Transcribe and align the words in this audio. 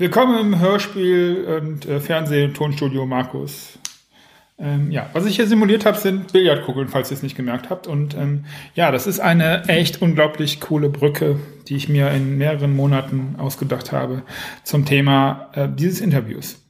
Willkommen 0.00 0.38
im 0.38 0.60
Hörspiel 0.60 1.60
und 1.60 1.84
äh, 1.84 1.98
Fernseh-Tonstudio 1.98 3.04
Markus. 3.04 3.80
Ähm, 4.56 4.92
ja, 4.92 5.10
was 5.12 5.26
ich 5.26 5.34
hier 5.34 5.48
simuliert 5.48 5.84
habe, 5.86 5.98
sind 5.98 6.32
Billardkugeln, 6.32 6.86
falls 6.86 7.10
ihr 7.10 7.16
es 7.16 7.24
nicht 7.24 7.36
gemerkt 7.36 7.68
habt. 7.68 7.88
Und 7.88 8.14
ähm, 8.14 8.44
ja, 8.76 8.92
das 8.92 9.08
ist 9.08 9.18
eine 9.18 9.68
echt 9.68 10.00
unglaublich 10.00 10.60
coole 10.60 10.88
Brücke, 10.88 11.40
die 11.66 11.74
ich 11.74 11.88
mir 11.88 12.12
in 12.12 12.38
mehreren 12.38 12.76
Monaten 12.76 13.34
ausgedacht 13.38 13.90
habe 13.90 14.22
zum 14.62 14.84
Thema 14.84 15.50
äh, 15.54 15.68
dieses 15.68 16.00
Interviews. 16.00 16.64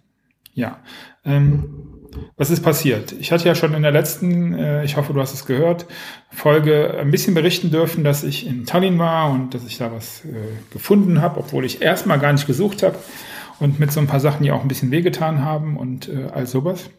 Ja, 0.54 0.78
ähm, 1.26 1.87
was 2.36 2.50
ist 2.50 2.62
passiert? 2.62 3.12
Ich 3.12 3.32
hatte 3.32 3.46
ja 3.46 3.54
schon 3.54 3.74
in 3.74 3.82
der 3.82 3.92
letzten, 3.92 4.54
äh, 4.54 4.84
ich 4.84 4.96
hoffe, 4.96 5.12
du 5.12 5.20
hast 5.20 5.34
es 5.34 5.46
gehört, 5.46 5.86
Folge 6.30 6.96
ein 6.98 7.10
bisschen 7.10 7.34
berichten 7.34 7.70
dürfen, 7.70 8.04
dass 8.04 8.24
ich 8.24 8.46
in 8.46 8.66
Tallinn 8.66 8.98
war 8.98 9.30
und 9.30 9.54
dass 9.54 9.64
ich 9.66 9.78
da 9.78 9.92
was 9.92 10.24
äh, 10.24 10.28
gefunden 10.72 11.20
habe, 11.20 11.40
obwohl 11.40 11.64
ich 11.64 11.82
erstmal 11.82 12.18
gar 12.18 12.32
nicht 12.32 12.46
gesucht 12.46 12.82
habe 12.82 12.98
und 13.60 13.78
mit 13.78 13.92
so 13.92 14.00
ein 14.00 14.06
paar 14.06 14.20
Sachen, 14.20 14.42
die 14.42 14.52
auch 14.52 14.62
ein 14.62 14.68
bisschen 14.68 14.90
wehgetan 14.90 15.44
haben 15.44 15.76
und 15.76 16.08
äh, 16.08 16.28
all 16.32 16.46
sowas. 16.46 16.90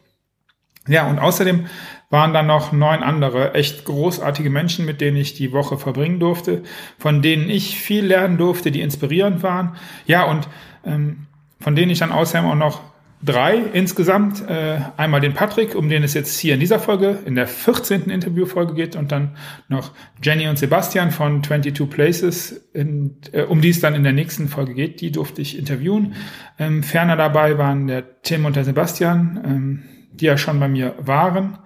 Ja, 0.88 1.08
und 1.08 1.18
außerdem 1.18 1.66
waren 2.08 2.32
dann 2.32 2.46
noch 2.46 2.72
neun 2.72 3.02
andere 3.02 3.54
echt 3.54 3.84
großartige 3.84 4.50
Menschen, 4.50 4.86
mit 4.86 5.00
denen 5.00 5.16
ich 5.16 5.34
die 5.34 5.52
Woche 5.52 5.78
verbringen 5.78 6.18
durfte, 6.18 6.62
von 6.98 7.22
denen 7.22 7.48
ich 7.48 7.78
viel 7.78 8.04
lernen 8.04 8.38
durfte, 8.38 8.70
die 8.70 8.80
inspirierend 8.80 9.42
waren. 9.42 9.76
Ja, 10.06 10.24
und 10.24 10.48
ähm, 10.84 11.26
von 11.60 11.76
denen 11.76 11.90
ich 11.90 11.98
dann 11.98 12.12
außerdem 12.12 12.48
auch 12.48 12.54
noch 12.54 12.80
drei 13.22 13.56
insgesamt. 13.56 14.48
Äh, 14.48 14.80
einmal 14.96 15.20
den 15.20 15.34
Patrick, 15.34 15.74
um 15.74 15.88
den 15.88 16.02
es 16.02 16.14
jetzt 16.14 16.38
hier 16.38 16.54
in 16.54 16.60
dieser 16.60 16.78
Folge, 16.78 17.18
in 17.24 17.34
der 17.34 17.46
14. 17.46 18.10
Interviewfolge 18.10 18.74
geht 18.74 18.96
und 18.96 19.12
dann 19.12 19.36
noch 19.68 19.92
Jenny 20.22 20.48
und 20.48 20.58
Sebastian 20.58 21.10
von 21.10 21.42
22 21.42 21.88
Places, 21.90 22.70
in, 22.72 23.16
äh, 23.32 23.42
um 23.42 23.60
die 23.60 23.70
es 23.70 23.80
dann 23.80 23.94
in 23.94 24.02
der 24.02 24.12
nächsten 24.12 24.48
Folge 24.48 24.74
geht. 24.74 25.00
Die 25.00 25.12
durfte 25.12 25.42
ich 25.42 25.58
interviewen. 25.58 26.14
Ähm, 26.58 26.82
ferner 26.82 27.16
dabei 27.16 27.58
waren 27.58 27.86
der 27.86 28.22
Tim 28.22 28.44
und 28.44 28.56
der 28.56 28.64
Sebastian, 28.64 29.40
ähm, 29.44 29.82
die 30.12 30.26
ja 30.26 30.36
schon 30.36 30.60
bei 30.60 30.68
mir 30.68 30.94
waren. 30.98 31.58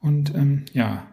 Und 0.00 0.34
ähm, 0.34 0.64
ja, 0.72 1.06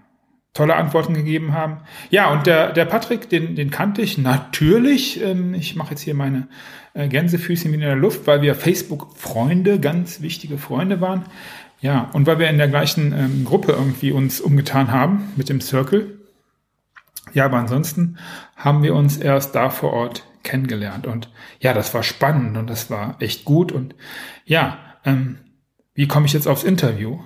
tolle 0.54 0.76
Antworten 0.76 1.14
gegeben 1.14 1.54
haben. 1.54 1.78
Ja, 2.10 2.32
und 2.32 2.46
der, 2.46 2.74
der 2.74 2.86
Patrick, 2.86 3.30
den, 3.30 3.56
den 3.56 3.72
kannte 3.72 4.02
ich 4.02 4.18
natürlich. 4.18 5.22
Ähm, 5.22 5.54
ich 5.54 5.76
mache 5.76 5.92
jetzt 5.92 6.02
hier 6.02 6.14
meine 6.14 6.48
äh, 6.94 7.08
Gänsefüßchen 7.08 7.72
wieder 7.72 7.84
in 7.84 7.90
der 7.90 7.96
Luft, 7.96 8.28
weil 8.28 8.42
wir 8.42 8.56
Facebook-Freunde, 8.56 9.80
ganz 9.80 10.22
wichtige 10.22 10.58
Freunde 10.58 11.00
waren. 11.00 11.26
Ja, 11.80 12.10
und 12.14 12.28
weil 12.28 12.38
wir 12.38 12.50
in 12.50 12.58
der 12.58 12.68
gleichen 12.68 13.14
ähm, 13.14 13.46
Gruppe 13.46 13.72
irgendwie 13.72 14.12
uns 14.12 14.40
umgetan 14.42 14.92
haben 14.92 15.32
mit 15.36 15.50
dem 15.50 15.62
Circle. 15.62 16.20
Ja, 17.34 17.46
aber 17.46 17.58
ansonsten 17.58 18.18
haben 18.56 18.84
wir 18.84 18.94
uns 18.94 19.18
erst 19.18 19.56
da 19.56 19.70
vor 19.70 19.94
Ort 19.94 20.26
kennengelernt. 20.44 21.08
Und 21.08 21.32
ja, 21.60 21.74
das 21.74 21.94
war 21.94 22.04
spannend 22.04 22.58
und 22.58 22.70
das 22.70 22.90
war 22.90 23.16
echt 23.20 23.46
gut. 23.46 23.72
Und 23.72 23.96
ja, 24.46 24.78
ähm, 25.06 25.38
wie 25.94 26.08
komme 26.08 26.26
ich 26.26 26.34
jetzt 26.34 26.48
aufs 26.48 26.64
Interview? 26.64 27.20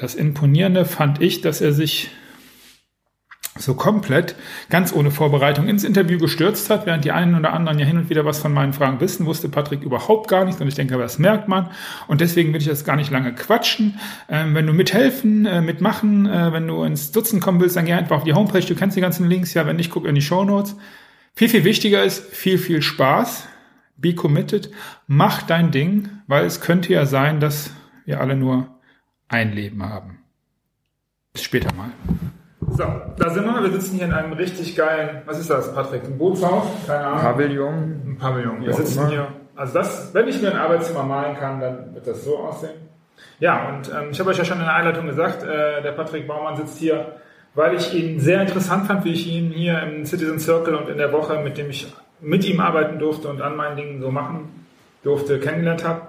Das 0.00 0.14
Imponierende 0.14 0.86
fand 0.86 1.20
ich, 1.20 1.42
dass 1.42 1.60
er 1.60 1.74
sich 1.74 2.10
so 3.58 3.74
komplett, 3.74 4.34
ganz 4.70 4.94
ohne 4.94 5.10
Vorbereitung 5.10 5.68
ins 5.68 5.84
Interview 5.84 6.18
gestürzt 6.18 6.70
hat, 6.70 6.86
während 6.86 7.04
die 7.04 7.12
einen 7.12 7.34
oder 7.34 7.52
anderen 7.52 7.78
ja 7.78 7.84
hin 7.84 7.98
und 7.98 8.08
wieder 8.08 8.24
was 8.24 8.38
von 8.38 8.54
meinen 8.54 8.72
Fragen 8.72 8.98
wissen, 9.00 9.26
wusste 9.26 9.50
Patrick 9.50 9.82
überhaupt 9.82 10.28
gar 10.28 10.46
nichts. 10.46 10.58
Und 10.58 10.68
ich 10.68 10.74
denke, 10.74 10.96
das 10.96 11.18
merkt 11.18 11.48
man. 11.48 11.68
Und 12.08 12.22
deswegen 12.22 12.54
will 12.54 12.62
ich 12.62 12.66
das 12.66 12.86
gar 12.86 12.96
nicht 12.96 13.10
lange 13.10 13.34
quatschen. 13.34 14.00
Ähm, 14.30 14.54
wenn 14.54 14.66
du 14.66 14.72
mithelfen, 14.72 15.44
äh, 15.44 15.60
mitmachen, 15.60 16.24
äh, 16.24 16.50
wenn 16.50 16.66
du 16.66 16.82
ins 16.82 17.12
Dutzend 17.12 17.42
kommen 17.42 17.60
willst, 17.60 17.76
dann 17.76 17.84
geh 17.84 17.92
einfach 17.92 18.16
auf 18.16 18.24
die 18.24 18.32
Homepage, 18.32 18.64
du 18.64 18.74
kennst 18.74 18.96
die 18.96 19.02
ganzen 19.02 19.28
Links, 19.28 19.52
ja, 19.52 19.66
wenn 19.66 19.76
nicht, 19.76 19.90
guck 19.90 20.06
in 20.06 20.14
die 20.14 20.22
Show 20.22 20.44
Notes. 20.44 20.76
Viel, 21.34 21.50
viel 21.50 21.64
wichtiger 21.64 22.02
ist, 22.02 22.24
viel, 22.34 22.56
viel 22.56 22.80
Spaß, 22.80 23.48
be 23.98 24.14
committed, 24.14 24.70
mach 25.06 25.42
dein 25.42 25.70
Ding, 25.70 26.08
weil 26.26 26.46
es 26.46 26.62
könnte 26.62 26.90
ja 26.90 27.04
sein, 27.04 27.38
dass 27.38 27.70
wir 28.06 28.22
alle 28.22 28.34
nur 28.34 28.79
ein 29.30 29.52
Leben 29.52 29.88
haben. 29.88 30.18
Bis 31.32 31.44
später 31.44 31.72
mal. 31.74 31.90
So, 32.72 32.84
da 33.16 33.30
sind 33.30 33.46
wir. 33.46 33.62
Wir 33.62 33.70
sitzen 33.70 33.96
hier 33.96 34.06
in 34.06 34.12
einem 34.12 34.32
richtig 34.32 34.76
geilen, 34.76 35.22
was 35.24 35.38
ist 35.38 35.48
das, 35.48 35.72
Patrick? 35.74 36.04
Ein 36.04 36.18
Bootshaus? 36.18 36.66
Keine 36.86 37.06
Ahnung. 37.06 37.22
Pavillon. 37.22 38.02
Ein 38.06 38.16
Pavillon. 38.18 38.60
Wir 38.62 38.74
sitzen 38.74 39.08
hier. 39.08 39.28
Also 39.56 39.74
das, 39.74 40.12
wenn 40.14 40.28
ich 40.28 40.40
mir 40.42 40.52
ein 40.52 40.58
Arbeitszimmer 40.58 41.02
malen 41.04 41.36
kann, 41.36 41.60
dann 41.60 41.94
wird 41.94 42.06
das 42.06 42.24
so 42.24 42.38
aussehen. 42.38 42.88
Ja, 43.38 43.68
und 43.68 43.88
ähm, 43.88 44.10
ich 44.10 44.20
habe 44.20 44.30
euch 44.30 44.38
ja 44.38 44.44
schon 44.44 44.58
in 44.58 44.64
der 44.64 44.74
Einleitung 44.74 45.06
gesagt, 45.06 45.42
äh, 45.42 45.82
der 45.82 45.92
Patrick 45.92 46.26
Baumann 46.26 46.56
sitzt 46.56 46.78
hier, 46.78 47.16
weil 47.54 47.74
ich 47.74 47.94
ihn 47.94 48.20
sehr 48.20 48.40
interessant 48.40 48.86
fand, 48.86 49.04
wie 49.04 49.12
ich 49.12 49.26
ihn 49.26 49.50
hier 49.50 49.82
im 49.82 50.04
Citizen 50.06 50.38
Circle 50.38 50.74
und 50.74 50.88
in 50.88 50.96
der 50.96 51.12
Woche, 51.12 51.40
mit 51.42 51.58
dem 51.58 51.70
ich 51.70 51.92
mit 52.20 52.44
ihm 52.44 52.60
arbeiten 52.60 52.98
durfte 52.98 53.28
und 53.28 53.40
an 53.42 53.56
meinen 53.56 53.76
Dingen 53.76 54.00
so 54.00 54.10
machen 54.10 54.66
durfte, 55.02 55.38
kennengelernt 55.38 55.86
habe. 55.86 56.02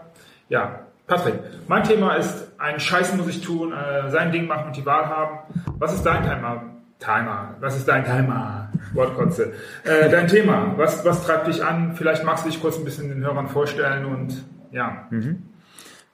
Ja, 0.49 0.79
Patrick, 1.07 1.35
mein 1.67 1.83
Thema 1.83 2.15
ist, 2.15 2.50
ein 2.61 2.79
Scheiß 2.79 3.16
muss 3.16 3.27
ich 3.27 3.41
tun, 3.41 3.73
äh, 3.73 4.09
sein 4.09 4.31
Ding 4.31 4.47
machen 4.47 4.67
und 4.67 4.77
die 4.77 4.85
Wahl 4.85 5.07
haben. 5.07 5.39
Was 5.79 5.94
ist 5.94 6.05
dein 6.05 6.23
Timer? 6.23 6.63
Timer. 6.99 7.55
Was 7.59 7.75
ist 7.75 7.88
dein 7.88 8.05
Timer? 8.05 8.69
Wortkotze. 8.94 9.53
Äh, 9.83 10.09
dein 10.09 10.27
Thema. 10.27 10.73
Was, 10.77 11.03
was 11.03 11.25
treibt 11.25 11.47
dich 11.47 11.63
an? 11.63 11.95
Vielleicht 11.95 12.23
magst 12.23 12.45
du 12.45 12.49
dich 12.49 12.61
kurz 12.61 12.77
ein 12.77 12.85
bisschen 12.85 13.09
den 13.09 13.23
Hörern 13.23 13.47
vorstellen 13.47 14.05
und 14.05 14.44
ja. 14.72 15.07
Mhm. 15.09 15.44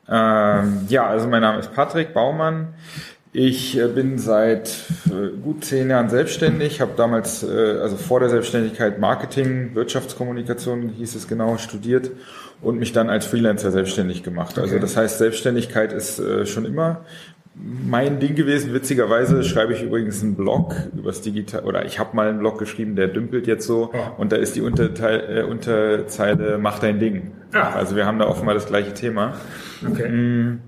Ähm, 0.09 0.85
ja, 0.87 1.07
also 1.07 1.27
mein 1.27 1.41
Name 1.41 1.59
ist 1.59 1.73
Patrick 1.73 2.13
Baumann. 2.13 2.73
Ich 3.33 3.77
äh, 3.77 3.87
bin 3.87 4.17
seit 4.17 4.69
äh, 5.07 5.37
gut 5.41 5.65
zehn 5.65 5.89
Jahren 5.89 6.09
selbstständig, 6.09 6.81
habe 6.81 6.93
damals, 6.95 7.43
äh, 7.43 7.47
also 7.81 7.97
vor 7.97 8.19
der 8.19 8.29
Selbstständigkeit 8.29 8.99
Marketing, 8.99 9.75
Wirtschaftskommunikation 9.75 10.89
hieß 10.89 11.15
es 11.15 11.27
genau, 11.27 11.57
studiert 11.57 12.11
und 12.61 12.79
mich 12.79 12.93
dann 12.93 13.09
als 13.09 13.25
Freelancer 13.25 13.71
selbstständig 13.71 14.23
gemacht. 14.23 14.57
Also 14.57 14.71
okay. 14.75 14.81
Das 14.81 14.97
heißt, 14.97 15.17
Selbstständigkeit 15.19 15.93
ist 15.93 16.21
schon 16.45 16.65
immer 16.65 17.05
mein 17.53 18.19
Ding 18.19 18.35
gewesen. 18.35 18.73
Witzigerweise 18.73 19.43
schreibe 19.43 19.73
ich 19.73 19.83
übrigens 19.83 20.23
einen 20.23 20.35
Blog 20.35 20.75
übers 20.95 21.21
Digital, 21.21 21.63
oder 21.65 21.85
ich 21.85 21.99
habe 21.99 22.15
mal 22.15 22.29
einen 22.29 22.39
Blog 22.39 22.57
geschrieben, 22.57 22.95
der 22.95 23.07
dümpelt 23.07 23.45
jetzt 23.45 23.67
so 23.67 23.91
oh. 23.93 24.21
und 24.21 24.31
da 24.31 24.37
ist 24.37 24.55
die 24.55 24.61
Unterteil, 24.61 25.37
äh, 25.37 25.43
Unterzeile 25.43 26.57
Mach 26.57 26.79
dein 26.79 26.99
Ding. 26.99 27.31
Ja. 27.53 27.71
Also 27.71 27.95
wir 27.95 28.05
haben 28.05 28.19
da 28.19 28.27
offenbar 28.27 28.55
das 28.55 28.67
gleiche 28.67 28.93
Thema. 28.93 29.35
Okay. 29.87 30.09
Mm. 30.09 30.61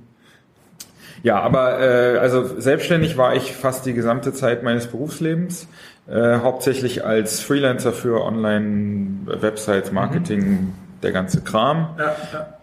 Ja, 1.24 1.40
aber 1.42 1.80
äh, 1.80 2.18
also 2.18 2.60
selbstständig 2.60 3.18
war 3.18 3.36
ich 3.36 3.54
fast 3.54 3.86
die 3.86 3.94
gesamte 3.94 4.34
Zeit 4.34 4.64
meines 4.64 4.88
Berufslebens, 4.88 5.68
äh, 6.08 6.40
hauptsächlich 6.40 7.06
als 7.06 7.42
Freelancer 7.42 7.94
für 7.94 8.24
Online-Websites, 8.24 9.92
Marketing, 9.92 10.50
mhm. 10.50 10.74
der 11.04 11.12
ganze 11.12 11.42
Kram. 11.42 11.96
Ja, 11.98 12.16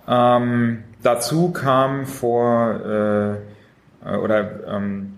ja. 0.09 0.37
Ähm, 0.37 0.84
dazu 1.03 1.50
kam 1.50 2.06
vor 2.06 2.81
äh, 2.84 3.31
äh 4.11 4.16
oder 4.16 4.66
ähm, 4.69 5.16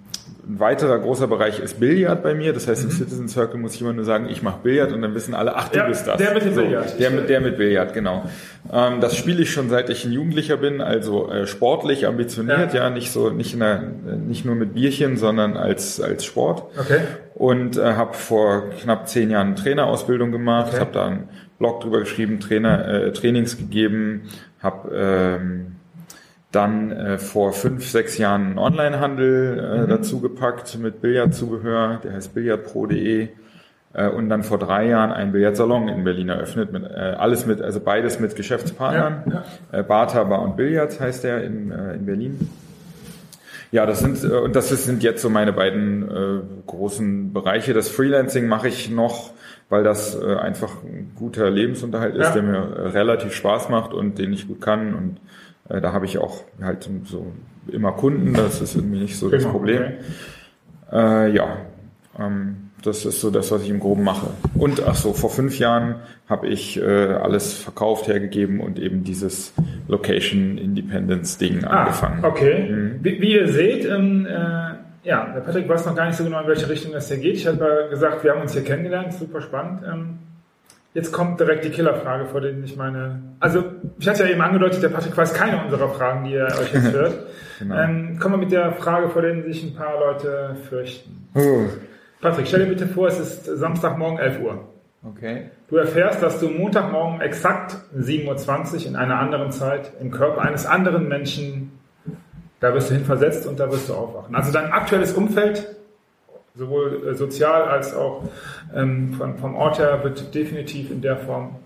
ein 0.49 0.61
weiterer 0.61 0.99
großer 0.99 1.27
Bereich 1.27 1.61
ist 1.61 1.79
Billard 1.79 2.23
bei 2.23 2.35
mir. 2.35 2.55
Das 2.55 2.67
heißt, 2.69 2.83
im 2.83 2.89
mhm. 2.89 2.95
Citizen 2.95 3.29
Circle 3.29 3.61
muss 3.61 3.75
ich 3.75 3.83
immer 3.83 3.93
nur 3.93 4.05
sagen, 4.05 4.29
ich 4.31 4.43
mache 4.43 4.61
Billard 4.63 4.93
und 4.93 5.03
dann 5.03 5.15
wissen 5.15 5.35
alle, 5.35 5.55
ach, 5.55 5.69
du 5.69 5.79
ja, 5.79 5.87
bist 5.87 6.07
das. 6.07 6.17
Der 6.17 6.33
mit 6.33 6.45
dem 6.45 6.55
so, 6.55 6.63
Billard. 6.63 6.99
Der 6.99 7.11
mit, 7.11 7.29
der 7.29 7.41
mit 7.41 7.59
Billard, 7.59 7.93
genau. 7.93 8.25
Ähm, 8.73 9.01
das 9.01 9.15
spiele 9.15 9.43
ich 9.43 9.53
schon 9.53 9.69
seit 9.69 9.91
ich 9.91 10.07
ein 10.07 10.13
Jugendlicher 10.13 10.57
bin, 10.57 10.81
also 10.81 11.31
äh, 11.31 11.47
sportlich, 11.47 12.07
ambitioniert, 12.07 12.73
ja. 12.73 12.85
ja, 12.85 12.91
nicht 12.91 13.13
so, 13.13 13.29
nicht 13.29 13.53
in 13.53 13.61
der, 13.61 13.83
nicht 14.27 14.47
nur 14.47 14.55
mit 14.55 14.73
Bierchen, 14.73 15.19
sondern 15.19 15.57
als, 15.57 16.01
als 16.01 16.25
Sport. 16.25 16.63
Okay. 16.79 17.01
Und 17.35 17.77
äh, 17.77 17.93
habe 17.95 18.15
vor 18.15 18.71
knapp 18.71 19.07
zehn 19.07 19.31
Jahren 19.31 19.55
Trainerausbildung 19.55 20.33
gemacht, 20.33 20.69
okay. 20.73 20.81
habe 20.81 20.93
da 20.93 21.07
einen 21.07 21.29
Blog 21.59 21.83
drüber 21.83 22.01
geschrieben, 22.01 22.41
Trainer, 22.41 22.89
äh, 22.89 23.13
Trainings 23.13 23.59
gegeben, 23.59 24.23
habe 24.63 24.91
ähm, 24.95 25.78
dann 26.59 26.93
äh, 26.93 27.19
vor 27.19 27.53
fünf, 27.53 27.89
sechs 27.89 28.19
Jahren 28.19 28.47
einen 28.47 28.59
Onlinehandel 28.59 29.59
äh, 29.59 29.79
mhm. 29.83 29.89
dazu 29.89 30.21
gepackt 30.21 30.79
mit 30.79 31.01
Billardzubehör, 31.01 32.01
der 32.03 32.13
heißt 32.13 32.35
billardpro.de 32.35 33.29
äh, 33.95 34.09
und 34.09 34.29
dann 34.29 34.43
vor 34.43 34.59
drei 34.59 34.89
Jahren 34.89 35.13
einen 35.13 35.33
Billardsalon 35.33 35.89
in 35.89 36.05
Berlin 36.05 36.29
eröffnet, 36.29 36.73
mit, 36.73 36.83
äh, 36.85 37.15
alles 37.19 37.47
mit, 37.47 37.63
also 37.63 37.81
beides 37.81 38.21
mit 38.21 38.37
Geschäftspartnern, 38.37 39.23
ja, 39.27 39.45
ja. 39.73 39.79
Äh, 39.79 39.83
Barter 39.83 40.25
Bar 40.27 40.43
und 40.43 40.57
Billard 40.57 41.01
heißt 41.01 41.25
der 41.25 41.45
in, 41.45 41.71
äh, 41.71 41.95
in 41.95 42.05
Berlin. 42.05 42.51
Ja, 43.71 43.87
das 43.87 44.01
sind 44.01 44.23
äh, 44.25 44.29
und 44.29 44.57
das 44.57 44.69
sind 44.69 45.03
jetzt 45.03 45.23
so 45.23 45.31
meine 45.31 45.53
beiden 45.53 46.11
äh, 46.11 46.41
großen 46.67 47.33
Bereiche. 47.33 47.73
Das 47.73 47.89
Freelancing 47.89 48.49
mache 48.49 48.69
ich 48.69 48.91
noch 48.91 49.33
weil 49.69 49.85
das 49.85 50.15
äh, 50.15 50.35
einfach 50.37 50.83
ein 50.83 51.13
guter 51.15 51.51
Lebensunterhalt 51.51 52.15
ist, 52.15 52.29
Ja. 52.29 52.33
der 52.33 52.43
mir 52.43 52.57
äh, 52.57 52.89
relativ 52.89 53.35
Spaß 53.35 53.69
macht 53.69 53.93
und 53.93 54.19
den 54.19 54.33
ich 54.33 54.49
gut 54.49 54.61
kann 54.61 54.95
und 54.95 55.19
äh, 55.69 55.81
da 55.81 55.93
habe 55.93 56.07
ich 56.07 56.19
auch 56.19 56.45
halt 56.61 56.89
so 57.05 57.33
immer 57.71 57.93
Kunden, 57.93 58.35
das 58.35 58.61
ist 58.61 58.77
irgendwie 58.77 59.01
nicht 59.01 59.19
so 59.19 59.29
das 59.29 59.45
Problem. 59.45 59.83
Äh, 60.93 61.31
ja, 61.33 61.59
ähm, 62.19 62.71
das 62.83 63.05
ist 63.05 63.21
so 63.21 63.31
das, 63.31 63.51
was 63.51 63.63
ich 63.63 63.71
im 63.71 63.81
Groben 63.81 64.05
mache. 64.05 64.29
Und 64.55 64.83
ach 64.87 64.95
so, 64.95 65.13
vor 65.13 65.31
fünf 65.31 65.59
Jahren 65.59 65.97
habe 66.29 66.47
ich 66.49 66.81
äh, 66.81 66.85
alles 66.85 67.55
verkauft, 67.55 68.07
hergegeben 68.07 68.61
und 68.61 68.79
eben 68.79 69.05
dieses 69.05 69.53
Location 69.89 70.59
Independence 70.59 71.39
Ding 71.39 71.65
angefangen. 71.65 72.21
Ah, 72.23 72.29
okay. 72.29 72.69
Mhm. 72.69 72.99
Wie, 73.03 73.21
wie 73.21 73.33
ihr 73.35 73.49
seht, 73.49 73.85
ähm, 73.85 74.27
äh, 74.27 75.09
ja, 75.09 75.33
der 75.35 75.41
Patrick 75.41 75.69
weiß 75.69 75.87
noch 75.87 75.97
gar 75.97 76.07
nicht 76.07 76.17
so 76.17 76.25
genau, 76.25 76.41
in 76.41 76.47
welche 76.47 76.69
Richtung 76.69 76.93
das 76.93 77.09
hier 77.09 77.19
geht. 77.19 77.37
Ich 77.37 77.47
habe 77.47 77.59
ja 77.59 77.89
gesagt, 77.89 78.23
wir 78.25 78.33
haben 78.33 78.43
uns 78.43 78.53
hier 78.53 78.65
kennengelernt, 78.65 79.13
super 79.13 79.41
spannend. 79.41 79.83
Ähm, 79.87 80.19
jetzt 80.95 81.13
kommt 81.13 81.39
direkt 81.41 81.65
die 81.65 81.71
Killerfrage, 81.71 82.27
vor 82.27 82.41
denen 82.41 82.65
ich 82.65 82.77
meine. 82.77 83.23
Also, 83.41 83.65
ich 83.99 84.09
hatte 84.09 84.25
ja 84.25 84.31
eben 84.31 84.41
angedeutet, 84.41 84.83
der 84.83 84.89
Patrick 84.89 85.17
weiß 85.17 85.35
keine 85.35 85.63
unserer 85.65 85.89
Fragen, 85.91 86.25
die 86.25 86.35
er 86.35 86.47
euch 86.59 86.73
jetzt 86.73 86.93
hört. 86.93 87.15
Genau. 87.59 87.75
ähm, 87.77 88.21
kommen 88.21 88.35
wir 88.35 88.39
mit 88.39 88.53
der 88.53 88.71
Frage, 88.71 89.09
vor 89.09 89.21
denen 89.21 89.43
sich 89.43 89.65
ein 89.65 89.75
paar 89.75 89.99
Leute 89.99 90.55
fürchten. 90.69 91.29
Oh, 91.35 91.65
Patrick, 92.21 92.47
stell 92.47 92.61
dir 92.61 92.67
bitte 92.67 92.87
vor, 92.87 93.09
es 93.09 93.19
ist 93.19 93.47
Samstagmorgen 93.47 94.21
11 94.21 94.41
Uhr. 94.43 94.69
okay. 95.03 95.51
Du 95.69 95.75
erfährst, 95.75 96.23
dass 96.23 96.39
du 96.39 96.51
Montagmorgen 96.51 97.21
exakt 97.21 97.77
7.20 97.99 98.75
Uhr 98.83 98.87
in 98.87 98.95
einer 98.95 99.19
anderen 99.19 99.51
Zeit 99.51 99.91
im 100.01 100.13
Körper 100.13 100.43
eines 100.43 100.67
anderen 100.67 101.09
Menschen, 101.09 101.73
da 102.61 102.73
wirst 102.75 102.91
du 102.91 102.95
hin 102.95 103.05
versetzt 103.05 103.45
und 103.49 103.59
da 103.59 103.73
wirst 103.73 103.89
du 103.89 103.95
aufwachen. 103.95 104.37
Also 104.37 104.53
dein 104.53 104.71
aktuelles 104.71 105.13
Umfeld, 105.13 105.67
sowohl 106.59 107.09
äh, 107.09 107.15
sozial 107.15 107.63
als 107.63 107.95
auch 107.95 108.25
ähm, 108.75 109.15
von, 109.15 109.39
vom 109.39 109.55
Ort 109.55 109.79
her, 109.79 110.01
wird 110.03 110.35
definitiv 110.35 110.91
in 110.91 111.01
der 111.01 111.17
Form 111.17 111.57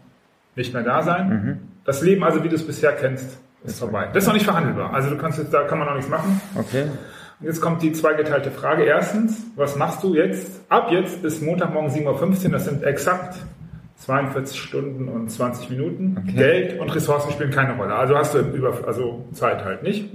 nicht 0.55 0.75
mehr 0.75 0.83
da 0.83 1.03
sein. 1.03 1.61
Das 1.85 2.03
Leben 2.03 2.23
also, 2.23 2.45
wie 2.45 2.49
du 2.49 2.55
es 2.55 2.67
bisher 2.67 2.93
kennst, 2.93 3.39
ist 3.65 3.79
vorbei. 3.79 4.09
Das 4.13 4.25
ist 4.25 4.27
noch 4.27 4.35
nicht 4.35 4.45
verhandelbar. 4.45 4.93
Also 4.93 5.11
du 5.11 5.17
kannst 5.17 5.39
jetzt, 5.39 5.53
da 5.53 5.63
kann 5.65 5.79
man 5.79 5.89
noch 5.89 5.95
nichts 5.95 6.11
machen. 6.11 6.41
Okay. 6.55 6.85
Und 7.41 7.47
jetzt 7.47 7.61
kommt 7.61 7.83
die 7.83 7.93
zweigeteilte 7.93 8.51
Frage. 8.51 8.85
Erstens, 8.85 9.45
was 9.57 9.77
machst 9.77 10.03
du 10.03 10.15
jetzt, 10.15 10.61
ab 10.69 10.91
jetzt 10.91 11.23
bis 11.23 11.41
Montagmorgen 11.41 11.91
7.15 11.91 12.47
Uhr, 12.47 12.53
das 12.53 12.65
sind 12.67 12.85
exakt 12.85 13.37
42 13.97 14.61
Stunden 14.61 15.09
und 15.09 15.31
20 15.31 15.71
Minuten. 15.71 16.17
Okay. 16.23 16.37
Geld 16.37 16.81
und 16.81 16.95
Ressourcen 16.95 17.33
spielen 17.33 17.51
keine 17.51 17.77
Rolle. 17.77 17.95
Also 17.95 18.17
hast 18.17 18.35
du 18.35 18.41
über, 18.41 18.87
also 18.87 19.25
Zeit 19.33 19.65
halt 19.65 19.83
nicht. 19.83 20.11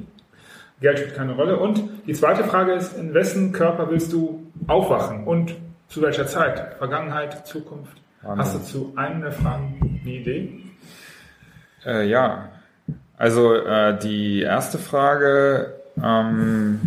Geld 0.81 0.99
spielt 0.99 1.15
keine 1.15 1.35
Rolle. 1.35 1.57
Und 1.57 1.83
die 2.05 2.13
zweite 2.13 2.43
Frage 2.43 2.73
ist, 2.73 2.97
in 2.97 3.13
wessen 3.13 3.51
Körper 3.51 3.89
willst 3.89 4.13
du 4.13 4.46
aufwachen 4.65 5.25
und 5.25 5.55
zu 5.87 6.01
welcher 6.01 6.27
Zeit? 6.27 6.75
Vergangenheit, 6.77 7.45
Zukunft? 7.47 8.01
Wahnsinn. 8.21 8.45
Hast 8.45 8.55
du 8.55 8.59
zu 8.79 8.93
einem 8.95 9.21
der 9.21 9.31
Fragen 9.31 10.01
eine 10.03 10.11
Idee? 10.11 10.63
Äh, 11.85 12.07
ja, 12.09 12.49
also 13.17 13.53
äh, 13.55 13.97
die 13.97 14.41
erste 14.41 14.77
Frage, 14.77 15.73
ähm, 16.03 16.81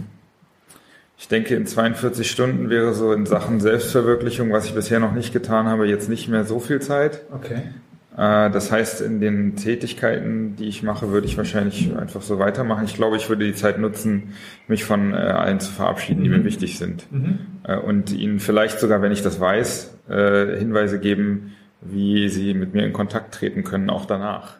ich 1.18 1.28
denke 1.28 1.54
in 1.54 1.66
42 1.66 2.30
Stunden 2.30 2.70
wäre 2.70 2.94
so 2.94 3.12
in 3.12 3.26
Sachen 3.26 3.60
Selbstverwirklichung, 3.60 4.52
was 4.52 4.66
ich 4.66 4.74
bisher 4.74 5.00
noch 5.00 5.12
nicht 5.12 5.32
getan 5.32 5.66
habe, 5.66 5.86
jetzt 5.86 6.08
nicht 6.08 6.28
mehr 6.28 6.44
so 6.44 6.60
viel 6.60 6.80
Zeit. 6.80 7.22
Okay. 7.32 7.62
Äh, 8.20 8.50
das 8.50 8.70
heißt, 8.70 9.00
in 9.00 9.18
den 9.18 9.56
Tätigkeiten, 9.56 10.54
die 10.56 10.68
ich 10.68 10.82
mache, 10.82 11.08
würde 11.10 11.26
ich 11.26 11.38
wahrscheinlich 11.38 11.96
einfach 11.96 12.20
so 12.20 12.38
weitermachen. 12.38 12.84
Ich 12.84 12.94
glaube, 12.94 13.16
ich 13.16 13.30
würde 13.30 13.46
die 13.46 13.54
Zeit 13.54 13.78
nutzen, 13.78 14.34
mich 14.68 14.84
von 14.84 15.14
äh, 15.14 15.16
allen 15.16 15.58
zu 15.58 15.72
verabschieden, 15.72 16.22
die 16.22 16.28
mir 16.28 16.44
wichtig 16.44 16.76
sind. 16.78 17.06
Äh, 17.64 17.78
und 17.78 18.12
ihnen 18.12 18.38
vielleicht 18.38 18.78
sogar, 18.78 19.00
wenn 19.00 19.12
ich 19.12 19.22
das 19.22 19.40
weiß, 19.40 19.96
Hinweise 20.10 20.98
geben, 20.98 21.52
wie 21.80 22.28
sie 22.28 22.52
mit 22.52 22.74
mir 22.74 22.84
in 22.84 22.92
Kontakt 22.92 23.32
treten 23.32 23.62
können, 23.62 23.90
auch 23.90 24.06
danach. 24.06 24.59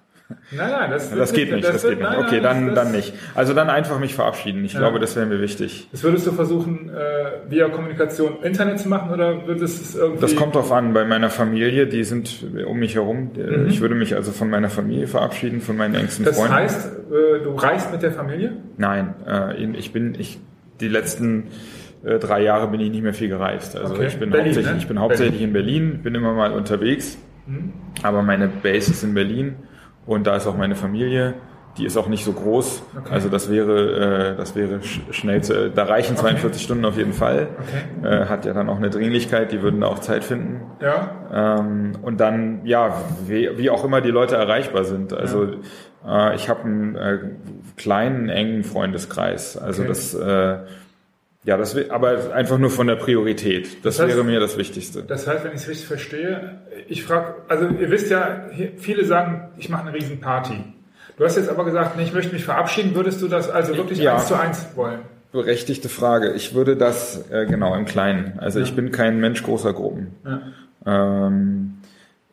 Nein, 0.53 0.71
nein, 0.71 0.91
das, 0.91 1.11
Das 1.15 1.32
geht 1.32 1.53
nicht, 1.53 1.65
das, 1.67 1.82
wird- 1.85 1.99
geht 1.99 2.00
nicht. 2.00 2.11
nein, 2.11 2.25
Okay, 2.27 2.41
nein, 2.41 2.43
dann, 2.43 2.67
das- 2.75 2.85
dann 2.85 2.93
nicht. 2.93 3.15
Also 3.35 3.55
dann 3.55 3.69
einfach 3.71 3.99
mich 3.99 4.15
verabschieden. 4.15 4.65
Ich 4.65 4.73
Ja. 4.75 4.81
glaube, 4.81 4.99
das 4.99 5.17
wäre 5.17 5.27
mir 5.27 5.41
wichtig. 5.41 5.88
Das 5.93 6.03
würdest 6.03 6.27
du 6.27 6.32
versuchen, 6.32 6.88
äh, 6.91 7.50
via 7.50 7.69
Kommunikation 7.69 8.43
Internet 8.43 8.79
zu 8.79 8.88
machen 8.88 9.11
oder 9.12 9.47
würdest 9.47 9.82
es 9.82 9.94
irgendwie... 9.97 10.21
Das 10.21 10.37
kommt 10.37 10.55
drauf 10.55 10.71
an, 10.73 10.93
bei 10.93 11.05
meiner 11.05 11.31
Familie, 11.31 11.87
die 11.87 12.05
sind 12.05 12.44
um 12.67 12.79
mich 12.79 12.94
herum. 12.94 13.31
Mhm. 13.37 13.67
Ich 13.69 13.81
würde 13.81 13.94
mich 13.94 14.15
also 14.15 14.32
von 14.32 14.50
meiner 14.50 14.71
Familie 14.71 15.06
verabschieden, 15.06 15.61
von 15.61 15.77
meinen 15.77 15.94
engsten 15.94 16.25
Das 16.25 16.37
Freunden. 16.38 16.55
heißt, 16.55 16.91
äh, 17.11 17.43
du 17.43 17.55
reist 17.55 17.91
mit 17.93 18.03
der 18.03 18.12
Familie? 18.12 18.53
Nein, 18.77 19.15
äh, 19.27 19.62
ich 19.77 19.93
bin, 19.93 20.15
ich, 20.19 20.38
die 20.81 20.88
letzten 20.88 21.49
äh, 22.05 22.19
drei 22.19 22.43
Jahre 22.43 22.69
bin 22.69 22.81
ich 22.81 22.91
nicht 22.91 23.03
mehr 23.03 23.12
viel 23.15 23.29
gereist. 23.29 23.77
Also 23.77 23.94
Okay. 23.94 24.06
ich 24.06 24.17
bin 24.19 24.31
Berlin, 24.31 24.47
hauptsächlich, 24.47 24.73
ne? 24.73 24.79
ich 24.81 24.88
bin 24.88 25.00
hauptsächlich 25.00 25.43
in 25.43 25.53
Berlin, 25.53 26.00
bin 26.03 26.15
immer 26.15 26.32
mal 26.32 26.53
unterwegs, 26.53 27.19
Mhm. 27.47 27.73
aber 28.03 28.23
meine 28.23 28.49
Base 28.49 28.91
ist 28.93 29.03
in 29.03 29.12
Berlin 29.15 29.55
und 30.10 30.26
da 30.26 30.34
ist 30.36 30.46
auch 30.48 30.56
meine 30.56 30.74
Familie. 30.74 31.34
Die 31.78 31.86
ist 31.86 31.96
auch 31.96 32.08
nicht 32.08 32.24
so 32.24 32.32
groß, 32.32 32.82
Okay. 32.98 33.14
also 33.14 33.28
das 33.28 33.48
wäre, 33.48 34.32
äh, 34.32 34.36
das 34.36 34.56
wäre 34.56 34.82
sch 34.82 35.02
schnell 35.12 35.40
zu, 35.44 35.70
da 35.70 35.84
reichen 35.84 36.16
42 36.16 36.62
Stunden 36.64 36.84
auf 36.84 36.96
jeden 36.96 37.12
Fall. 37.12 37.46
Okay. 38.02 38.22
Äh, 38.22 38.26
hat 38.26 38.44
ja 38.44 38.52
dann 38.52 38.68
auch 38.68 38.76
eine 38.78 38.90
Dringlichkeit, 38.90 39.52
die 39.52 39.62
würden 39.62 39.80
da 39.82 39.86
auch 39.86 40.00
Zeit 40.00 40.24
finden. 40.24 40.62
Ja. 40.82 41.56
Ähm, 41.60 41.92
und 42.02 42.18
dann, 42.20 42.62
ja, 42.66 42.92
wie, 43.24 43.50
wie 43.56 43.70
auch 43.70 43.84
immer 43.84 44.00
die 44.00 44.10
Leute 44.10 44.34
erreichbar 44.34 44.82
sind. 44.82 45.12
Also 45.12 45.46
äh, 46.04 46.34
ich 46.34 46.48
habe 46.48 46.64
einen 46.64 46.96
äh, 46.96 47.18
kleinen, 47.76 48.28
engen 48.30 48.64
Freundeskreis. 48.64 49.56
Also 49.56 49.82
Okay. 49.82 49.88
das, 49.90 50.14
äh, 50.14 50.58
ja, 51.44 51.56
das 51.56 51.76
aber 51.90 52.34
einfach 52.34 52.58
nur 52.58 52.70
von 52.70 52.87
der 52.87 52.96
Priorität. 52.96 53.84
Das, 53.84 53.96
Das 53.96 54.06
heißt- 54.06 54.08
wäre 54.08 54.25
mir 54.25 54.40
das 54.40 54.56
Wichtigste. 54.58 55.02
Das 55.02 55.26
heißt, 55.26 55.44
wenn 55.44 55.52
ich 55.52 55.62
es 55.62 55.69
richtig 55.69 55.87
verstehe, 55.87 56.58
ich 56.88 57.02
frage, 57.04 57.34
also 57.48 57.66
ihr 57.69 57.90
wisst 57.90 58.10
ja, 58.10 58.46
viele 58.76 59.04
sagen, 59.04 59.48
ich 59.56 59.69
mache 59.69 59.82
eine 59.88 59.94
Riesenparty. 59.94 60.64
Du 61.16 61.25
hast 61.25 61.37
jetzt 61.37 61.48
aber 61.50 61.64
gesagt, 61.64 61.96
nee, 61.96 62.02
ich 62.04 62.14
möchte 62.14 62.32
mich 62.32 62.44
verabschieden. 62.44 62.94
Würdest 62.94 63.20
du 63.22 63.28
das 63.28 63.50
also 63.50 63.76
wirklich 63.76 63.98
Ja. 63.98 64.14
eins 64.14 64.26
zu 64.26 64.34
eins 64.38 64.66
wollen? 64.75 65.00
Berechtigte 65.32 65.88
Frage. 65.88 66.32
Ich 66.32 66.54
würde 66.54 66.76
das 66.76 67.31
äh, 67.31 67.46
genau 67.46 67.75
im 67.76 67.84
Kleinen. 67.84 68.38
Also 68.38 68.58
ich 68.60 68.75
bin 68.75 68.90
kein 68.90 69.20
Mensch 69.20 69.43
großer 69.43 69.72
Gruppen. 69.72 70.14
Ja. 70.25 71.26
Ähm, 71.26 71.75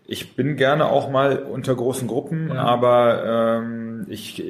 ich 0.09 0.35
bin 0.37 0.55
gerne 0.55 0.85
auch 0.89 1.09
mal 1.09 1.39
unter 1.39 1.75
großen 1.75 2.07
Gruppen, 2.07 2.49
Ja. 2.53 2.61
aber 2.63 3.59
ähm, 3.61 4.05
ich, 4.09 4.41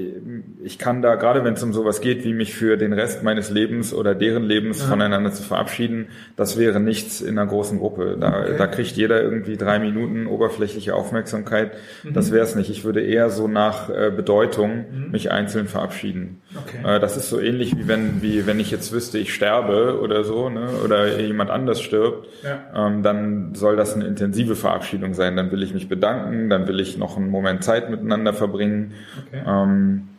ich 0.64 0.78
kann 0.78 1.02
da, 1.02 1.16
gerade 1.16 1.44
wenn 1.44 1.56
es 1.56 1.64
um 1.64 1.74
sowas 1.74 2.00
geht, 2.00 2.24
wie 2.24 2.34
mich 2.34 2.54
für 2.54 2.78
den 2.78 2.94
Rest 2.94 3.24
meines 3.24 3.50
Lebens 3.50 3.92
oder 3.92 4.14
deren 4.14 4.44
Lebens 4.44 4.82
Ja. 4.82 4.86
voneinander 4.88 5.32
zu 5.32 5.42
verabschieden, 5.42 6.10
das 6.36 6.60
wäre 6.60 6.80
nichts 6.80 7.22
in 7.22 7.40
einer 7.40 7.48
großen 7.50 7.80
Gruppe. 7.80 8.18
Da, 8.20 8.42
Okay. 8.42 8.54
da 8.58 8.68
kriegt 8.68 8.92
jeder 8.98 9.20
irgendwie 9.22 9.58
drei 9.58 9.80
Minuten 9.80 10.28
oberflächliche 10.28 10.94
Aufmerksamkeit. 10.94 11.72
Mhm. 12.04 12.14
Das 12.14 12.32
wäre 12.32 12.44
es 12.44 12.56
nicht. 12.56 12.70
Ich 12.70 12.84
würde 12.84 13.02
eher 13.02 13.32
so 13.32 13.48
nach 13.48 13.90
äh, 13.90 14.12
Bedeutung 14.16 14.86
mich 15.12 15.32
einzeln 15.32 15.68
verabschieden. 15.68 16.42
Okay. 16.56 16.98
Äh, 16.98 17.00
das 17.00 17.18
ist 17.18 17.30
so 17.30 17.40
ähnlich 17.40 17.76
wie 17.76 17.88
wenn, 17.88 18.22
wie 18.22 18.46
wenn 18.46 18.60
ich 18.60 18.70
jetzt 18.70 18.92
wüsste, 18.94 19.18
ich 19.18 19.34
sterbe 19.34 20.00
oder 20.02 20.24
so, 20.24 20.50
ne? 20.50 20.68
oder 20.86 21.20
jemand 21.20 21.50
anders 21.50 21.82
stirbt, 21.82 22.28
Ja. 22.44 22.88
ähm, 22.88 23.02
dann 23.02 23.56
soll 23.56 23.76
das 23.76 23.96
eine 23.96 24.06
intensive 24.06 24.56
Verabschiedung 24.56 25.16
sein. 25.16 25.36
Dann 25.36 25.47
will 25.52 25.64
ich 25.64 25.74
mich 25.74 25.90
bedanken, 25.90 26.50
dann 26.50 26.68
will 26.68 26.80
ich 26.80 26.98
noch 26.98 27.18
einen 27.18 27.30
Moment 27.30 27.64
Zeit 27.64 27.90
miteinander 27.90 28.34
verbringen. 28.34 28.94
Okay. 29.28 29.44
Ähm, 29.46 30.10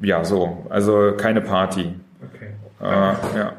ja, 0.00 0.24
so. 0.24 0.66
Also 0.70 1.12
keine 1.16 1.40
Party. 1.40 1.94
Okay. 2.34 2.50
Äh, 2.80 3.38
ja. 3.38 3.52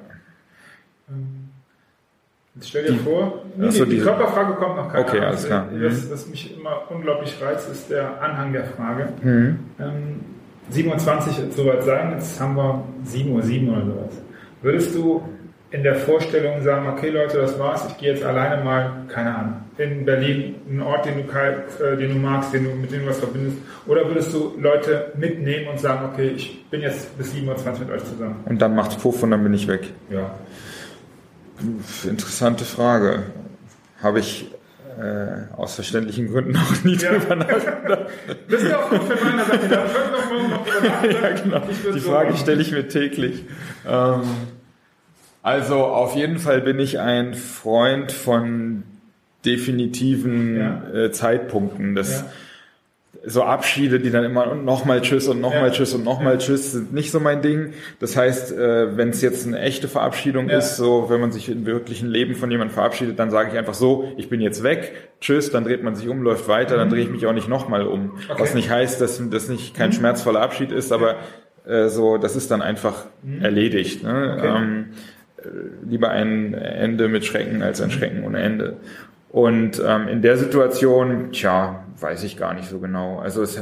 Jetzt 2.56 2.70
stell 2.70 2.86
dir 2.86 3.00
vor, 3.00 3.46
nee, 3.56 3.68
Ach 3.70 3.72
so, 3.72 3.86
die, 3.86 3.98
die 3.98 4.02
Körperfrage 4.02 4.54
kommt 4.54 4.76
noch 4.76 4.92
keine 4.92 5.06
Okay, 5.06 5.20
alles 5.20 5.46
klar. 5.46 5.68
Das, 5.82 6.12
was 6.12 6.28
mich 6.28 6.58
immer 6.58 6.84
unglaublich 6.90 7.42
reizt, 7.42 7.70
ist 7.72 7.90
der 7.90 8.22
Anhang 8.22 8.52
der 8.52 8.66
Frage. 8.66 9.10
Mhm. 9.22 9.60
Ähm, 9.80 10.20
27 10.70 11.38
wird 11.38 11.54
soweit 11.54 11.84
sein, 11.84 12.12
jetzt 12.12 12.40
haben 12.40 12.56
wir 12.56 12.84
7 13.04 13.32
Uhr 13.32 13.42
7 13.42 13.70
oder 13.70 13.86
sowas. 13.86 14.22
Würdest 14.62 14.96
du 14.96 15.24
in 15.72 15.84
der 15.84 15.96
Vorstellung 15.96 16.62
sagen, 16.64 16.88
okay 16.88 17.10
Leute, 17.10 17.38
das 17.38 17.60
war's, 17.60 17.86
ich 17.90 17.98
gehe 17.98 18.14
jetzt 18.14 18.24
alleine 18.24 18.64
mal, 18.64 19.04
keine 19.08 19.36
Ahnung, 19.36 19.54
in 19.78 20.04
Berlin, 20.04 20.56
einen 20.68 20.82
Ort, 20.82 21.06
den 21.06 21.16
du, 21.28 21.32
äh, 21.32 21.96
den 21.98 22.10
du 22.10 22.16
magst, 22.16 22.54
den 22.54 22.64
du, 22.64 22.72
mit 22.72 22.92
dem 22.92 23.02
du 23.04 23.08
was 23.10 23.20
verbindest, 23.20 23.58
oder 23.86 24.08
würdest 24.08 24.34
du 24.34 24.54
Leute 24.60 25.12
mitnehmen 25.16 25.68
und 25.68 25.80
sagen, 25.80 26.10
okay, 26.12 26.30
ich 26.36 26.66
bin 26.72 26.82
jetzt 26.82 27.16
bis 27.18 27.34
7.20 27.34 27.46
Uhr 27.48 27.80
mit 27.80 27.92
euch 27.92 28.04
zusammen? 28.04 28.38
Und 28.46 28.60
dann 28.62 28.76
macht's 28.76 28.96
Puff 28.96 29.22
und 29.24 29.32
dann 29.32 29.44
bin 29.44 29.54
ich 29.54 29.68
weg. 29.68 29.82
Ja. 30.10 30.32
Interessante 32.08 32.64
Frage. 32.66 33.24
Habe 34.02 34.20
ich 34.20 34.50
äh, 35.00 35.54
aus 35.56 35.76
verständlichen 35.76 36.32
Gründen 36.32 36.56
auch 36.58 36.84
nie 36.84 36.96
Ja. 36.96 37.12
drüber 37.12 37.36
nachgedacht. 37.38 38.06
Das 38.50 38.62
ist 38.62 38.70
ja 38.70 38.80
auch 38.80 38.90
gut 38.90 39.04
für 39.04 39.24
meine 39.26 39.44
Seite. 39.46 39.68
Da 39.68 39.78
können 39.86 40.14
wir 40.14 40.38
morgen 40.40 40.50
noch 40.52 40.66
drüber 40.66 40.88
nachdenken. 40.88 41.52
ja, 41.52 41.60
genau. 41.60 41.62
Die 41.96 42.00
so 42.00 42.10
Frage 42.12 42.30
machen. 42.32 42.40
stelle 42.42 42.62
ich 42.62 42.72
mir 42.72 42.88
täglich. 42.88 43.44
Ähm, 43.88 44.22
also 45.44 45.76
auf 45.86 46.16
jeden 46.16 46.38
Fall 46.40 46.62
bin 46.62 46.80
ich 46.80 47.00
ein 47.00 47.34
Freund 47.34 48.12
von 48.12 48.84
definitiven 49.46 50.58
Ja. 50.58 50.84
äh, 50.94 51.12
Zeitpunkten. 51.12 51.96
Das, 51.96 52.26
so 53.26 53.44
Abschiede, 53.44 54.00
die 54.00 54.12
dann 54.12 54.24
immer 54.24 54.50
und 54.52 54.64
nochmal 54.64 55.02
Tschüss 55.02 55.28
und 55.28 55.42
nochmal 55.42 55.68
Ja. 55.68 55.72
Tschüss 55.72 55.94
und 55.94 56.04
nochmal 56.06 56.38
Tschüss 56.38 56.72
sind 56.72 56.94
nicht 56.94 57.12
so 57.12 57.20
mein 57.20 57.42
Ding. 57.42 57.74
Das 58.00 58.16
heißt, 58.16 58.52
äh, 58.54 58.96
wenn 58.98 59.10
es 59.10 59.22
jetzt 59.22 59.46
eine 59.46 59.60
echte 59.60 59.88
Verabschiedung 59.88 60.50
Ja. 60.50 60.58
ist, 60.60 60.78
so 60.78 61.10
wenn 61.10 61.20
man 61.20 61.32
sich 61.32 61.50
im 61.50 61.66
wirklichen 61.66 62.08
Leben 62.10 62.36
von 62.36 62.50
jemandem 62.52 62.74
verabschiedet, 62.74 63.18
dann 63.20 63.30
sage 63.32 63.50
ich 63.52 63.58
einfach 63.58 63.74
so, 63.74 64.12
ich 64.18 64.30
bin 64.30 64.40
jetzt 64.42 64.64
weg, 64.64 64.94
Tschüss, 65.22 65.52
dann 65.52 65.64
dreht 65.66 65.84
man 65.84 65.96
sich 65.96 66.08
um, 66.08 66.22
läuft 66.22 66.48
weiter, 66.48 66.78
dann 66.78 66.90
drehe 66.90 67.04
ich 67.04 67.10
mich 67.10 67.26
auch 67.26 67.34
nicht 67.34 67.50
nochmal 67.50 67.88
um. 67.88 68.04
Mhm. 68.04 68.12
Okay. 68.30 68.34
Mhm. 68.36 68.40
Was 68.40 68.54
nicht 68.54 68.70
heißt, 68.70 69.02
dass 69.02 69.22
das 69.30 69.50
nicht 69.50 69.76
kein 69.76 69.92
schmerzvoller 69.92 70.42
Abschied 70.42 70.72
ist, 70.72 70.92
aber 70.94 71.16
äh, 71.66 71.88
so, 71.90 72.18
das 72.18 72.36
ist 72.38 72.52
dann 72.52 72.62
einfach 72.62 73.06
erledigt. 73.42 74.04
Ne? 74.04 74.14
Mhm. 74.14 74.38
Okay. 74.40 74.48
Ähm, 74.58 74.86
äh, 74.92 74.96
lieber 75.88 76.10
ein 76.10 76.54
Ende 76.54 77.08
mit 77.08 77.26
Schrecken 77.26 77.62
als 77.62 77.82
ein 77.82 77.92
Schrecken 77.92 78.24
ohne 78.24 78.40
Ende. 78.40 78.78
Und 79.32 79.82
ähm, 79.86 80.08
in 80.08 80.22
der 80.22 80.38
Situation, 80.38 81.32
tja, 81.32 81.84
weiß 82.00 82.24
ich 82.24 82.38
gar 82.38 82.54
nicht 82.54 82.68
so 82.70 82.80
genau. 82.80 83.20
Also 83.20 83.42
es 83.44 83.62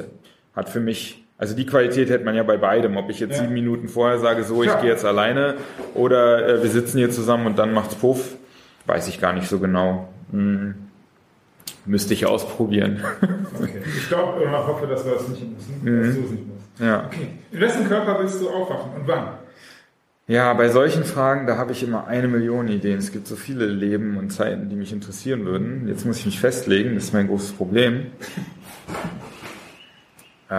hat 0.56 0.70
für 0.70 0.80
mich, 0.80 1.26
also 1.38 1.56
die 1.56 1.66
Qualität 1.66 2.10
hätte 2.10 2.24
man 2.24 2.36
ja 2.36 2.44
bei 2.44 2.58
beidem, 2.58 2.96
ob 2.98 3.10
ich 3.10 3.20
jetzt 3.20 3.36
Ja. 3.38 3.42
sieben 3.42 3.54
Minuten 3.54 3.90
vorher 3.90 4.20
sage, 4.20 4.44
so, 4.44 4.64
ich 4.64 4.70
Klar. 4.70 4.82
gehe 4.82 4.92
jetzt 4.92 5.04
alleine 5.06 5.56
oder 5.94 6.48
äh, 6.48 6.64
wir 6.64 6.70
sitzen 6.70 6.98
hier 7.00 7.12
zusammen 7.12 7.46
und 7.48 7.60
dann 7.60 7.74
macht's 7.74 7.96
Puff, 7.96 8.36
weiß 8.86 9.08
ich 9.10 9.20
gar 9.20 9.34
nicht 9.34 9.48
so 9.50 9.60
genau. 9.60 10.08
Hm. 10.32 10.76
Müsste 11.86 12.14
ich 12.14 12.26
ausprobieren. 12.26 13.02
Okay. 13.62 13.82
Ich 13.98 14.08
glaube 14.10 14.42
oder 14.42 14.68
hoffe, 14.68 14.88
dass 14.88 15.06
wir 15.06 15.14
das 15.14 15.28
nicht 15.30 15.42
müssen. 15.54 15.82
Mhm. 15.84 16.04
Dass 16.04 16.16
du 16.16 16.22
es 16.24 16.32
nicht 16.32 16.48
musst. 16.48 16.80
ja. 16.80 17.06
Okay. 17.08 17.28
In 17.52 17.60
wessen 17.62 17.88
Körper 17.88 18.18
willst 18.20 18.42
du 18.42 18.50
aufwachen 18.50 18.92
und 19.00 19.08
wann? 19.08 19.24
Ja, 20.28 20.54
bei 20.54 20.68
solchen 20.70 21.06
Fragen, 21.06 21.48
da 21.48 21.58
habe 21.58 21.72
ich 21.72 21.84
immer 21.84 22.06
eine 22.08 22.28
Million 22.28 22.68
Ideen. 22.68 22.98
Es 22.98 23.14
gibt 23.14 23.28
so 23.28 23.38
viele 23.38 23.66
Leben 23.66 24.18
und 24.18 24.30
Zeiten, 24.32 24.68
die 24.70 24.76
mich 24.76 24.92
interessieren 24.92 25.46
würden. 25.46 25.88
Jetzt 25.88 26.06
muss 26.06 26.20
ich 26.20 26.26
mich 26.26 26.40
festlegen, 26.40 26.96
das 26.96 27.06
ist 27.06 27.14
mein 27.14 27.28
großes 27.28 27.54
Problem. 27.54 28.08
Äh, 30.50 30.54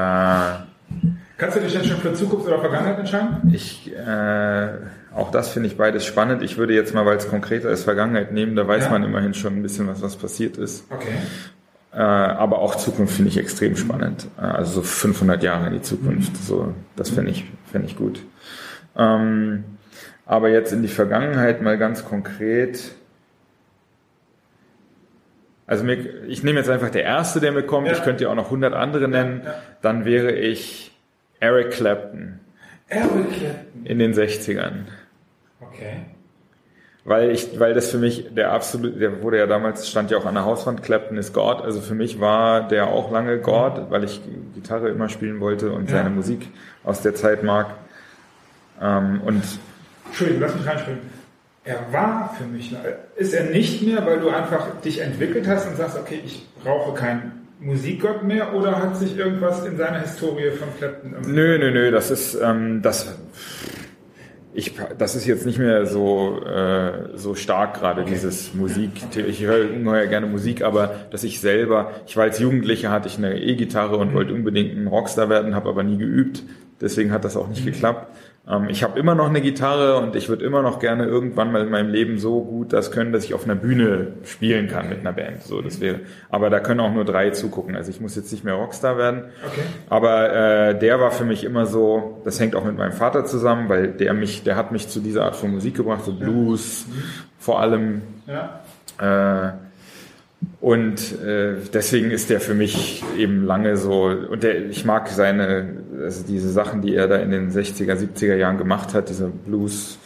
Kannst 1.38 1.56
du 1.56 1.60
dich 1.62 1.72
jetzt 1.72 1.86
schon 1.86 1.96
für 1.96 2.12
Zukunft 2.12 2.46
oder 2.46 2.58
Vergangenheit 2.58 2.98
entscheiden? 2.98 3.50
ich, 3.54 3.90
äh, 3.96 4.68
auch 5.14 5.30
das 5.30 5.48
finde 5.48 5.68
ich 5.68 5.78
beides 5.78 6.04
spannend. 6.04 6.42
Ich 6.42 6.58
würde 6.58 6.74
jetzt 6.74 6.92
mal, 6.92 7.06
weil 7.06 7.16
es 7.16 7.26
konkreter 7.30 7.70
ist, 7.70 7.84
Vergangenheit 7.84 8.30
nehmen. 8.30 8.54
Da 8.54 8.68
weiß 8.68 8.84
Ja. 8.84 8.90
man 8.90 9.02
immerhin 9.02 9.32
schon 9.32 9.54
ein 9.56 9.62
bisschen, 9.62 9.86
was, 9.88 10.02
was 10.02 10.16
passiert 10.16 10.58
ist. 10.58 10.84
Okay. 10.90 11.08
Äh, 11.94 11.96
aber 12.00 12.58
auch 12.58 12.74
Zukunft 12.74 13.14
finde 13.16 13.30
ich 13.30 13.38
extrem 13.38 13.76
spannend. 13.76 14.26
Äh, 14.36 14.42
also 14.42 14.72
so 14.72 14.82
500 14.82 15.42
Jahre 15.42 15.68
in 15.68 15.72
die 15.72 15.80
Zukunft. 15.82 16.36
So, 16.36 16.74
das 16.94 17.08
finde 17.08 17.30
ich, 17.30 17.46
finde 17.72 17.86
ich 17.88 17.96
gut. 17.96 18.20
Ähm, 18.96 19.64
aber 20.26 20.48
jetzt 20.50 20.72
in 20.72 20.82
die 20.82 20.88
Vergangenheit 20.88 21.62
mal 21.62 21.78
ganz 21.78 22.04
konkret. 22.04 22.92
Also 25.66 25.84
mir, 25.84 26.24
ich 26.26 26.42
nehme 26.42 26.58
jetzt 26.58 26.70
einfach 26.70 26.90
der 26.90 27.04
erste, 27.04 27.40
der 27.40 27.52
mir 27.52 27.62
kommt. 27.62 27.86
Ja. 27.88 27.92
Ich 27.92 28.02
könnte 28.02 28.24
ja 28.24 28.30
auch 28.30 28.34
noch 28.34 28.46
100 28.46 28.72
andere 28.74 29.08
nennen. 29.08 29.42
Ja. 29.44 29.54
Dann 29.82 30.04
wäre 30.04 30.32
ich 30.32 30.96
Eric 31.40 31.72
Clapton 31.72 32.40
Eric 32.88 33.10
Clapton. 33.32 33.84
in 33.84 33.98
den 33.98 34.14
60ern. 34.14 34.84
Okay. 35.60 35.98
Weil 37.04 37.30
ich, 37.30 37.58
weil 37.58 37.72
das 37.74 37.90
für 37.90 37.98
mich 37.98 38.34
der 38.34 38.52
absolute, 38.52 38.98
der 38.98 39.22
wurde 39.22 39.38
ja 39.38 39.46
damals, 39.46 39.88
stand 39.88 40.10
ja 40.10 40.18
auch 40.18 40.26
an 40.26 40.34
der 40.34 40.44
Hauswand, 40.44 40.82
Clapton 40.82 41.16
ist 41.16 41.32
Gott. 41.32 41.62
Also 41.62 41.80
für 41.80 41.94
mich 41.94 42.20
war 42.20 42.66
der 42.68 42.88
auch 42.88 43.10
lange 43.10 43.38
Gott, 43.38 43.90
weil 43.90 44.04
ich 44.04 44.20
Gitarre 44.54 44.88
immer 44.88 45.08
spielen 45.08 45.40
wollte 45.40 45.70
und 45.72 45.90
Ja. 45.90 45.98
seine 45.98 46.10
Musik 46.10 46.48
aus 46.84 47.00
der 47.02 47.14
Zeit 47.14 47.42
mag. 47.42 47.76
Ähm, 48.80 49.20
und 49.22 49.42
Entschuldigung, 50.06 50.42
lass 50.42 50.54
mich 50.54 50.66
reinspringen. 50.66 51.00
Er 51.64 51.92
war 51.92 52.34
für 52.36 52.44
mich, 52.44 52.74
ist 53.16 53.34
er 53.34 53.50
nicht 53.50 53.82
mehr, 53.82 54.04
weil 54.06 54.20
du 54.20 54.30
einfach 54.30 54.80
dich 54.80 55.00
entwickelt 55.00 55.46
hast 55.46 55.68
und 55.68 55.76
sagst, 55.76 55.98
okay, 55.98 56.20
ich 56.24 56.46
brauche 56.64 56.94
keinen 56.94 57.46
Musikgott 57.60 58.22
mehr 58.22 58.54
oder 58.54 58.82
hat 58.82 58.96
sich 58.96 59.18
irgendwas 59.18 59.66
in 59.66 59.76
seiner 59.76 60.00
Historie 60.00 60.50
von 60.50 60.68
Clapton 60.78 61.14
nö, 61.26 61.58
nö, 61.58 61.70
nö, 61.70 61.90
das 61.90 62.10
ist, 62.10 62.38
ähm, 62.40 62.82
das, 62.82 63.18
ich, 64.54 64.76
das 64.96 65.16
ist 65.16 65.26
jetzt 65.26 65.44
nicht 65.44 65.58
mehr 65.58 65.84
so, 65.86 66.40
äh, 66.44 67.16
so 67.16 67.34
stark 67.34 67.74
gerade, 67.74 68.04
dieses 68.04 68.54
Musik. 68.54 68.90
Ich 69.14 69.42
höre 69.42 69.70
ungeheuer 69.70 70.06
gerne 70.06 70.26
Musik, 70.26 70.62
aber 70.62 70.94
dass 71.10 71.24
ich 71.24 71.40
selber, 71.40 71.92
ich 72.06 72.16
war 72.16 72.24
als 72.24 72.38
Jugendlicher, 72.38 72.90
hatte 72.90 73.08
ich 73.08 73.18
eine 73.18 73.40
E-Gitarre 73.40 73.96
und 73.96 74.14
wollte 74.14 74.32
unbedingt 74.32 74.76
ein 74.76 74.86
Rockstar 74.86 75.28
werden, 75.28 75.54
habe 75.54 75.68
aber 75.68 75.82
nie 75.82 75.98
geübt. 75.98 76.44
Deswegen 76.80 77.12
hat 77.12 77.24
das 77.24 77.36
auch 77.36 77.48
nicht 77.48 77.64
geklappt. 77.64 78.14
Ähm, 78.48 78.68
ich 78.68 78.82
habe 78.82 78.98
immer 78.98 79.14
noch 79.14 79.28
eine 79.28 79.40
Gitarre 79.40 79.98
und 79.98 80.16
ich 80.16 80.28
würde 80.28 80.44
immer 80.44 80.62
noch 80.62 80.78
gerne 80.78 81.04
irgendwann 81.04 81.52
mal 81.52 81.62
in 81.62 81.70
meinem 81.70 81.90
Leben 81.90 82.18
so 82.18 82.42
gut 82.42 82.72
das 82.72 82.90
können, 82.90 83.12
dass 83.12 83.24
ich 83.24 83.34
auf 83.34 83.44
einer 83.44 83.54
Bühne 83.54 84.14
spielen 84.24 84.68
kann 84.68 84.88
mit 84.88 85.00
einer 85.00 85.12
Band. 85.12 85.42
So, 85.42 85.60
das 85.60 85.80
wäre. 85.80 86.00
Aber 86.30 86.50
da 86.50 86.60
können 86.60 86.80
auch 86.80 86.92
nur 86.92 87.04
drei 87.04 87.30
zugucken. 87.30 87.76
Also 87.76 87.90
ich 87.90 88.00
muss 88.00 88.16
jetzt 88.16 88.32
nicht 88.32 88.44
mehr 88.44 88.54
Rockstar 88.54 88.96
werden. 88.96 89.24
Okay. 89.46 89.62
Aber 89.88 90.32
äh, 90.32 90.78
der 90.78 91.00
war 91.00 91.10
für 91.10 91.24
mich 91.24 91.44
immer 91.44 91.66
so, 91.66 92.22
das 92.24 92.40
hängt 92.40 92.56
auch 92.56 92.64
mit 92.64 92.76
meinem 92.76 92.92
Vater 92.92 93.24
zusammen, 93.24 93.68
weil 93.68 93.88
der 93.88 94.14
mich, 94.14 94.44
der 94.44 94.56
hat 94.56 94.72
mich 94.72 94.88
zu 94.88 95.00
dieser 95.00 95.24
Art 95.24 95.36
von 95.36 95.50
Musik 95.50 95.76
gebracht, 95.76 96.04
so 96.04 96.12
Blues 96.12 96.86
vor 97.38 97.60
allem. 97.60 98.02
Ja. 98.26 98.60
Äh, 99.00 99.67
und 100.60 101.20
äh, 101.22 101.54
deswegen 101.72 102.10
ist 102.10 102.30
der 102.30 102.40
für 102.40 102.54
mich 102.54 103.02
eben 103.16 103.44
lange 103.44 103.76
so, 103.76 104.04
und 104.04 104.42
der, 104.42 104.66
ich 104.66 104.84
mag 104.84 105.08
seine, 105.08 105.82
also 106.02 106.24
diese 106.26 106.50
Sachen, 106.50 106.82
die 106.82 106.94
er 106.94 107.08
da 107.08 107.16
in 107.16 107.30
den 107.30 107.50
60er, 107.50 107.94
70er 107.94 108.36
Jahren 108.36 108.58
gemacht 108.58 108.94
hat, 108.94 109.08
dieser 109.08 109.28
Blues, 109.28 109.98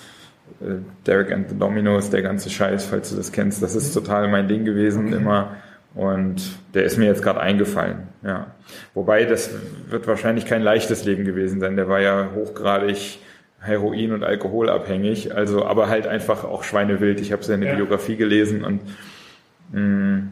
äh, 0.61 0.77
Derek 1.07 1.33
and 1.33 1.51
the 1.51 1.59
Dominos, 1.59 2.11
der 2.11 2.23
ganze 2.23 2.51
Scheiß, 2.51 2.87
falls 2.87 3.11
du 3.11 3.17
das 3.17 3.33
kennst, 3.33 3.63
das 3.63 3.75
ist 3.75 3.93
total 3.93 4.29
mein 4.29 4.49
Ding 4.49 4.65
gewesen 4.65 5.13
immer. 5.13 5.57
Und 5.95 6.41
der 6.73 6.85
ist 6.85 6.97
mir 6.97 7.05
jetzt 7.05 7.23
gerade 7.23 7.41
eingefallen, 7.41 8.09
ja. 8.23 8.47
Wobei, 8.95 9.27
das 9.27 9.51
wird 9.91 10.07
wahrscheinlich 10.07 10.47
kein 10.47 10.63
leichtes 10.63 11.05
Leben 11.05 11.27
gewesen 11.27 11.61
sein. 11.61 11.77
Der 11.77 11.87
war 11.87 12.01
ja 12.01 12.31
hochgradig 12.35 13.19
Heroin- 13.61 14.13
und 14.13 14.25
Alkoholabhängig, 14.25 15.35
also 15.35 15.67
aber 15.67 15.89
halt 15.89 16.07
einfach 16.07 16.45
auch 16.45 16.65
schweinewild. 16.65 17.21
Ich 17.21 17.31
habe 17.33 17.45
seine 17.45 17.67
Ja. 17.67 17.75
Biografie 17.75 18.17
gelesen 18.17 18.65
und 18.65 18.81
mh, 19.73 20.23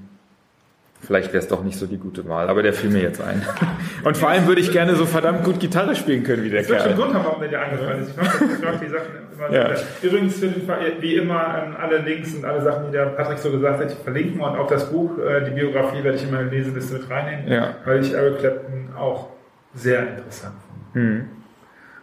vielleicht 1.02 1.28
wäre 1.32 1.38
es 1.42 1.48
doch 1.48 1.64
nicht 1.64 1.78
so 1.78 1.86
die 1.86 1.96
gute 1.98 2.28
Wahl, 2.28 2.48
aber 2.48 2.62
der 2.62 2.72
fiel 2.72 2.90
mir 2.90 3.02
jetzt 3.02 3.20
ein. 3.22 3.42
Und 4.04 4.16
vor 4.16 4.28
allem 4.28 4.46
würde 4.46 4.60
ich 4.60 4.70
gerne 4.72 4.94
so 4.96 5.06
verdammt 5.06 5.44
gut 5.44 5.58
Gitarre 5.60 5.94
spielen 5.96 6.22
können 6.24 6.44
wie 6.44 6.50
der 6.50 6.60
Es 6.60 6.68
wird 6.68 6.80
schon 6.82 6.92
Kerl. 6.94 7.00
Grund 7.02 7.14
haben, 7.14 7.24
warum 7.24 7.40
der 7.40 7.48
dir 7.48 7.60
eingefallen 7.60 8.02
ist. 8.02 8.10
Ich 8.10 8.16
mag, 8.16 8.26
das- 8.38 8.58
ich 8.58 8.64
mag 8.64 8.80
die 8.80 8.88
Sachen 8.88 9.06
immer 9.34 9.52
Ja. 9.54 9.70
Übrigens, 10.02 10.38
für 10.38 10.48
den 10.48 10.66
Fall, 10.66 10.78
wie 11.00 11.16
immer, 11.16 11.64
ähm, 11.66 11.76
alle 11.80 11.98
Links 11.98 12.34
und 12.34 12.44
alle 12.44 12.60
Sachen, 12.62 12.86
die 12.86 12.92
der 12.92 13.06
Patrick 13.06 13.38
so 13.38 13.50
gesagt 13.50 13.80
hat, 13.80 13.90
verlinken 13.92 14.40
und 14.40 14.56
auch 14.58 14.66
das 14.66 14.90
Buch, 14.92 15.18
äh, 15.18 15.42
die 15.44 15.52
Biografie 15.52 16.04
werde 16.04 16.18
ich 16.18 16.24
in 16.24 16.30
meine 16.30 16.50
Leseliste 16.50 16.94
mit 16.94 17.08
reinnehmen, 17.10 17.48
Ja. 17.50 17.74
weil 17.86 18.00
ich 18.02 18.12
Eric 18.12 18.38
Clapton 18.40 18.90
auch 18.98 19.28
sehr 19.74 20.00
interessant 20.06 20.54
finde. 20.92 21.08
Hm. 21.08 21.24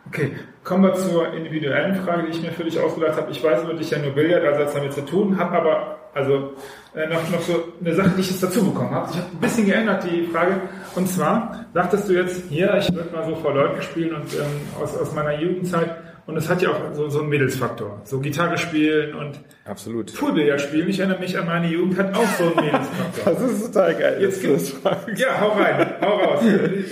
Okay, 0.07 0.31
kommen 0.63 0.83
wir 0.85 0.93
zur 0.93 1.33
individuellen 1.33 1.95
Frage, 1.97 2.23
die 2.23 2.29
ich 2.29 2.41
mir 2.41 2.51
für 2.51 2.63
dich 2.63 2.79
ausgedacht 2.79 3.17
habe. 3.17 3.29
Ich 3.29 3.43
weiß 3.43 3.63
über 3.63 3.73
dich 3.73 3.91
ja 3.91 3.99
nur 3.99 4.11
Billard, 4.15 4.43
also 4.45 4.61
hat 4.65 4.75
damit 4.75 4.93
zu 4.93 5.01
tun, 5.05 5.37
habe 5.37 5.57
aber 5.57 5.96
also 6.17 6.53
äh, 6.95 7.07
noch, 7.07 7.29
noch 7.29 7.41
so 7.41 7.63
eine 7.79 7.93
Sache, 7.95 8.11
die 8.15 8.21
ich 8.21 8.31
jetzt 8.31 8.43
dazu 8.43 8.65
bekommen 8.65 8.91
habe. 8.91 9.09
Ich 9.11 9.17
habe 9.17 9.27
ein 9.31 9.39
bisschen 9.39 9.65
geändert 9.65 10.03
die 10.03 10.27
Frage. 10.31 10.61
Und 10.95 11.07
zwar 11.07 11.65
sagtest 11.73 12.09
du 12.09 12.13
jetzt 12.13 12.43
hier, 12.49 12.75
ich 12.77 12.93
würde 12.93 13.15
mal 13.15 13.25
so 13.25 13.35
vor 13.35 13.53
Leuten 13.53 13.81
spielen 13.81 14.13
und 14.15 14.33
ähm, 14.33 14.81
aus, 14.81 14.97
aus 14.97 15.13
meiner 15.13 15.39
Jugendzeit. 15.39 15.95
Und 16.25 16.35
es 16.35 16.49
hat 16.49 16.61
ja 16.61 16.71
auch 16.71 16.93
so, 16.93 17.07
so 17.07 17.19
einen 17.21 17.29
Mädelsfaktor. 17.29 18.01
So 18.03 18.19
Gitarre 18.19 18.57
spielen 18.57 19.13
und 19.15 19.39
Absolut. 19.63 20.13
Poolbillard 20.13 20.59
spielen. 20.59 20.89
Ich 20.89 20.99
erinnere 20.99 21.19
mich 21.21 21.37
an 21.37 21.45
meine 21.45 21.67
Jugend, 21.67 21.97
hat 21.97 22.13
auch 22.17 22.27
so 22.37 22.43
einen 22.45 22.65
Mädelsfaktor. 22.65 23.33
Das 23.33 23.41
ist 23.51 23.65
total 23.73 23.95
geil. 23.95 24.17
Jetzt 24.19 24.43
fragst. 24.43 25.07
ja, 25.17 25.39
hau 25.39 25.49
rein, 25.53 25.87
hau 26.01 26.17
raus. 26.17 26.43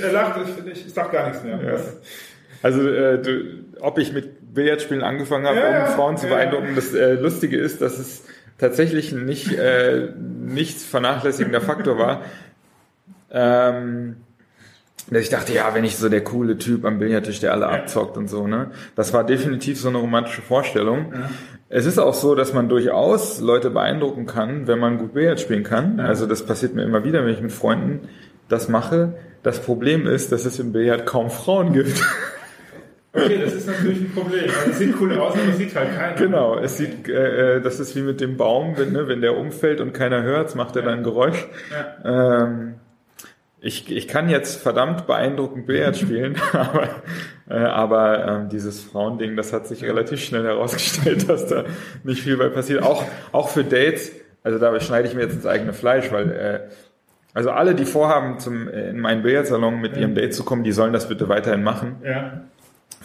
Er 0.01 0.11
lacht, 0.13 0.39
ich, 0.65 0.71
ich, 0.71 0.85
ich 0.87 0.93
sag 0.93 1.11
gar 1.11 1.27
nichts 1.27 1.43
mehr. 1.43 1.59
Was- 1.73 1.97
Also, 2.61 2.87
äh, 2.87 3.21
du, 3.21 3.65
ob 3.81 3.97
ich 3.99 4.13
mit 4.13 4.53
Billardspielen 4.53 5.03
angefangen 5.03 5.45
habe, 5.45 5.57
Ja, 5.59 5.67
um 5.67 5.73
ja. 5.73 5.85
Frauen 5.87 6.15
zu 6.15 6.27
Ja, 6.27 6.31
ja. 6.31 6.37
beeindrucken, 6.37 6.75
das 6.75 6.93
äh, 6.93 7.15
Lustige 7.15 7.57
ist, 7.57 7.81
dass 7.81 7.99
es 7.99 8.23
tatsächlich 8.57 9.11
ein 9.11 9.25
nicht 9.25 9.51
äh, 9.51 10.09
nichts 10.17 10.83
vernachlässigender 10.85 11.61
Faktor 11.61 11.97
war. 11.97 12.21
Ähm, 13.31 14.17
dass 15.09 15.21
ich 15.21 15.29
dachte, 15.29 15.53
ja, 15.53 15.73
wenn 15.73 15.83
ich 15.83 15.97
so 15.97 16.09
der 16.09 16.23
coole 16.23 16.57
Typ 16.57 16.83
am 16.83 16.97
Billardtisch, 16.97 17.39
der 17.39 17.51
alle 17.51 17.67
abzockt 17.67 18.17
und 18.17 18.27
so, 18.27 18.47
ne? 18.47 18.71
Das 18.95 19.13
war 19.13 19.23
definitiv 19.23 19.79
so 19.79 19.89
eine 19.89 19.99
romantische 19.99 20.41
Vorstellung. 20.41 21.13
Es 21.69 21.85
ist 21.85 21.99
auch 21.99 22.13
so, 22.13 22.33
dass 22.33 22.53
man 22.53 22.69
durchaus 22.69 23.39
Leute 23.39 23.69
beeindrucken 23.69 24.25
kann, 24.25 24.67
wenn 24.67 24.79
man 24.79 24.97
gut 24.97 25.13
Billard 25.13 25.39
spielen 25.39 25.63
kann. 25.63 25.99
Also 25.99 26.25
das 26.25 26.43
passiert 26.43 26.73
mir 26.73 26.83
immer 26.83 27.03
wieder, 27.03 27.23
wenn 27.23 27.33
ich 27.33 27.41
mit 27.41 27.51
Freunden 27.51 28.07
das 28.49 28.67
mache. 28.67 29.13
Das 29.43 29.59
Problem 29.59 30.07
ist, 30.07 30.31
dass 30.31 30.45
es 30.45 30.57
im 30.57 30.71
Billard 30.71 31.05
kaum 31.05 31.29
Frauen 31.29 31.73
gibt. 31.73 32.01
Okay, 33.15 33.39
das 33.41 33.53
ist 33.53 33.67
natürlich 33.67 34.01
ein 34.01 34.11
Problem. 34.13 34.43
Also 34.43 34.71
es 34.71 34.77
sieht 34.77 34.95
cool 34.99 35.17
aus, 35.17 35.33
aber 35.33 35.49
es 35.49 35.57
sieht 35.57 35.75
halt 35.75 35.95
keiner. 35.97 36.15
Genau, 36.15 36.57
es 36.57 36.77
sieht, 36.77 37.07
äh, 37.07 37.55
äh, 37.55 37.61
das 37.61 37.79
ist 37.79 37.95
wie 37.95 38.01
mit 38.01 38.19
dem 38.19 38.37
Baum, 38.37 38.77
wenn, 38.77 38.91
ne, 38.91 39.07
wenn 39.07 39.21
der 39.21 39.37
umfällt 39.37 39.79
und 39.81 39.93
keiner 39.93 40.23
hört, 40.23 40.53
macht 40.55 40.75
er 40.75 40.81
dann 40.81 40.99
ein 40.99 41.03
Geräusch. 41.03 41.47
Ähm, 42.03 42.75
ich, 43.61 43.91
ich 43.91 44.07
kann 44.07 44.29
jetzt 44.29 44.61
verdammt 44.61 45.07
beeindruckend 45.07 45.65
Billard 45.65 45.97
spielen, 45.97 46.35
aber, 46.53 46.89
äh, 47.49 47.53
aber 47.55 48.27
ähm, 48.27 48.49
dieses 48.49 48.83
Frauending, 48.83 49.35
das 49.35 49.53
hat 49.53 49.65
sich 49.65 49.83
relativ 49.83 50.23
schnell 50.23 50.43
herausgestellt, 50.43 51.27
dass 51.29 51.47
da 51.47 51.63
nicht 52.03 52.21
viel 52.21 52.37
bei 52.37 52.49
passiert. 52.49 52.83
Auch, 52.83 53.03
auch 53.31 53.49
für 53.49 53.63
Dates, 53.63 54.11
also 54.43 54.59
da 54.59 54.79
schneide 54.79 55.07
ich 55.07 55.15
mir 55.15 55.21
jetzt 55.21 55.33
ins 55.35 55.45
eigene 55.47 55.73
Fleisch, 55.73 56.11
weil 56.11 56.31
äh, 56.31 56.59
Also 57.33 57.49
alle, 57.51 57.73
die 57.75 57.85
vorhaben, 57.85 58.39
zum, 58.39 58.67
äh, 58.67 58.89
in 58.89 58.99
meinen 58.99 59.23
Billardsalon 59.23 59.81
mit 59.81 59.97
ihrem 59.97 60.13
Date 60.15 60.33
zu 60.35 60.43
kommen, 60.43 60.63
die 60.63 60.71
sollen 60.71 60.93
das 60.93 61.09
bitte 61.09 61.27
weiterhin 61.27 61.63
machen. 61.63 61.95
Ja. 62.03 62.41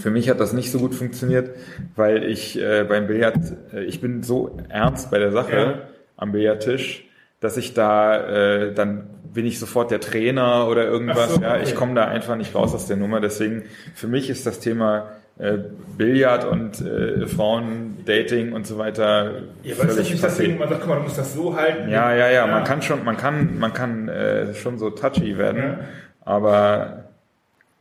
Für 0.01 0.11
mich 0.11 0.29
hat 0.31 0.41
das 0.41 0.53
nicht 0.53 0.71
so 0.71 0.79
gut 0.79 0.95
funktioniert, 0.95 1.51
weil 1.97 2.25
ich 2.25 2.59
äh, 2.61 2.85
beim 2.89 3.07
Billard, 3.07 3.39
äh, 3.73 3.85
ich 3.85 4.01
bin 4.01 4.23
so 4.23 4.59
ernst 4.69 5.11
bei 5.11 5.19
der 5.19 5.33
Sache 5.33 5.57
Ja. 5.57 5.75
am 6.17 6.33
Billardtisch, 6.33 7.05
dass 7.41 7.57
ich 7.57 7.75
da, 7.75 8.17
äh, 8.29 8.75
dann 8.75 9.09
bin 9.33 9.47
ich 9.47 9.59
sofort 9.59 9.91
der 9.91 10.01
Trainer 10.01 10.67
oder 10.69 10.85
irgendwas. 10.85 11.35
So, 11.35 11.41
ja, 11.41 11.55
okay. 11.55 11.63
ich 11.65 11.75
komme 11.75 11.95
da 11.95 12.05
einfach 12.07 12.37
nicht 12.37 12.55
raus 12.55 12.75
aus 12.75 12.87
der 12.87 12.97
Nummer. 12.97 13.21
Deswegen, 13.21 13.63
für 13.95 14.09
mich 14.09 14.29
ist 14.29 14.47
das 14.47 14.59
Thema 14.59 15.11
äh, 15.39 15.59
Billard 15.97 16.45
und 16.45 16.81
äh, 16.81 17.27
Frauen-Dating 17.27 18.53
und 18.53 18.67
so 18.67 18.77
weiter 18.79 19.43
Ja, 19.63 19.75
aber 19.75 19.89
ist 19.89 19.99
das 20.23 20.39
nicht 20.39 20.59
man 20.59 20.69
sagt, 20.69 20.81
guck 20.81 20.89
mal, 20.89 20.97
du 20.97 21.03
musst 21.03 21.17
das 21.19 21.33
so 21.35 21.57
halten? 21.57 21.89
Ja, 21.89 22.15
ja, 22.15 22.31
ja, 22.31 22.47
man 22.47 22.65
kann 22.65 22.83
schon, 22.83 23.05
man 23.05 23.17
kann, 23.17 23.59
man 23.59 23.73
kann 23.73 24.09
äh, 24.09 24.53
schon 24.55 24.79
so 24.79 24.91
touchy 24.91 25.39
werden, 25.39 25.63
Ja. 25.63 25.79
aber 26.25 27.05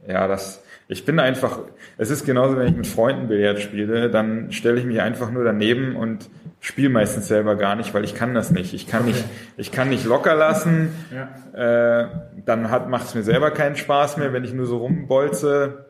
ja, 0.07 0.27
das, 0.27 0.63
ich 0.91 1.05
bin 1.05 1.19
einfach, 1.19 1.59
es 1.97 2.09
ist 2.09 2.25
genauso, 2.25 2.57
wenn 2.57 2.67
ich 2.67 2.75
mit 2.75 2.87
Freunden 2.87 3.27
Billard 3.27 3.59
spiele, 3.61 4.09
dann 4.09 4.51
stelle 4.51 4.79
ich 4.79 4.85
mich 4.85 4.99
einfach 5.01 5.29
nur 5.31 5.43
daneben 5.43 5.95
und 5.95 6.29
spiele 6.59 6.89
meistens 6.89 7.27
selber 7.27 7.55
gar 7.55 7.75
nicht, 7.75 7.93
weil 7.93 8.03
ich 8.03 8.15
kann 8.15 8.33
das 8.33 8.49
nicht. 8.51 8.73
Ich 8.73 8.87
kann 8.87 9.05
nicht, 9.05 9.23
ich 9.55 9.71
kann 9.71 9.89
nicht 9.89 10.03
locker 10.05 10.35
lassen, 10.35 10.89
Ja. 11.13 12.01
äh, 12.03 12.07
dann 12.45 12.71
hat, 12.71 12.89
macht 12.89 13.05
es 13.05 13.15
mir 13.15 13.23
selber 13.23 13.51
keinen 13.51 13.75
Spaß 13.77 14.17
mehr, 14.17 14.33
wenn 14.33 14.43
ich 14.43 14.53
nur 14.53 14.65
so 14.65 14.77
rumbolze. 14.79 15.85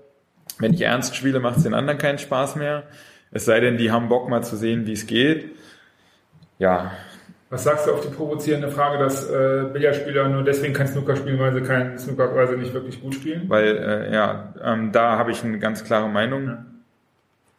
Wenn 0.60 0.74
ich 0.74 0.82
ernst 0.82 1.16
spiele, 1.16 1.40
macht 1.40 1.58
es 1.58 1.64
den 1.64 1.74
anderen 1.74 1.98
keinen 1.98 2.20
Spaß 2.20 2.58
mehr. 2.58 2.84
Es 3.32 3.46
sei 3.46 3.62
denn, 3.62 3.78
die 3.78 3.92
haben 3.92 4.10
Bock 4.10 4.28
mal 4.28 4.44
zu 4.44 4.58
sehen, 4.58 4.86
wie 4.86 4.92
es 4.94 5.08
geht. 5.08 5.52
Ja, 6.58 6.92
Was 7.52 7.64
sagst 7.64 7.88
du 7.88 7.94
auf 7.94 8.02
die 8.02 8.14
provozierende 8.14 8.68
Frage, 8.70 9.00
dass 9.04 9.28
äh, 9.28 9.66
Billardspieler 9.74 10.30
nur 10.30 10.44
deswegen 10.44 10.74
kein 10.74 10.88
Snooker 10.88 11.16
spielen, 11.16 11.40
weil 11.40 11.52
sie 11.54 11.62
kein 11.62 11.98
Snooker, 11.98 12.36
weil 12.36 12.48
sie 12.48 12.58
nicht 12.58 12.74
wirklich 12.76 13.02
gut 13.02 13.16
spielen? 13.16 13.46
Weil, 13.48 13.76
äh, 13.78 14.14
ja, 14.14 14.54
ähm, 14.64 14.92
da 14.92 15.18
habe 15.18 15.32
ich 15.32 15.44
eine 15.44 15.58
ganz 15.58 15.84
klare 15.84 16.08
Meinung. 16.10 16.58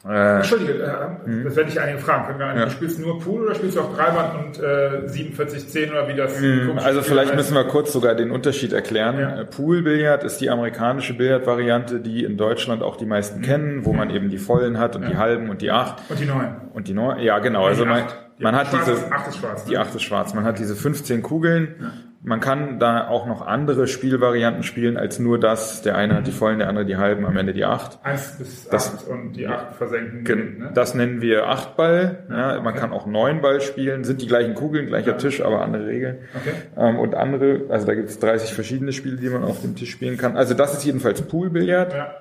Äh, 0.09 0.37
Entschuldige, 0.37 0.75
äh, 0.83 1.45
das 1.45 1.57
werde 1.57 1.69
ich 1.69 1.79
einige 1.79 1.99
fragen. 1.99 2.27
Können 2.29 2.39
wir 2.39 2.47
einen- 2.47 2.59
Ja. 2.61 2.65
Du 2.67 2.71
spielst 2.71 2.99
nur 3.01 3.19
Pool 3.21 3.43
oder 3.45 3.55
spielst 3.55 3.77
du 3.77 3.81
auch 3.83 3.95
Dreiband 3.95 4.47
und 4.47 4.63
äh, 4.65 5.07
4710 5.09 5.91
oder 5.91 6.09
wie 6.09 6.15
das 6.15 6.41
mh, 6.41 6.67
komische 6.69 6.87
also 6.87 7.01
Spiel 7.01 7.11
vielleicht 7.13 7.29
heißt? 7.33 7.37
müssen 7.37 7.55
wir 7.55 7.65
kurz 7.65 7.93
sogar 7.93 8.15
den 8.15 8.31
Unterschied 8.31 8.73
erklären. 8.73 9.19
Ja. 9.19 9.41
Äh, 9.41 9.45
Poolbillard 9.45 10.25
ist 10.25 10.41
die 10.41 10.49
amerikanische 10.49 11.13
Billardvariante, 11.15 12.01
die 12.01 12.25
in 12.25 12.39
Deutschland 12.39 12.83
auch 12.83 12.97
die 12.97 13.05
meisten 13.07 13.43
kennen, 13.43 13.85
wo 13.85 13.93
man 13.93 14.09
eben 14.09 14.31
die 14.31 14.39
vollen 14.39 14.79
hat 14.79 14.97
und 14.97 15.07
die 15.07 15.17
halben 15.19 15.51
und 15.51 15.61
die 15.61 15.71
acht 15.71 15.97
Und 16.09 16.19
die 16.19 16.25
neuen. 16.27 16.55
und 16.73 16.89
die 16.89 16.95
neun. 16.95 17.19
Ja, 17.19 17.39
genau. 17.41 17.67
Also 17.67 17.85
man, 17.85 18.05
man 18.41 18.55
hat 18.57 18.69
schwarz 18.69 18.85
diese 18.87 19.13
acht 19.13 19.29
ist 19.29 19.37
schwarz. 19.39 19.65
die 19.65 19.73
ne? 19.75 19.81
acht 19.81 19.95
ist 19.95 20.03
schwarz. 20.03 20.35
Man 20.35 20.45
hat 20.45 20.59
diese 20.59 20.75
15 20.77 21.23
Kugeln. 21.23 21.93
Man 22.23 22.41
kann 22.41 22.79
da 22.79 23.09
auch 23.09 23.27
noch 23.27 23.47
andere 23.47 23.87
Spielvarianten 23.87 24.63
spielen 24.63 24.99
als 24.99 25.19
nur 25.19 25.41
das. 25.41 25.81
Der 25.81 25.97
eine 25.97 26.17
hat 26.17 26.27
die 26.27 26.33
vollen, 26.33 26.59
der 26.59 26.69
andere 26.69 26.85
die 26.85 26.99
halben, 26.99 27.25
am 27.25 27.35
Ende 27.35 27.55
die 27.55 27.65
acht. 27.65 27.99
Eins 28.05 28.37
bis 28.37 28.69
Das- 28.69 28.95
acht 28.95 29.09
und 29.09 29.33
die 29.33 29.47
acht 29.47 29.75
versenken. 29.77 30.25
Gen- 30.25 30.59
ne? 30.59 30.71
Das 30.75 30.95
nennen 30.95 31.23
wir 31.23 31.49
Achtball. 31.49 32.25
Ja, 32.29 32.61
man 32.61 32.75
kann 32.75 32.93
auch 32.93 33.07
Neunball 33.07 33.63
spielen. 33.63 34.05
Sind 34.05 34.21
die 34.21 34.27
gleichen 34.27 34.55
Kugeln, 34.55 34.87
gleicher 34.89 35.17
Tisch, 35.17 35.41
aber 35.43 35.63
andere 35.63 35.87
Regeln. 35.87 36.19
Okay. 36.35 36.53
Ähm, 36.77 36.99
und 36.99 37.15
andere, 37.15 37.63
also 37.71 37.87
da 37.87 37.95
gibt 37.95 38.11
es 38.11 38.19
30 38.19 38.53
verschiedene 38.53 38.93
Spiele, 38.93 39.17
die 39.17 39.31
man 39.31 39.43
auf 39.43 39.63
dem 39.63 39.75
Tisch 39.75 39.91
spielen 39.91 40.19
kann. 40.19 40.37
Also 40.37 40.53
das 40.53 40.75
ist 40.75 40.85
jedenfalls 40.85 41.23
Poolbillard. 41.23 41.95
Ja. 41.95 42.15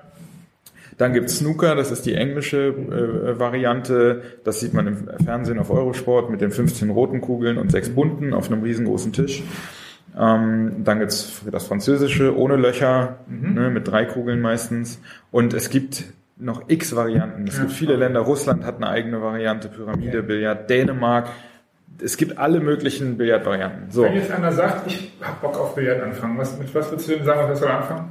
Dann 1.00 1.14
gibt's 1.14 1.38
Snooker, 1.38 1.74
das 1.74 1.90
ist 1.90 2.04
die 2.04 2.14
englische 2.14 2.66
äh, 2.68 3.38
Variante. 3.38 4.20
Das 4.44 4.60
sieht 4.60 4.74
man 4.74 4.86
im 4.86 5.08
Fernsehen 5.24 5.58
auf 5.58 5.70
Eurosport 5.70 6.28
mit 6.28 6.42
den 6.42 6.50
15 6.50 6.90
roten 6.90 7.22
Kugeln 7.22 7.56
und 7.56 7.70
sechs 7.70 7.88
bunten 7.88 8.34
auf 8.34 8.52
einem 8.52 8.62
riesengroßen 8.62 9.14
Tisch. 9.14 9.42
Ähm, 10.18 10.84
dann 10.84 10.98
gibt's 10.98 11.40
das 11.50 11.66
französische 11.68 12.36
ohne 12.36 12.56
Löcher, 12.56 13.16
ne, 13.28 13.70
mit 13.70 13.88
drei 13.88 14.04
Kugeln 14.04 14.42
meistens. 14.42 15.00
Und 15.30 15.54
es 15.54 15.70
gibt 15.70 16.04
noch 16.36 16.64
x 16.68 16.94
Varianten. 16.94 17.46
Es 17.48 17.56
Ja. 17.56 17.62
gibt 17.62 17.72
viele 17.72 17.96
Länder. 17.96 18.20
Russland 18.20 18.66
hat 18.66 18.76
eine 18.76 18.90
eigene 18.90 19.22
Variante, 19.22 19.68
Pyramide, 19.68 20.22
Billard, 20.22 20.68
Dänemark. 20.68 21.28
Es 22.02 22.18
gibt 22.18 22.36
alle 22.36 22.60
möglichen 22.60 23.16
Billardvarianten. 23.16 23.90
So, 23.90 24.02
Wenn 24.02 24.16
jetzt 24.16 24.30
einer 24.32 24.52
sagt, 24.52 24.86
ich 24.86 25.12
hab 25.22 25.40
Bock 25.40 25.58
auf 25.58 25.74
Billard 25.74 26.02
anfangen, 26.02 26.36
was, 26.36 26.58
mit 26.58 26.74
was 26.74 26.90
würdest 26.90 27.08
du 27.08 27.14
ihm 27.14 27.24
sagen, 27.24 27.48
was 27.50 27.58
soll 27.58 27.68
er 27.70 27.78
anfangen? 27.78 28.04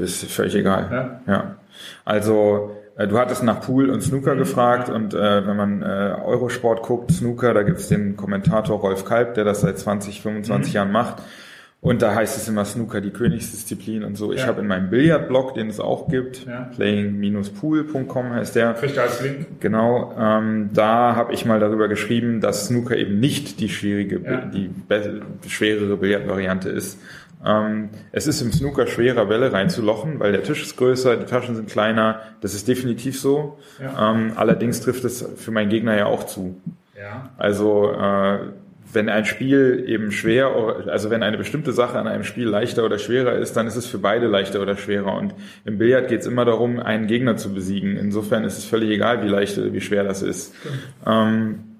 ist 0.00 0.24
völlig 0.30 0.54
egal. 0.54 1.20
Ja. 1.26 1.32
Ja. 1.32 1.56
Also 2.04 2.70
äh, 2.96 3.06
du 3.08 3.18
hattest 3.18 3.42
nach 3.42 3.60
Pool 3.60 3.90
und 3.90 4.02
Snooker 4.02 4.36
gefragt 4.36 4.88
und 4.88 5.14
äh, 5.14 5.46
wenn 5.46 5.56
man 5.56 5.82
äh, 5.82 6.14
Eurosport 6.24 6.82
guckt, 6.82 7.10
Snooker, 7.12 7.54
da 7.54 7.62
gibt's 7.62 7.88
den 7.88 8.16
Kommentator 8.16 8.78
Rolf 8.80 9.04
Kalb, 9.04 9.34
der 9.34 9.44
das 9.44 9.62
seit 9.62 9.78
20, 9.78 10.22
25 10.22 10.74
Jahren 10.74 10.92
macht. 10.92 11.22
Und 11.80 12.00
da 12.00 12.14
heißt 12.14 12.38
es 12.38 12.48
immer 12.48 12.64
Snooker, 12.64 13.02
die 13.02 13.10
Königsdisziplin 13.10 14.04
und 14.04 14.16
so. 14.16 14.32
Ich 14.32 14.40
Ja. 14.40 14.46
habe 14.46 14.62
in 14.62 14.66
meinem 14.66 14.88
Billardblog, 14.88 15.52
den 15.52 15.68
es 15.68 15.80
auch 15.80 16.08
gibt, 16.08 16.46
Ja. 16.46 16.70
playing-pool.com 16.74 18.30
heißt 18.32 18.56
der, 18.56 18.72
Kriegt 18.72 18.96
als 18.98 19.20
Link? 19.22 19.60
Genau, 19.60 20.14
ähm, 20.18 20.70
da 20.72 21.14
habe 21.14 21.34
ich 21.34 21.44
mal 21.44 21.60
darüber 21.60 21.88
geschrieben, 21.88 22.40
dass 22.40 22.68
Snooker 22.68 22.96
eben 22.96 23.20
nicht 23.20 23.60
die 23.60 23.68
schwierige, 23.68 24.18
Ja. 24.24 24.36
die 24.46 24.70
schwerere 25.46 25.98
Billardvariante 25.98 26.70
ist. 26.70 26.98
Ähm, 27.44 27.90
es 28.12 28.26
ist 28.26 28.40
im 28.40 28.52
Snooker 28.52 28.86
schwerer, 28.86 29.26
Bälle 29.26 29.52
reinzulochen, 29.52 30.20
weil 30.20 30.32
der 30.32 30.42
Tisch 30.42 30.62
ist 30.62 30.76
größer, 30.76 31.16
die 31.16 31.26
Taschen 31.26 31.56
sind 31.56 31.68
kleiner. 31.68 32.20
Das 32.40 32.54
ist 32.54 32.68
definitiv 32.68 33.20
so. 33.20 33.58
Ja. 33.80 34.12
Ähm, 34.12 34.32
allerdings 34.36 34.80
trifft 34.80 35.04
es 35.04 35.26
für 35.36 35.50
meinen 35.50 35.68
Gegner 35.68 35.96
ja 35.96 36.06
auch 36.06 36.24
zu. 36.24 36.60
Ja. 36.96 37.30
Also 37.36 37.92
äh, 37.92 38.38
wenn 38.92 39.08
ein 39.08 39.24
Spiel 39.24 39.84
eben 39.86 40.12
schwer, 40.12 40.54
also 40.86 41.10
wenn 41.10 41.22
eine 41.22 41.36
bestimmte 41.36 41.72
Sache 41.72 41.98
an 41.98 42.06
einem 42.06 42.24
Spiel 42.24 42.46
leichter 42.46 42.84
oder 42.84 42.98
schwerer 42.98 43.34
ist, 43.34 43.56
dann 43.56 43.66
ist 43.66 43.76
es 43.76 43.86
für 43.86 43.98
beide 43.98 44.26
leichter 44.26 44.60
oder 44.62 44.76
schwerer. 44.76 45.16
Und 45.16 45.34
im 45.64 45.78
Billard 45.78 46.08
geht 46.08 46.20
es 46.20 46.26
immer 46.26 46.44
darum, 46.44 46.78
einen 46.78 47.06
Gegner 47.06 47.36
zu 47.36 47.52
besiegen. 47.52 47.96
Insofern 47.96 48.44
ist 48.44 48.58
es 48.58 48.64
völlig 48.64 48.90
egal, 48.90 49.22
wie 49.24 49.28
leicht 49.28 49.58
oder 49.58 49.72
wie 49.72 49.80
schwer 49.80 50.04
das 50.04 50.22
ist. 50.22 50.54
Ähm, 51.06 51.73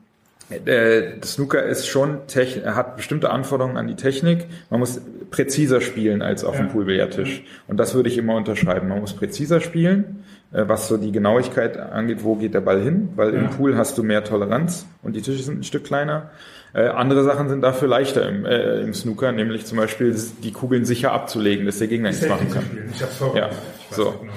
äh, 0.51 1.03
das 1.21 1.35
Snooker 1.35 1.63
ist 1.65 1.87
schon 1.87 2.19
techn- 2.29 2.65
hat 2.75 2.97
bestimmte 2.97 3.31
Anforderungen 3.31 3.77
an 3.77 3.87
die 3.89 3.97
Technik. 3.97 4.47
Man 4.71 4.81
muss 4.81 5.01
präziser 5.31 5.81
spielen 5.81 6.23
als 6.23 6.45
auf 6.45 6.55
Ja. 6.57 6.63
dem 6.63 6.69
Poolbillardtisch. 6.71 7.43
Und 7.67 7.79
das 7.79 7.95
würde 7.95 8.09
ich 8.09 8.19
immer 8.19 8.37
unterschreiben. 8.37 8.89
Man 8.89 9.01
muss 9.01 9.15
präziser 9.15 9.61
spielen, 9.61 10.25
äh, 10.53 10.65
was 10.67 10.89
so 10.89 10.97
die 10.97 11.13
Genauigkeit 11.13 11.77
angeht, 11.79 12.19
wo 12.23 12.37
geht 12.37 12.55
der 12.55 12.61
Ball 12.61 12.81
hin, 12.81 13.09
weil 13.17 13.33
Ja. 13.35 13.41
im 13.41 13.51
Pool 13.51 13.77
hast 13.77 13.97
du 13.99 14.03
mehr 14.03 14.23
Toleranz 14.25 14.87
und 15.03 15.17
die 15.17 15.23
Tische 15.23 15.43
sind 15.43 15.61
ein 15.61 15.65
Stück 15.65 15.85
kleiner. 15.85 16.31
Äh, 16.75 16.89
andere 16.89 17.23
Sachen 17.25 17.49
sind 17.49 17.61
dafür 17.63 17.87
leichter 17.89 18.29
im, 18.29 18.45
äh, 18.45 18.81
im 18.81 18.95
Snooker, 18.95 19.31
nämlich 19.33 19.65
zum 19.65 19.79
Beispiel 19.79 20.15
die 20.43 20.51
Kugeln 20.53 20.85
sicher 20.85 21.13
abzulegen, 21.13 21.67
dass 21.67 21.79
der 21.79 21.87
Gegner 21.89 22.09
nichts 22.11 22.27
machen 22.29 22.51
kann. 22.53 22.65
Ich 22.93 23.01
hab's 23.01 23.17
vorbereitet. 23.17 23.57
Ja, 23.91 23.97
so. 23.97 24.15
genau. 24.21 24.33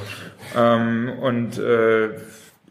Ähm, 0.56 1.10
und 1.20 1.58
äh, 1.58 2.10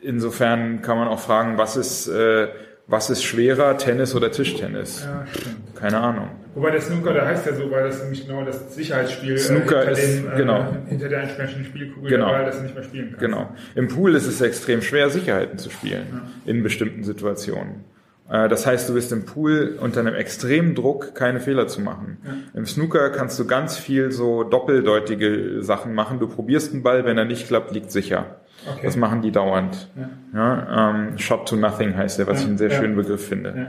insofern 0.01 0.83
kann 0.83 0.99
man 0.99 1.09
auch 1.09 1.19
fragen, 1.19 1.59
was 1.59 1.77
ist, 1.77 2.07
äh, 2.09 2.47
was 2.89 3.11
ist 3.11 3.25
schwerer, 3.25 3.77
Tennis 3.79 4.15
oder 4.15 4.31
Tischtennis? 4.31 5.05
Ja, 5.05 5.27
stimmt. 5.27 5.75
Keine 5.75 5.99
Ahnung. 5.99 6.29
Wobei 6.55 6.71
der 6.71 6.81
Snooker, 6.81 7.13
der 7.13 7.27
heißt 7.27 7.45
ja 7.47 7.55
so, 7.55 7.71
weil 7.71 7.85
das 7.85 8.01
nämlich 8.03 8.27
genau 8.27 8.45
das 8.45 8.75
Sicherheitsspiel 8.75 9.37
Snooker 9.37 9.79
hinter, 9.85 9.91
ist- 9.93 10.23
dem, 10.25 10.37
genau. 10.37 10.67
hinter 10.89 11.09
der 11.09 11.23
entsprechenden 11.25 11.65
Spielkugel 11.67 12.09
Genau. 12.11 12.29
der 12.31 12.43
Ball, 12.45 12.51
du 12.51 12.63
nicht 12.63 12.75
mehr 12.75 12.85
spielen 12.85 13.07
kannst. 13.11 13.21
Genau. 13.21 13.51
Im 13.75 13.89
Pool 13.89 14.15
ist 14.15 14.27
es 14.27 14.41
extrem 14.41 14.81
schwer, 14.83 15.11
Sicherheiten 15.11 15.59
zu 15.59 15.69
spielen 15.71 16.23
in 16.47 16.63
bestimmten 16.63 17.03
Situationen. 17.05 17.85
Äh, 18.31 18.49
Das 18.49 18.67
heißt, 18.67 18.89
du 18.89 18.95
bist 18.95 19.13
im 19.13 19.25
Pool 19.27 19.77
unter 19.81 20.01
einem 20.01 20.15
extremen 20.15 20.75
Druck, 20.75 21.15
keine 21.15 21.41
Fehler 21.41 21.67
zu 21.67 21.81
machen. 21.83 22.19
Im 22.55 22.65
Snooker 22.67 23.11
kannst 23.11 23.39
du 23.39 23.47
ganz 23.47 23.77
viel 23.77 24.11
so 24.13 24.43
doppeldeutige 24.45 25.63
Sachen 25.63 25.93
machen. 25.95 26.19
Du 26.21 26.27
probierst 26.29 26.73
einen 26.73 26.83
Ball, 26.83 27.05
wenn 27.05 27.19
er 27.19 27.25
nicht 27.27 27.47
klappt, 27.49 27.73
liegt 27.73 27.91
sicher. 27.93 28.37
Okay. 28.69 28.81
Das 28.85 28.97
machen 28.97 29.23
die 29.23 29.31
dauernd. 29.31 29.89
Ja. 30.35 30.91
ähm, 30.91 31.19
Shot 31.19 31.49
to 31.49 31.57
nothing 31.57 31.97
heißt 31.97 32.19
der, 32.19 32.27
was 32.27 32.41
ich 32.41 32.47
einen 32.47 32.59
sehr 32.59 32.71
schönen 32.71 32.97
Begriff 32.97 33.27
finde. 33.29 33.69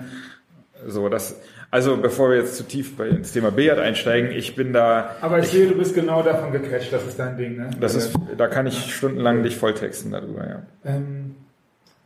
So, 0.86 1.10
das, 1.10 1.42
also 1.72 1.98
bevor 1.98 2.30
wir 2.30 2.38
jetzt 2.38 2.56
zu 2.56 2.64
tief 2.64 2.96
bei, 2.96 3.08
ins 3.08 3.32
Thema 3.34 3.52
Billard 3.52 3.80
einsteigen, 3.80 4.32
ich 4.32 4.56
bin 4.56 4.74
da, 4.74 5.16
Aber 5.22 5.40
ich 5.40 5.48
sehe, 5.48 5.68
du 5.68 5.76
bist 5.76 5.96
genau 5.96 6.22
davon 6.24 6.52
gecatcht, 6.52 6.94
das 6.94 7.06
ist 7.06 7.20
dein 7.20 7.38
Ding, 7.38 7.58
ne? 7.58 7.70
das 7.80 7.96
ist, 7.96 8.16
da 8.38 8.48
kann 8.48 8.68
ich 8.68 8.94
stundenlang 8.96 9.44
dich 9.44 9.58
volltexten 9.58 10.12
darüber, 10.12 10.48
ja. 10.48 10.62
Ähm, 10.86 11.36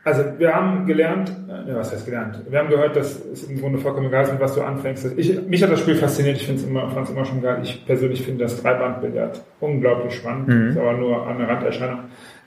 also 0.03 0.23
wir 0.39 0.55
haben 0.55 0.87
gelernt, 0.87 1.29
äh, 1.29 1.75
was 1.75 1.91
heißt 1.91 2.05
gelernt? 2.05 2.41
Wir 2.49 2.57
haben 2.57 2.69
gehört, 2.69 2.95
dass 2.95 3.23
es 3.23 3.43
im 3.43 3.59
Grunde 3.59 3.77
vollkommen 3.77 4.07
egal 4.07 4.23
ist, 4.23 4.31
mit 4.31 4.41
was 4.41 4.55
du 4.55 4.61
anfängst. 4.61 5.13
Ich, 5.15 5.39
mich 5.47 5.61
hat 5.61 5.71
das 5.71 5.79
Spiel 5.81 5.95
fasziniert, 5.95 6.37
ich 6.37 6.45
finde 6.47 6.61
es 6.61 6.67
immer, 6.67 6.89
fand 6.89 7.05
es 7.05 7.13
immer 7.13 7.25
schon 7.25 7.43
geil. 7.43 7.59
Ich 7.61 7.85
persönlich 7.85 8.23
finde 8.23 8.45
das 8.45 8.59
Dreibandbillard 8.63 9.41
unglaublich 9.59 10.15
spannend, 10.15 10.71
ist 10.71 10.77
aber 10.77 10.93
nur 10.93 11.27
eine 11.27 11.47
Randerscheinung. 11.47 11.99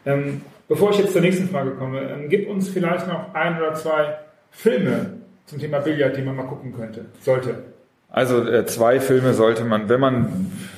Ähm, 0.06 0.42
bevor 0.68 0.90
ich 0.90 0.98
jetzt 0.98 1.12
zur 1.12 1.20
nächsten 1.22 1.48
Frage 1.48 1.72
komme, 1.72 2.00
ähm, 2.02 2.28
gib 2.28 2.48
uns 2.48 2.68
vielleicht 2.68 3.06
noch 3.08 3.34
ein 3.34 3.58
oder 3.58 3.74
zwei 3.74 4.16
Filme 4.50 5.14
zum 5.46 5.58
Thema 5.58 5.78
Billard, 5.80 6.16
die 6.16 6.22
man 6.22 6.36
mal 6.36 6.44
gucken 6.46 6.74
könnte, 6.76 7.06
sollte. 7.20 7.64
Also 8.10 8.46
äh, 8.48 8.64
zwei 8.66 9.00
Filme 9.00 9.34
sollte 9.34 9.64
man, 9.64 9.88
wenn 9.88 9.98
man 9.98 10.14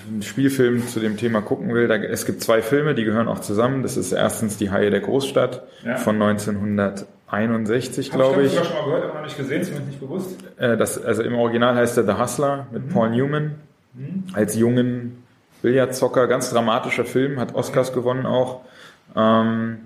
einen 0.08 0.22
Spielfilm 0.22 0.86
zu 0.88 1.00
dem 1.00 1.18
Thema 1.18 1.42
gucken 1.42 1.72
will, 1.74 1.86
da, 1.86 1.96
es 1.96 2.24
gibt 2.24 2.40
zwei 2.42 2.62
Filme, 2.62 2.94
die 2.94 3.04
gehören 3.04 3.28
auch 3.28 3.40
zusammen. 3.40 3.82
Das 3.82 3.98
ist 3.98 4.12
erstens 4.12 4.56
Die 4.56 4.70
Haie 4.70 4.90
der 4.90 5.00
Großstadt 5.00 5.62
Ja. 5.84 5.96
von 5.96 6.14
1961, 6.20 8.10
Hab 8.12 8.16
glaube 8.18 8.40
ich. 8.42 8.46
ich. 8.46 8.52
sogar 8.52 8.64
schon 8.64 8.76
mal 8.76 8.84
gehört, 8.86 9.04
aber 9.04 9.14
noch 9.14 9.22
nicht 9.24 9.36
gesehen, 9.36 9.62
zumindest 9.64 9.88
nicht 9.90 10.00
bewusst. 10.00 10.36
Äh, 10.58 10.76
das, 10.76 11.02
also 11.04 11.22
im 11.22 11.34
Original 11.34 11.74
heißt 11.74 11.98
er 11.98 12.04
The 12.04 12.14
Hustler 12.20 12.66
mit 12.72 12.88
Paul 12.90 13.10
Newman. 13.10 13.56
mhm. 13.94 14.24
als 14.32 14.56
jungen 14.56 15.22
Billardzocker. 15.62 16.26
Ganz 16.28 16.50
dramatischer 16.50 17.04
Film, 17.04 17.38
hat 17.40 17.54
Oscars 17.54 17.92
gewonnen 17.92 18.24
auch. 18.26 18.60
Ähm, 19.16 19.78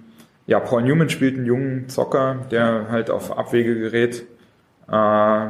ja, 0.47 0.59
Paul 0.59 0.83
Newman 0.83 1.09
spielt 1.09 1.37
einen 1.37 1.47
jungen 1.47 1.89
Zocker, 1.89 2.47
der 2.51 2.89
halt 2.91 3.11
auf 3.11 3.37
Abwege 3.37 3.79
gerät. 3.79 4.25
Äh, 4.91 5.47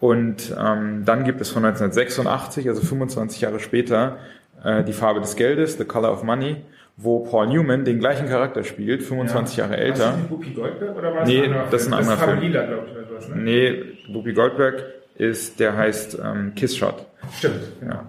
und 0.00 0.54
ähm, 0.56 1.04
dann 1.04 1.24
gibt 1.24 1.40
es 1.40 1.50
von 1.50 1.64
1986, 1.64 2.68
also 2.68 2.82
25 2.82 3.40
Jahre 3.40 3.58
später, 3.58 4.18
äh, 4.62 4.84
die 4.84 4.92
Farbe 4.92 5.20
des 5.20 5.34
Geldes, 5.36 5.78
The 5.78 5.84
Color 5.84 6.12
of 6.12 6.22
Money, 6.22 6.56
wo 6.96 7.20
Paul 7.20 7.48
Newman 7.48 7.84
den 7.84 7.98
gleichen 7.98 8.28
Charakter 8.28 8.62
spielt, 8.62 9.02
25 9.02 9.56
ja. 9.56 9.64
Jahre 9.64 9.76
älter. 9.76 10.04
War 10.04 10.12
das 10.12 10.30
Whoopi 10.30 10.50
Goldberg 10.50 10.96
oder 10.96 11.14
war 11.14 11.26
nee, 11.26 11.50
das 11.70 11.82
ist 11.82 11.88
ein 11.88 11.94
anderer 11.94 12.16
Film? 12.16 12.40
Lila, 12.40 12.66
glaube 12.66 12.86
ich, 12.86 12.96
oder 12.96 13.16
was, 13.16 13.28
ne? 13.28 13.36
Nee, 13.36 13.82
Whoopi 14.08 14.32
Goldberg 14.34 14.84
ist, 15.16 15.58
der 15.58 15.76
heißt 15.76 16.18
ähm, 16.22 16.52
Kiss 16.54 16.76
Shot. 16.76 17.06
Stimmt, 17.36 17.80
genau. 17.80 18.00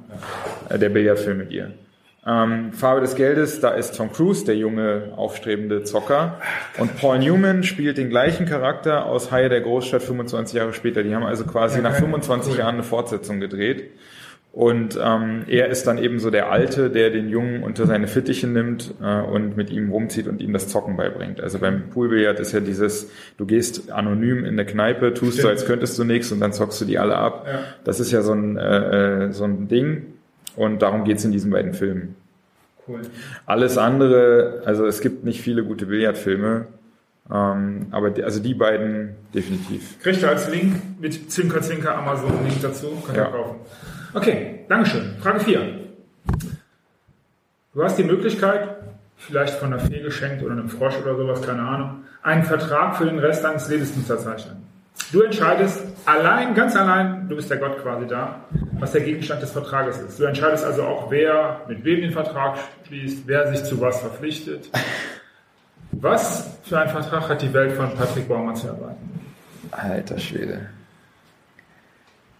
Ja. 0.69 0.77
Der 0.77 0.89
Billardfilm 0.89 1.37
mit 1.37 1.51
ihr. 1.51 1.71
Ähm, 2.27 2.73
Farbe 2.73 3.01
des 3.01 3.15
Geldes, 3.15 3.59
da 3.59 3.69
ist 3.69 3.95
Tom 3.95 4.11
Cruise, 4.11 4.45
der 4.45 4.55
junge, 4.55 5.13
aufstrebende 5.15 5.83
Zocker. 5.83 6.39
Und 6.79 6.97
Paul 6.97 7.19
Newman 7.19 7.63
spielt 7.63 7.99
den 7.99 8.09
gleichen 8.09 8.47
Charakter 8.47 9.05
aus 9.05 9.31
Haie 9.31 9.47
der 9.47 9.61
Großstadt 9.61 10.01
25 10.01 10.55
Jahre 10.55 10.73
später. 10.73 11.03
Die 11.03 11.13
haben 11.13 11.23
also 11.23 11.45
quasi 11.45 11.81
nach 11.81 11.93
25 11.93 12.53
cool. 12.53 12.59
Jahren 12.59 12.75
eine 12.75 12.83
Fortsetzung 12.83 13.39
gedreht. 13.39 13.91
Und 14.55 14.97
ähm, 15.03 15.43
er 15.47 15.67
ist 15.67 15.85
dann 15.85 15.97
eben 15.97 16.17
so 16.17 16.31
der 16.31 16.49
Alte, 16.49 16.89
der 16.89 17.09
den 17.09 17.27
Jungen 17.27 17.61
unter 17.61 17.85
seine 17.85 18.07
Fittiche 18.07 18.47
nimmt 18.47 18.93
äh, 19.03 19.21
und 19.21 19.57
mit 19.57 19.69
ihm 19.69 19.91
rumzieht 19.91 20.27
und 20.27 20.41
ihm 20.41 20.53
das 20.53 20.69
Zocken 20.69 20.95
beibringt. 20.95 21.41
Also 21.41 21.59
beim 21.59 21.89
Poolbillard 21.89 22.39
ist 22.39 22.53
ja 22.53 22.61
dieses, 22.61 23.11
du 23.37 23.45
gehst 23.45 23.91
anonym 23.91 24.45
in 24.45 24.55
der 24.55 24.65
Kneipe, 24.65 25.13
tust 25.13 25.33
Stimmt. 25.33 25.41
so, 25.41 25.49
als 25.49 25.65
könntest 25.65 25.99
du 25.99 26.05
nichts 26.05 26.31
und 26.31 26.39
dann 26.39 26.53
zockst 26.53 26.79
du 26.79 26.85
die 26.85 26.97
alle 26.97 27.17
ab. 27.17 27.45
Ja. 27.45 27.59
Das 27.83 27.99
ist 27.99 28.13
ja 28.13 28.21
so 28.21 28.31
ein, 28.31 28.55
äh, 28.55 29.25
äh 29.25 29.31
so 29.33 29.43
ein 29.43 29.67
Ding. 29.67 30.14
Und 30.55 30.81
darum 30.81 31.03
geht's 31.03 31.25
in 31.25 31.31
diesen 31.31 31.51
beiden 31.51 31.73
Filmen. 31.73 32.15
Cool. 32.87 33.01
Alles 33.45 33.77
andere, 33.77 34.61
also 34.65 34.85
es 34.85 35.01
gibt 35.01 35.23
nicht 35.23 35.41
viele 35.41 35.63
gute 35.63 35.87
Billardfilme, 35.87 36.67
ähm, 37.31 37.87
aber 37.91 38.11
die, 38.11 38.23
also 38.23 38.39
die 38.39 38.53
beiden 38.53 39.15
definitiv. 39.33 39.99
Kriegt 40.01 40.21
ihr 40.21 40.29
als 40.29 40.49
Link 40.49 40.75
mit 40.99 41.31
Zwinker 41.31 41.61
Zwinker 41.61 41.97
Amazon 41.97 42.31
Link 42.43 42.61
dazu, 42.61 42.89
könnt 43.05 43.17
ihr 43.17 43.23
ja. 43.23 43.29
kaufen. 43.29 43.55
Okay, 44.13 44.59
Dankeschön. 44.69 45.15
Frage 45.19 45.39
4. 45.39 45.79
Du 47.73 47.83
hast 47.83 47.97
die 47.97 48.03
Möglichkeit, 48.03 48.77
vielleicht 49.17 49.55
von 49.55 49.73
einer 49.73 49.81
Fee 49.81 49.99
geschenkt 49.99 50.43
oder 50.43 50.53
einem 50.53 50.69
Frosch 50.69 50.95
oder 51.01 51.17
sowas, 51.17 51.41
keine 51.41 51.63
Ahnung, 51.63 52.03
einen 52.21 52.43
Vertrag 52.43 52.95
für 52.95 53.05
den 53.05 53.19
Rest 53.19 53.43
deines 53.43 53.67
Lebens 53.67 53.93
zu 53.93 53.99
unterzeichnen. 53.99 54.57
Du 55.11 55.21
entscheidest 55.21 55.81
allein, 56.05 56.53
ganz 56.55 56.75
allein, 56.75 57.27
du 57.27 57.35
bist 57.35 57.49
der 57.49 57.57
Gott 57.57 57.81
quasi 57.81 58.07
da, 58.07 58.45
was 58.79 58.91
der 58.91 59.01
Gegenstand 59.01 59.41
des 59.41 59.51
Vertrages 59.51 59.97
ist. 59.99 60.19
Du 60.19 60.25
entscheidest 60.25 60.63
also 60.63 60.83
auch, 60.83 61.11
wer 61.11 61.61
mit 61.67 61.83
wem 61.83 62.01
den 62.01 62.11
Vertrag 62.11 62.57
schließt, 62.87 63.23
wer 63.25 63.53
sich 63.53 63.63
zu 63.63 63.79
was 63.81 63.99
verpflichtet. 63.99 64.69
Was 65.91 66.49
für 66.63 66.79
ein 66.79 66.89
Vertrag 66.89 67.29
hat 67.29 67.41
die 67.41 67.53
Welt 67.53 67.73
von 67.73 67.93
Patrick 67.95 68.27
Baumann 68.27 68.55
zu 68.55 68.67
erwarten? 68.67 69.09
Alter 69.71 70.19
Schwede. 70.19 70.69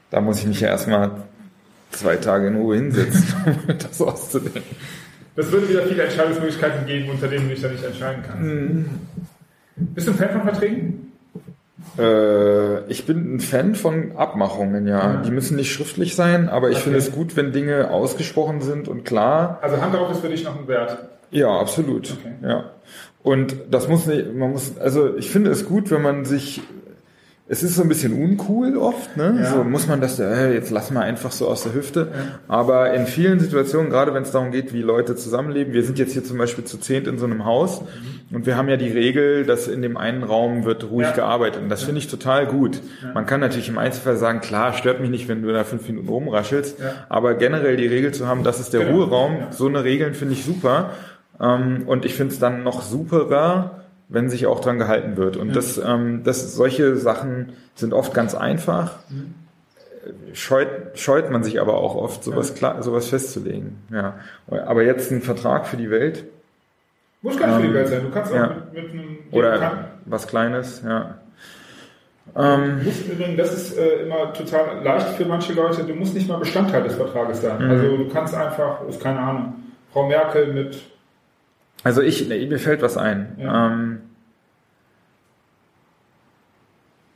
Da 0.10 0.22
muss 0.22 0.40
ich 0.40 0.48
mich 0.48 0.60
ja 0.60 0.70
erstmal 0.70 1.12
zwei 1.92 2.18
Tage 2.18 2.48
in 2.48 2.56
Ruhe 2.56 2.76
hinsetzen, 2.76 3.36
um 3.68 3.78
das 3.78 4.02
auszudenken. 4.02 4.64
Das 5.36 5.52
würde 5.52 5.68
wieder 5.70 5.84
viele 5.84 6.04
Entscheidungsmöglichkeiten 6.04 6.86
geben, 6.86 7.10
unter 7.10 7.28
denen 7.28 7.48
du 7.48 7.54
dich 7.54 7.62
da 7.62 7.70
nicht 7.70 7.84
entscheiden 7.84 8.24
kannst. 8.26 8.42
Mhm. 8.42 8.86
Bist 9.76 10.08
du 10.08 10.12
ein 10.12 10.18
Fan 10.18 10.32
von 10.32 10.44
Verträgen? 10.44 11.05
Äh, 11.98 12.86
ich 12.90 13.06
bin 13.06 13.36
ein 13.36 13.40
Fan 13.40 13.76
von 13.76 14.14
Abmachungen, 14.16 14.88
ja. 14.88 15.08
Mhm. 15.08 15.24
Die 15.24 15.32
müssen 15.32 15.56
nicht 15.56 15.72
schriftlich 15.72 16.16
sein, 16.16 16.50
aber 16.50 16.70
ich 16.70 16.78
okay. 16.78 16.84
finde 16.86 17.00
es 17.00 17.12
gut, 17.12 17.36
wenn 17.36 17.52
Dinge 17.52 17.92
ausgesprochen 17.92 18.62
sind 18.62 18.88
und 18.88 19.06
klar. 19.06 19.60
Also 19.62 19.82
Hand 19.82 19.94
darauf 19.94 20.12
ist 20.12 20.20
für 20.20 20.30
dich 20.30 20.44
noch 20.44 20.60
ein 20.60 20.68
Wert. 20.68 20.98
Ja, 21.32 21.50
absolut. 21.60 22.12
Okay. 22.20 22.34
Ja. 22.44 22.72
Und 23.24 23.56
das 23.72 23.88
muss 23.88 24.06
nicht, 24.06 24.34
man 24.36 24.52
muss, 24.52 24.78
also 24.78 25.16
ich 25.18 25.32
finde 25.32 25.50
es 25.50 25.66
gut, 25.66 25.90
wenn 25.90 26.02
man 26.02 26.26
sich 26.26 26.62
es 27.48 27.62
ist 27.62 27.76
so 27.76 27.84
ein 27.84 27.90
bisschen 27.90 28.14
uncool 28.14 28.76
oft, 28.76 29.18
ne? 29.18 29.38
Ja. 29.40 29.52
So 29.52 29.64
muss 29.64 29.88
man 29.88 30.02
das, 30.02 30.20
äh, 30.20 30.52
jetzt 30.54 30.72
lass 30.72 30.90
mal 30.90 31.02
einfach 31.02 31.32
so 31.32 31.48
aus 31.48 31.62
der 31.62 31.76
Hüfte. 31.76 32.08
Ja. 32.12 32.40
Aber 32.48 32.92
in 32.94 33.06
vielen 33.06 33.40
Situationen, 33.40 33.92
gerade 33.92 34.16
wenn 34.16 34.24
es 34.24 34.32
darum 34.32 34.50
geht, 34.50 34.74
wie 34.74 34.82
Leute 34.82 35.16
zusammenleben, 35.16 35.72
wir 35.72 35.84
sind 35.84 36.00
jetzt 36.00 36.14
hier 36.14 36.24
zum 36.24 36.40
Beispiel 36.40 36.64
zu 36.64 36.80
zehnt 36.80 37.06
in 37.06 37.20
so 37.20 37.26
einem 37.26 37.46
Haus 37.46 37.82
mhm. 37.82 38.36
und 38.36 38.46
wir 38.48 38.58
haben 38.58 38.68
ja 38.68 38.78
die 38.78 38.90
Regel, 38.90 39.46
dass 39.46 39.68
in 39.68 39.84
dem 39.84 39.96
einen 39.96 40.24
Raum 40.24 40.66
wird 40.66 40.90
ruhig 40.90 41.10
ja. 41.10 41.14
gearbeitet. 41.14 41.62
Und 41.62 41.70
das 41.70 41.84
finde 41.84 42.00
ich 42.00 42.08
total 42.08 42.48
gut. 42.48 42.82
Man 43.14 43.28
kann 43.28 43.42
natürlich 43.42 43.70
im 43.70 43.78
Einzelfall 43.78 44.18
sagen, 44.18 44.42
klar, 44.42 44.74
stört 44.74 45.00
mich 45.00 45.12
nicht, 45.12 45.28
wenn 45.28 45.44
du 45.44 45.54
da 45.54 45.64
fünf 45.64 45.88
Minuten 45.88 46.10
rumraschelst, 46.10 46.78
aber 47.10 47.36
generell 47.36 47.78
die 47.78 47.88
Regel 47.88 48.12
zu 48.12 48.26
haben, 48.28 48.44
das 48.44 48.60
ist 48.60 48.74
der 48.74 48.86
genau. 48.86 49.04
Ruheraum, 49.04 49.38
so 49.52 49.68
eine 49.68 49.84
Regeln 49.84 50.16
finde 50.16 50.34
ich 50.34 50.44
super. 50.44 50.92
Ähm, 51.40 51.84
und 51.86 52.06
ich 52.06 52.16
finde 52.16 52.34
es 52.34 52.40
dann 52.40 52.64
noch 52.64 52.82
superer, 52.82 53.85
wenn 54.08 54.30
sich 54.30 54.46
auch 54.46 54.60
dran 54.60 54.78
gehalten 54.78 55.18
wird. 55.18 55.38
Und 55.38 55.50
ja. 55.50 55.54
das, 55.54 55.78
ähm, 55.78 56.24
das, 56.24 56.56
solche 56.56 56.96
Sachen 56.96 57.54
sind 57.76 57.94
oft 57.94 58.14
ganz 58.14 58.36
einfach. 58.36 58.94
Mhm. 59.10 59.36
Scheut, 60.34 60.70
scheut 60.96 61.32
man 61.32 61.44
sich 61.44 61.60
aber 61.60 61.78
auch 61.78 61.96
oft, 61.96 62.24
sowas, 62.24 62.50
ja. 62.50 62.56
klar, 62.56 62.84
sowas 62.84 63.08
festzulegen. 63.08 63.78
Ja. 63.92 64.20
Aber 64.48 64.84
jetzt 64.84 65.12
ein 65.12 65.22
Vertrag 65.22 65.66
für 65.66 65.78
die 65.78 65.90
Welt. 65.90 66.26
Muss 67.24 67.38
gar 67.38 67.48
nicht 67.48 67.56
ähm, 67.56 67.62
für 67.62 67.68
die 67.70 67.74
Welt 67.74 67.88
sein. 67.88 68.02
Du 68.04 68.12
kannst 68.12 68.32
auch 68.32 68.36
ja. 68.36 68.48
mit, 68.72 68.74
mit 68.74 68.92
einem. 68.92 69.18
Oder 69.32 69.58
kann. 69.58 69.86
was 70.06 70.28
Kleines, 70.28 70.84
ja. 70.86 71.16
Ähm, 72.36 72.82
übrigens, 73.12 73.38
das 73.38 73.54
ist 73.54 73.78
äh, 73.78 74.04
immer 74.04 74.34
total 74.34 74.84
leicht 74.84 75.10
für 75.10 75.26
manche 75.26 75.54
Leute. 75.54 75.84
Du 75.84 75.94
musst 75.96 76.14
nicht 76.14 76.28
mal 76.28 76.38
Bestandteil 76.38 76.84
des 76.84 76.96
Vertrages 76.96 77.42
sein. 77.42 77.64
Mhm. 77.64 77.72
Also 77.72 77.98
du 77.98 78.10
kannst 78.10 78.36
einfach, 78.36 78.88
ist 78.88 79.02
keine 79.02 79.20
Ahnung, 79.20 79.56
Frau 79.92 80.08
Merkel 80.08 80.54
mit 80.54 80.82
also 81.86 82.02
ich, 82.02 82.28
mir 82.28 82.58
fällt 82.58 82.82
was 82.82 82.98
ein. 82.98 83.36
Ja. 83.38 83.68
Ähm, 83.68 84.02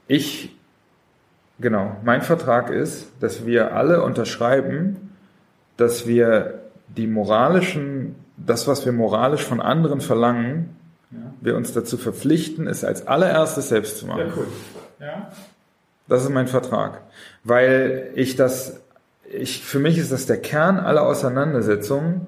ich, 0.09 0.55
genau, 1.59 1.95
mein 2.03 2.23
Vertrag 2.23 2.71
ist, 2.71 3.07
dass 3.21 3.45
wir 3.45 3.75
alle 3.75 4.03
unterschreiben, 4.03 5.13
dass 5.77 6.07
wir 6.07 6.63
die 6.87 7.07
moralischen, 7.07 8.15
das, 8.35 8.67
was 8.67 8.85
wir 8.85 8.91
moralisch 8.91 9.45
von 9.45 9.61
anderen 9.61 10.01
verlangen, 10.01 10.75
ja. 11.11 11.17
wir 11.41 11.55
uns 11.55 11.71
dazu 11.71 11.97
verpflichten, 11.97 12.67
es 12.67 12.83
als 12.83 13.07
allererstes 13.07 13.69
selbst 13.69 13.99
zu 13.99 14.07
machen. 14.07 14.27
Ja, 14.27 14.33
cool. 14.35 14.47
Ja. 14.99 15.31
Das 16.07 16.23
ist 16.23 16.29
mein 16.29 16.47
Vertrag. 16.47 17.01
Weil 17.43 18.09
ich 18.15 18.35
das, 18.35 18.81
ich, 19.31 19.63
für 19.63 19.79
mich 19.79 19.99
ist 19.99 20.11
das 20.11 20.25
der 20.25 20.41
Kern 20.41 20.79
aller 20.79 21.03
Auseinandersetzungen, 21.03 22.25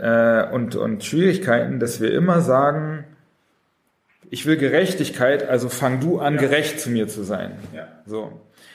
äh, 0.00 0.48
und, 0.50 0.76
und 0.76 1.04
Schwierigkeiten, 1.04 1.78
dass 1.80 2.00
wir 2.00 2.12
immer 2.12 2.40
sagen, 2.40 2.97
ich 4.30 4.46
will 4.46 4.56
Gerechtigkeit, 4.56 5.48
also 5.48 5.68
fang 5.68 6.00
du 6.00 6.18
an, 6.18 6.34
ja. 6.34 6.40
gerecht 6.40 6.80
zu 6.80 6.90
mir 6.90 7.08
zu 7.08 7.22
sein. 7.22 7.52
Ja. 7.74 7.88
So. 8.06 8.32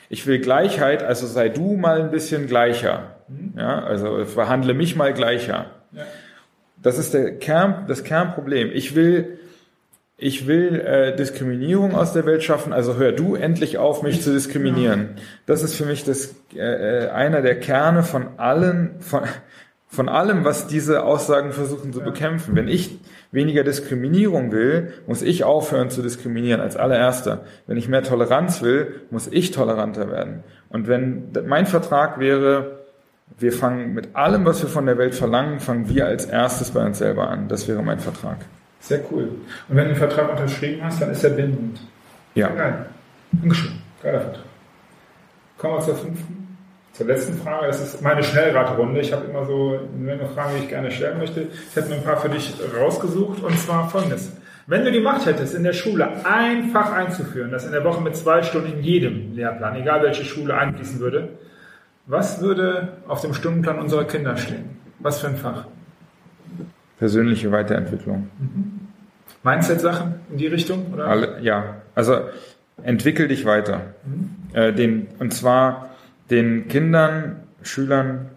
Ich 0.09 0.27
will 0.27 0.39
Gleichheit, 0.39 1.03
also 1.03 1.25
sei 1.27 1.49
du 1.49 1.75
mal 1.75 2.01
ein 2.01 2.11
bisschen 2.11 2.47
gleicher. 2.47 3.15
Mhm. 3.27 3.53
Ja, 3.57 3.83
also 3.83 4.25
verhandle 4.25 4.73
mich 4.73 4.95
mal 4.95 5.13
gleicher. 5.13 5.71
Ja. 5.91 6.03
Das 6.81 6.97
ist 6.97 7.13
der 7.13 7.37
Kern, 7.37 7.85
das 7.87 8.03
Kernproblem. 8.03 8.69
Ich 8.73 8.95
will, 8.95 9.39
ich 10.17 10.47
will 10.47 10.79
äh, 10.81 11.15
Diskriminierung 11.15 11.95
aus 11.95 12.13
der 12.13 12.25
Welt 12.25 12.43
schaffen, 12.43 12.73
also 12.73 12.97
hör 12.97 13.11
du 13.11 13.35
endlich 13.35 13.77
auf, 13.77 14.03
mich 14.03 14.21
zu 14.21 14.33
diskriminieren. 14.33 15.15
Das 15.45 15.63
ist 15.63 15.75
für 15.75 15.85
mich 15.85 16.03
das, 16.03 16.35
äh, 16.53 17.05
äh 17.05 17.09
einer 17.09 17.41
der 17.41 17.59
Kerne 17.59 18.03
von 18.03 18.37
allen, 18.37 18.99
von, 18.99 19.21
von 19.93 20.09
allem, 20.09 20.43
was 20.43 20.65
diese 20.65 21.03
Aussagen 21.03 21.51
versuchen 21.51 21.93
zu 21.93 22.01
bekämpfen. 22.01 22.55
Wenn 22.55 22.67
ich 22.67 22.97
weniger 23.31 23.63
Diskriminierung 23.63 24.51
will, 24.51 24.91
muss 25.05 25.21
ich 25.21 25.43
aufhören 25.43 25.91
zu 25.91 26.01
diskriminieren 26.01 26.61
als 26.61 26.75
allererster. 26.75 27.43
Wenn 27.67 27.77
ich 27.77 27.87
mehr 27.87 28.01
Toleranz 28.01 28.63
will, 28.63 29.01
muss 29.11 29.27
ich 29.27 29.51
toleranter 29.51 30.09
werden. 30.09 30.43
Und 30.69 30.87
wenn 30.87 31.31
mein 31.45 31.67
Vertrag 31.67 32.19
wäre, 32.19 32.79
wir 33.37 33.53
fangen 33.53 33.93
mit 33.93 34.15
allem, 34.15 34.45
was 34.45 34.63
wir 34.63 34.69
von 34.69 34.87
der 34.87 34.97
Welt 34.97 35.13
verlangen, 35.13 35.59
fangen 35.59 35.87
wir 35.87 36.07
als 36.07 36.25
erstes 36.25 36.71
bei 36.71 36.83
uns 36.83 36.97
selber 36.97 37.29
an. 37.29 37.47
Das 37.47 37.67
wäre 37.67 37.83
mein 37.83 37.99
Vertrag. 37.99 38.37
Sehr 38.79 38.99
cool. 39.11 39.29
Und 39.69 39.75
wenn 39.75 39.83
du 39.83 39.89
den 39.91 39.97
Vertrag 39.97 40.31
unterschrieben 40.31 40.83
hast, 40.83 41.03
dann 41.03 41.11
ist 41.11 41.23
er 41.23 41.29
bindend. 41.29 41.79
Ja. 42.33 42.47
Geil. 42.47 42.85
Dankeschön. 43.31 43.73
Geiler 44.01 44.21
Vertrag. 44.21 44.43
Kommen 45.59 45.75
wir 45.75 45.81
zur 45.81 45.95
fünften. 45.95 46.42
Zur 46.93 47.07
letzten 47.07 47.33
Frage, 47.39 47.65
das 47.67 47.81
ist 47.81 48.03
meine 48.03 48.23
Schnellraterunde. 48.23 49.01
Ich 49.01 49.11
habe 49.11 49.25
immer 49.25 49.45
so 49.45 49.79
eine 49.97 50.27
Frage, 50.27 50.57
die 50.57 50.63
ich 50.65 50.69
gerne 50.69 50.91
stellen 50.91 51.17
möchte. 51.17 51.41
Ich 51.41 51.75
habe 51.75 51.89
mir 51.89 51.95
ein 51.95 52.03
paar 52.03 52.17
für 52.17 52.29
dich 52.29 52.53
rausgesucht 52.79 53.41
und 53.41 53.57
zwar 53.57 53.89
folgendes. 53.89 54.31
Wenn 54.67 54.85
du 54.85 54.91
die 54.91 54.99
Macht 54.99 55.25
hättest, 55.25 55.55
in 55.55 55.63
der 55.63 55.73
Schule 55.73 56.07
ein 56.23 56.69
Fach 56.69 56.93
einzuführen, 56.93 57.49
das 57.49 57.65
in 57.65 57.71
der 57.71 57.83
Woche 57.83 57.99
mit 57.99 58.15
zwei 58.15 58.43
Stunden 58.43 58.73
in 58.73 58.83
jedem 58.83 59.33
Lehrplan, 59.33 59.75
egal 59.75 60.03
welche 60.03 60.23
Schule, 60.23 60.55
einfließen 60.55 60.99
würde, 60.99 61.29
was 62.05 62.41
würde 62.41 62.89
auf 63.07 63.21
dem 63.21 63.33
Stundenplan 63.33 63.79
unserer 63.79 64.05
Kinder 64.05 64.37
stehen? 64.37 64.77
Was 64.99 65.19
für 65.19 65.27
ein 65.27 65.37
Fach? 65.37 65.65
Persönliche 66.99 67.51
Weiterentwicklung. 67.51 68.29
Mhm. 68.37 68.87
Mindset-Sachen 69.41 70.15
in 70.29 70.37
die 70.37 70.47
Richtung? 70.47 70.93
Oder? 70.93 71.07
Alle, 71.07 71.41
ja, 71.41 71.81
also 71.95 72.19
entwickel 72.83 73.27
dich 73.27 73.45
weiter. 73.45 73.81
Mhm. 74.05 74.29
Äh, 74.53 74.73
den, 74.73 75.07
und 75.17 75.33
zwar 75.33 75.89
den 76.29 76.67
Kindern 76.67 77.37
Schülern 77.63 78.29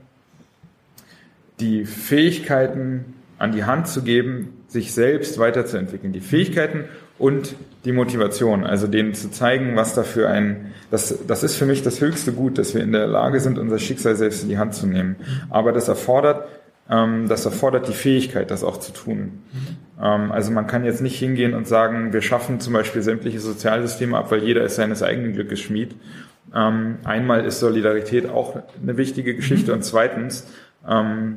die 1.60 1.84
Fähigkeiten 1.84 3.14
an 3.38 3.52
die 3.52 3.64
Hand 3.64 3.88
zu 3.88 4.02
geben, 4.02 4.62
sich 4.68 4.92
selbst 4.92 5.38
weiterzuentwickeln. 5.38 6.12
Die 6.12 6.20
Fähigkeiten 6.20 6.84
und 7.18 7.54
die 7.84 7.92
Motivation, 7.92 8.64
also 8.64 8.86
denen 8.86 9.14
zu 9.14 9.30
zeigen, 9.30 9.76
was 9.76 9.94
dafür 9.94 10.28
ein, 10.28 10.72
das, 10.90 11.26
das 11.26 11.42
ist 11.42 11.56
für 11.56 11.66
mich 11.66 11.82
das 11.82 12.00
höchste 12.00 12.32
Gut, 12.32 12.58
dass 12.58 12.74
wir 12.74 12.82
in 12.82 12.92
der 12.92 13.06
Lage 13.06 13.40
sind, 13.40 13.58
unser 13.58 13.78
Schicksal 13.78 14.16
selbst 14.16 14.42
in 14.42 14.48
die 14.48 14.58
Hand 14.58 14.74
zu 14.74 14.86
nehmen. 14.86 15.16
Aber 15.50 15.72
das 15.72 15.88
erfordert, 15.88 16.46
ähm, 16.90 17.28
das 17.28 17.44
erfordert 17.46 17.88
die 17.88 17.92
Fähigkeit, 17.92 18.50
das 18.50 18.64
auch 18.64 18.78
zu 18.78 18.92
tun. 18.92 19.42
Ähm, 20.02 20.32
also 20.32 20.50
man 20.50 20.66
kann 20.66 20.84
jetzt 20.84 21.00
nicht 21.00 21.18
hingehen 21.18 21.54
und 21.54 21.66
sagen, 21.66 22.12
wir 22.12 22.22
schaffen 22.22 22.60
zum 22.60 22.72
Beispiel 22.72 23.02
sämtliche 23.02 23.40
Sozialsysteme 23.40 24.16
ab, 24.16 24.30
weil 24.30 24.42
jeder 24.42 24.62
ist 24.64 24.76
seines 24.76 25.02
eigenen 25.02 25.32
Glückes 25.32 25.60
Schmied. 25.60 25.94
Ähm, 26.56 26.98
einmal 27.04 27.44
ist 27.44 27.60
Solidarität 27.60 28.28
auch 28.28 28.56
eine 28.82 28.96
wichtige 28.96 29.34
Geschichte 29.34 29.74
und 29.74 29.84
zweitens, 29.84 30.46
ähm, 30.88 31.36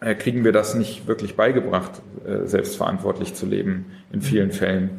äh, 0.00 0.14
kriegen 0.14 0.44
wir 0.44 0.52
das 0.52 0.74
nicht 0.74 1.06
wirklich 1.06 1.36
beigebracht, 1.36 2.02
äh, 2.26 2.46
selbstverantwortlich 2.46 3.34
zu 3.34 3.46
leben 3.46 3.86
in 4.12 4.20
vielen 4.20 4.52
Fällen. 4.52 4.90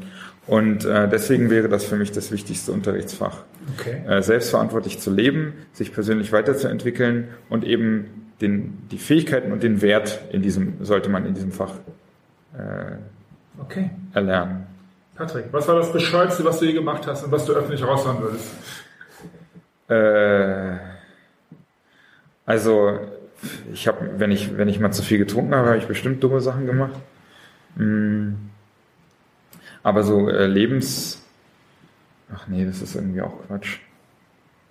Und 0.48 0.84
äh, 0.86 1.08
deswegen 1.08 1.50
wäre 1.50 1.70
das 1.70 1.86
für 1.86 1.96
mich 1.96 2.12
das 2.12 2.32
wichtigste 2.32 2.72
Unterrichtsfach. 2.72 3.44
Okay. 3.78 4.02
Äh, 4.08 4.22
selbstverantwortlich 4.22 5.00
zu 5.00 5.12
leben, 5.12 5.54
sich 5.74 5.94
persönlich 5.94 6.32
weiterzuentwickeln 6.32 7.30
und 7.50 7.64
eben 7.64 8.32
den, 8.42 8.80
die 8.92 8.98
Fähigkeiten 8.98 9.52
und 9.52 9.64
den 9.64 9.82
Wert 9.82 10.20
in 10.32 10.42
diesem, 10.42 10.84
sollte 10.84 11.10
man 11.10 11.26
in 11.26 11.34
diesem 11.34 11.52
Fach 11.52 11.76
äh, 12.58 13.62
okay. 13.62 13.92
erlernen. 14.14 14.68
Patrick, 15.16 15.46
was 15.52 15.68
war 15.68 15.76
das 15.76 15.94
Bescheuerste, 15.94 16.44
was 16.44 16.60
du 16.60 16.66
je 16.66 16.74
gemacht 16.74 17.06
hast 17.06 17.24
und 17.24 17.32
was 17.32 17.46
du 17.46 17.54
öffentlich 17.54 17.84
raushauen 17.84 18.22
würdest? 18.22 18.50
Äh, 19.88 20.78
also 22.46 23.00
ich 23.74 23.88
habe, 23.88 24.20
wenn 24.20 24.32
ich, 24.32 24.58
wenn 24.58 24.68
ich 24.68 24.80
mal 24.80 24.92
zu 24.92 25.04
viel 25.04 25.18
getrunken 25.18 25.56
habe, 25.56 25.68
habe 25.70 25.78
ich 25.78 25.88
bestimmt 25.88 26.24
dumme 26.24 26.42
Sachen 26.42 26.66
gemacht. 26.66 27.00
Mm. 27.76 28.34
Aber 29.82 30.04
so 30.04 30.30
äh, 30.30 30.48
Lebens, 30.48 31.22
ach 32.34 32.48
nee, 32.48 32.66
das 32.66 32.82
ist 32.82 32.96
irgendwie 32.96 33.22
auch 33.22 33.34
Quatsch. 33.48 33.80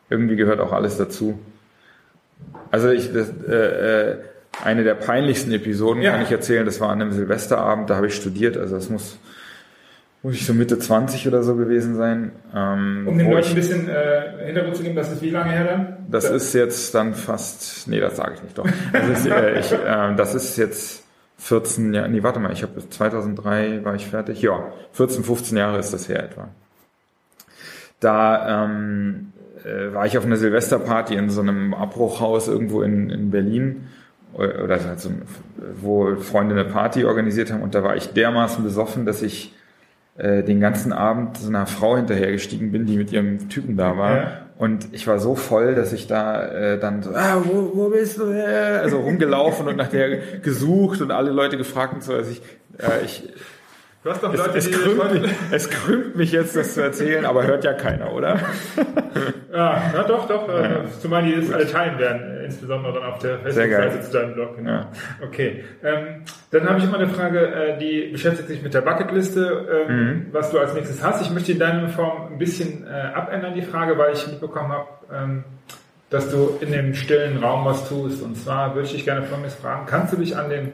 Irgendwie 0.08 0.36
gehört 0.36 0.60
auch 0.60 0.72
alles 0.72 0.96
dazu. 0.96 1.38
Also 2.70 2.90
ich, 2.90 3.12
das, 3.12 3.30
äh, 3.46 4.10
äh, 4.10 4.18
eine 4.62 4.84
der 4.84 4.94
peinlichsten 4.94 5.52
Episoden 5.52 6.02
ja. 6.02 6.12
kann 6.12 6.22
ich 6.22 6.30
erzählen. 6.30 6.64
Das 6.64 6.80
war 6.80 6.90
an 6.90 7.00
einem 7.00 7.12
Silvesterabend, 7.12 7.90
da 7.90 7.96
habe 7.96 8.06
ich 8.06 8.14
studiert. 8.14 8.56
Also 8.56 8.74
das 8.74 8.88
muss 8.88 9.18
muss 10.22 10.34
ich 10.34 10.46
so 10.46 10.54
Mitte 10.54 10.78
20 10.78 11.26
oder 11.26 11.42
so 11.42 11.56
gewesen 11.56 11.96
sein. 11.96 12.32
Ähm, 12.54 13.06
um 13.08 13.18
den 13.18 13.30
Leuten 13.30 13.48
ein 13.48 13.54
bisschen 13.54 13.88
äh, 13.88 14.46
Hintergrund 14.46 14.76
zu 14.76 14.82
geben, 14.82 14.94
das 14.94 15.10
ist 15.10 15.20
wie 15.20 15.30
lange 15.30 15.50
her 15.50 15.64
dann? 15.64 15.96
Das 16.08 16.28
da 16.28 16.34
ist 16.34 16.52
jetzt 16.54 16.94
dann 16.94 17.14
fast, 17.14 17.88
nee, 17.88 17.98
das 17.98 18.16
sage 18.16 18.34
ich 18.36 18.42
nicht 18.42 18.56
doch. 18.56 18.66
Das 18.92 19.08
ist, 19.08 19.26
äh, 19.26 19.58
ich, 19.58 19.72
äh, 19.72 20.14
das 20.16 20.34
ist 20.34 20.56
jetzt 20.58 21.02
14 21.38 21.92
Jahre, 21.92 22.08
nee, 22.08 22.22
warte 22.22 22.38
mal, 22.38 22.52
ich 22.52 22.62
habe 22.62 22.88
2003 22.88 23.84
war 23.84 23.96
ich 23.96 24.06
fertig. 24.06 24.42
Ja, 24.42 24.72
14, 24.92 25.24
15 25.24 25.58
Jahre 25.58 25.78
ist 25.78 25.92
das 25.92 26.08
her 26.08 26.22
etwa. 26.22 26.48
Da 27.98 28.64
ähm, 28.64 29.32
äh, 29.64 29.92
war 29.92 30.06
ich 30.06 30.16
auf 30.18 30.24
einer 30.24 30.36
Silvesterparty 30.36 31.14
in 31.14 31.30
so 31.30 31.40
einem 31.40 31.74
Abbruchhaus 31.74 32.46
irgendwo 32.46 32.82
in, 32.82 33.10
in 33.10 33.30
Berlin 33.30 33.88
oder 34.34 34.82
halt 34.82 34.98
so, 34.98 35.10
wo 35.80 36.16
Freunde 36.16 36.54
eine 36.54 36.64
Party 36.64 37.04
organisiert 37.04 37.52
haben 37.52 37.60
und 37.60 37.74
da 37.74 37.82
war 37.82 37.96
ich 37.96 38.14
dermaßen 38.14 38.64
besoffen, 38.64 39.04
dass 39.04 39.20
ich 39.20 39.52
äh, 40.16 40.42
den 40.42 40.60
ganzen 40.60 40.92
Abend 40.92 41.38
so 41.38 41.48
einer 41.48 41.66
Frau 41.66 41.96
hinterhergestiegen 41.96 42.72
bin, 42.72 42.86
die 42.86 42.96
mit 42.96 43.12
ihrem 43.12 43.48
Typen 43.48 43.76
da 43.76 43.96
war. 43.96 44.16
Ja. 44.16 44.46
Und 44.58 44.88
ich 44.92 45.06
war 45.06 45.18
so 45.18 45.34
voll, 45.34 45.74
dass 45.74 45.92
ich 45.92 46.06
da 46.06 46.46
äh, 46.46 46.78
dann 46.78 47.02
so, 47.02 47.10
ah, 47.14 47.42
wo, 47.44 47.72
wo 47.74 47.88
bist 47.88 48.18
du? 48.18 48.26
Also 48.26 49.00
rumgelaufen 49.00 49.66
und 49.66 49.76
nach 49.76 49.88
der 49.88 50.18
gesucht 50.40 51.00
und 51.00 51.10
alle 51.10 51.30
Leute 51.30 51.56
gefragt 51.56 51.94
und 51.94 52.04
so. 52.04 52.14
Also 52.14 52.30
ich, 52.30 52.42
äh, 52.78 53.04
ich 53.04 53.28
Du 54.04 54.10
hast 54.10 54.20
doch 54.20 54.34
Leute, 54.34 54.58
es, 54.58 54.66
es, 54.66 54.72
krümmt 54.72 55.22
mich, 55.22 55.32
es 55.52 55.70
krümmt 55.70 56.16
mich 56.16 56.32
jetzt, 56.32 56.56
das 56.56 56.74
zu 56.74 56.82
erzählen, 56.82 57.24
aber 57.24 57.46
hört 57.46 57.62
ja 57.62 57.72
keiner, 57.72 58.12
oder? 58.12 58.36
ja, 59.52 59.92
na 59.94 60.02
doch, 60.02 60.26
doch. 60.26 60.48
Ja. 60.48 60.86
Zumal 61.00 61.22
die 61.22 61.30
jetzt 61.30 61.52
alle 61.52 61.68
teilen 61.68 62.00
werden, 62.00 62.44
insbesondere 62.44 62.94
dann 62.94 63.04
auf 63.04 63.20
der 63.20 63.38
Facebook-Seite 63.38 64.00
zu 64.00 64.10
deinem 64.10 64.34
Blog. 64.34 64.56
Genau. 64.56 64.70
Ja. 64.72 64.88
Okay. 65.24 65.62
Ähm, 65.84 66.24
dann 66.50 66.68
habe 66.68 66.80
ich 66.80 66.84
immer 66.84 66.98
eine 66.98 67.10
Frage, 67.10 67.46
äh, 67.46 67.78
die 67.78 68.10
beschäftigt 68.10 68.48
sich 68.48 68.60
mit 68.60 68.74
der 68.74 68.80
Bucketliste, 68.80 69.86
ähm, 69.88 69.96
mhm. 69.96 70.26
was 70.32 70.50
du 70.50 70.58
als 70.58 70.74
nächstes 70.74 71.00
hast. 71.00 71.22
Ich 71.22 71.30
möchte 71.30 71.52
in 71.52 71.60
deiner 71.60 71.88
Form 71.88 72.32
ein 72.32 72.38
bisschen 72.38 72.84
äh, 72.84 72.90
abändern, 72.90 73.54
die 73.54 73.62
Frage, 73.62 73.96
weil 73.98 74.14
ich 74.14 74.26
mitbekommen 74.26 74.72
habe, 74.72 74.88
ähm, 75.14 75.44
dass 76.10 76.28
du 76.28 76.58
in 76.60 76.72
dem 76.72 76.94
stillen 76.94 77.38
Raum 77.38 77.64
was 77.64 77.88
tust. 77.88 78.20
Und 78.20 78.36
zwar 78.36 78.74
würde 78.74 78.86
ich 78.86 78.94
dich 78.94 79.04
gerne 79.04 79.22
folgendes 79.22 79.54
fragen. 79.54 79.86
Kannst 79.86 80.12
du 80.12 80.16
dich 80.16 80.36
an 80.36 80.50
den 80.50 80.72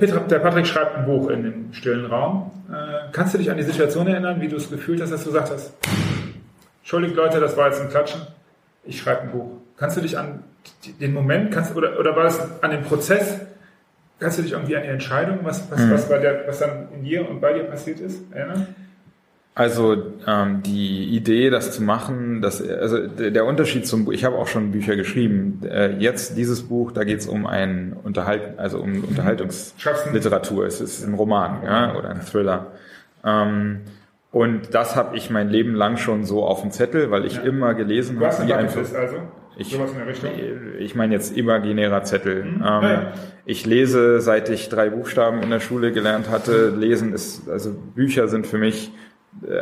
der 0.00 0.38
Patrick 0.38 0.66
schreibt 0.66 0.96
ein 0.96 1.04
Buch 1.04 1.30
in 1.30 1.42
dem 1.42 1.72
stillen 1.72 2.06
Raum. 2.06 2.50
Äh, 2.70 3.10
kannst 3.12 3.34
du 3.34 3.38
dich 3.38 3.50
an 3.50 3.56
die 3.56 3.62
Situation 3.62 4.06
erinnern, 4.06 4.40
wie 4.40 4.48
du 4.48 4.56
es 4.56 4.70
gefühlt 4.70 5.00
hast, 5.00 5.10
dass 5.10 5.24
du 5.24 5.30
gesagt 5.30 5.50
hast, 5.50 5.72
Entschuldigt 6.82 7.14
Leute, 7.14 7.38
das 7.38 7.56
war 7.56 7.68
jetzt 7.68 7.80
ein 7.80 7.88
Klatschen, 7.88 8.22
ich 8.84 9.00
schreibe 9.00 9.22
ein 9.22 9.30
Buch. 9.30 9.50
Kannst 9.76 9.96
du 9.96 10.00
dich 10.00 10.18
an 10.18 10.42
den 11.00 11.14
Moment, 11.14 11.52
kannst, 11.52 11.76
oder, 11.76 11.98
oder 11.98 12.16
war 12.16 12.26
es 12.26 12.40
an 12.60 12.70
den 12.72 12.82
Prozess, 12.82 13.40
kannst 14.18 14.38
du 14.38 14.42
dich 14.42 14.52
irgendwie 14.52 14.76
an 14.76 14.82
die 14.82 14.88
Entscheidung, 14.88 15.38
was, 15.42 15.70
was, 15.70 15.80
mhm. 15.80 15.92
was, 15.92 16.10
war 16.10 16.18
der, 16.18 16.46
was 16.46 16.58
dann 16.58 16.88
in 16.92 17.04
dir 17.04 17.28
und 17.28 17.40
bei 17.40 17.52
dir 17.52 17.64
passiert 17.64 18.00
ist, 18.00 18.20
erinnern? 18.32 18.74
Also 19.54 20.02
ähm, 20.26 20.62
die 20.62 21.14
Idee, 21.14 21.50
das 21.50 21.72
zu 21.72 21.82
machen, 21.82 22.40
das, 22.40 22.66
also 22.66 23.06
der 23.06 23.44
Unterschied 23.44 23.86
zum 23.86 24.06
Buch, 24.06 24.12
ich 24.12 24.24
habe 24.24 24.36
auch 24.36 24.46
schon 24.46 24.70
Bücher 24.70 24.96
geschrieben. 24.96 25.60
Äh, 25.64 25.98
jetzt 25.98 26.38
dieses 26.38 26.62
Buch, 26.62 26.90
da 26.92 27.04
geht 27.04 27.18
es 27.18 27.26
um 27.26 27.46
ein 27.46 27.94
Unterhalt, 28.02 28.58
also 28.58 28.78
um 28.78 28.92
mhm. 28.92 29.04
Unterhaltungsliteratur. 29.04 30.64
Es 30.64 30.80
ist 30.80 31.06
ein 31.06 31.12
Roman 31.12 31.62
ja, 31.64 31.94
oder 31.94 32.08
ein 32.08 32.22
Thriller. 32.22 32.68
Ähm, 33.24 33.80
und 34.30 34.74
das 34.74 34.96
habe 34.96 35.18
ich 35.18 35.28
mein 35.28 35.50
Leben 35.50 35.74
lang 35.74 35.98
schon 35.98 36.24
so 36.24 36.44
auf 36.44 36.62
dem 36.62 36.70
Zettel, 36.70 37.10
weil 37.10 37.26
ich 37.26 37.36
ja. 37.36 37.42
immer 37.42 37.74
gelesen 37.74 38.16
habe. 38.16 38.28
Was 38.28 38.40
einfach. 38.40 38.80
Ist 38.80 38.96
also? 38.96 39.16
Ich, 39.58 39.78
ich 40.78 40.94
meine 40.94 41.12
jetzt 41.12 41.36
imaginärer 41.36 42.04
Zettel. 42.04 42.44
Mhm. 42.44 42.54
Ähm, 42.54 42.62
ja. 42.62 43.12
Ich 43.44 43.66
lese, 43.66 44.22
seit 44.22 44.48
ich 44.48 44.70
drei 44.70 44.88
Buchstaben 44.88 45.42
in 45.42 45.50
der 45.50 45.60
Schule 45.60 45.92
gelernt 45.92 46.30
hatte. 46.30 46.70
Lesen 46.70 47.12
ist, 47.12 47.50
also 47.50 47.74
Bücher 47.94 48.28
sind 48.28 48.46
für 48.46 48.56
mich 48.56 48.88
äh, 48.88 48.92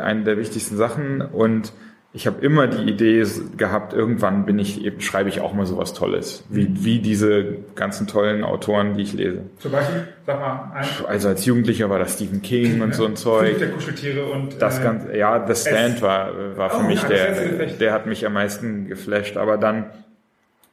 eine 0.01 0.23
der 0.23 0.37
wichtigsten 0.37 0.77
Sachen 0.77 1.21
und 1.21 1.73
ich 2.13 2.27
habe 2.27 2.45
immer 2.45 2.67
die 2.67 2.91
Idee 2.91 3.25
gehabt, 3.55 3.93
irgendwann 3.93 4.45
bin 4.45 4.59
ich 4.59 4.83
eben, 4.83 4.99
schreibe 4.99 5.29
ich 5.29 5.39
auch 5.39 5.53
mal 5.53 5.65
sowas 5.65 5.93
Tolles, 5.93 6.43
wie, 6.49 6.83
wie 6.83 6.99
diese 6.99 7.59
ganzen 7.75 8.05
tollen 8.05 8.43
Autoren, 8.43 8.95
die 8.95 9.03
ich 9.03 9.13
lese. 9.13 9.43
Zum 9.59 9.71
Beispiel, 9.71 10.09
sag 10.27 10.39
mal, 10.41 10.71
ein 10.75 10.85
Also 11.07 11.29
als 11.29 11.45
Jugendlicher 11.45 11.89
war 11.89 11.99
das 11.99 12.15
Stephen 12.15 12.41
King 12.41 12.81
und 12.81 12.93
so 12.93 13.05
ein 13.05 13.15
Zeug. 13.15 13.59
der 13.59 13.71
Kuscheltiere 13.71 14.25
und 14.25 14.61
das 14.61 14.79
äh, 14.79 14.83
ganze, 14.83 15.15
ja, 15.15 15.47
The 15.47 15.55
Stand 15.55 16.01
war 16.01 16.57
war 16.57 16.69
für 16.69 16.83
oh, 16.83 16.87
mich 16.87 17.01
der, 17.03 17.67
der 17.67 17.93
hat 17.93 18.07
mich 18.07 18.25
am 18.25 18.33
meisten 18.33 18.87
geflasht. 18.87 19.37
Aber 19.37 19.57
dann 19.57 19.85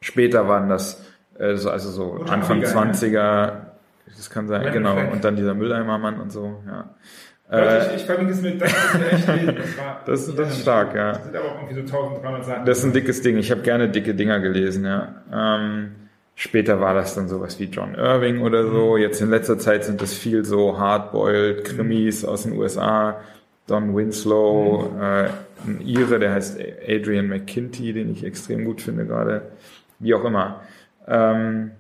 später 0.01 0.49
waren 0.49 0.69
das 0.69 1.05
also, 1.39 1.71
also 1.71 1.91
so 1.91 2.25
Anfang 2.29 2.63
20er, 2.63 3.53
das 4.17 4.31
kann 4.31 4.49
sein, 4.49 4.73
genau, 4.73 4.97
und 5.13 5.23
dann 5.23 5.37
dieser 5.37 5.55
Mülleimermann 5.55 6.21
und 6.21 6.33
so, 6.33 6.63
ja. 6.67 6.91
Leute, 7.51 7.87
ich, 7.91 7.97
ich 7.97 8.05
verlinke 8.05 8.33
es 8.33 8.43
mit, 8.43 8.61
das. 8.61 8.73
Das, 10.07 10.27
das, 10.27 10.35
das 10.35 10.49
ist 10.51 10.63
stark, 10.63 10.95
ja. 10.95 11.13
Das 11.13 11.25
sind 11.25 11.37
aber 11.37 11.47
auch 11.47 11.55
irgendwie 11.57 11.75
so 11.75 11.81
1300 11.81 12.45
Seiten. 12.45 12.67
Das 12.67 12.79
ist 12.79 12.85
ein 12.85 12.93
dickes 12.93 13.23
Ding. 13.23 13.39
Ich 13.39 13.51
habe 13.51 13.63
gerne 13.63 13.89
dicke 13.89 14.15
Dinger 14.15 14.41
gelesen, 14.41 14.85
ja. 14.85 15.15
Ähm, 15.33 15.93
später 16.35 16.81
war 16.81 16.95
das 16.95 17.15
dann 17.15 17.29
sowas 17.29 17.59
wie 17.59 17.65
John 17.65 17.95
Irving 17.95 18.41
oder 18.41 18.67
so. 18.67 18.97
Mhm. 18.97 19.03
Jetzt 19.03 19.21
in 19.21 19.31
letzter 19.31 19.59
Zeit 19.59 19.85
sind 19.85 20.03
das 20.03 20.13
viel 20.13 20.45
so 20.45 20.79
hardboiled 20.79 21.65
Krimis 21.65 22.23
mhm. 22.23 22.29
aus 22.29 22.43
den 22.43 22.53
USA. 22.53 23.21
Don 23.67 23.95
Winslow, 23.95 24.91
mhm. 24.95 25.03
äh, 25.03 25.29
ein 25.67 25.81
Ire, 25.85 26.19
der 26.19 26.35
heißt 26.35 26.59
Adrian 26.87 27.29
McKinty, 27.29 27.93
den 27.93 28.13
ich 28.13 28.25
extrem 28.25 28.65
gut 28.65 28.83
finde 28.83 29.07
gerade. 29.07 29.43
Wie 29.99 30.15
auch 30.15 30.25
immer. 30.25 30.63
Ähm, 31.07 31.73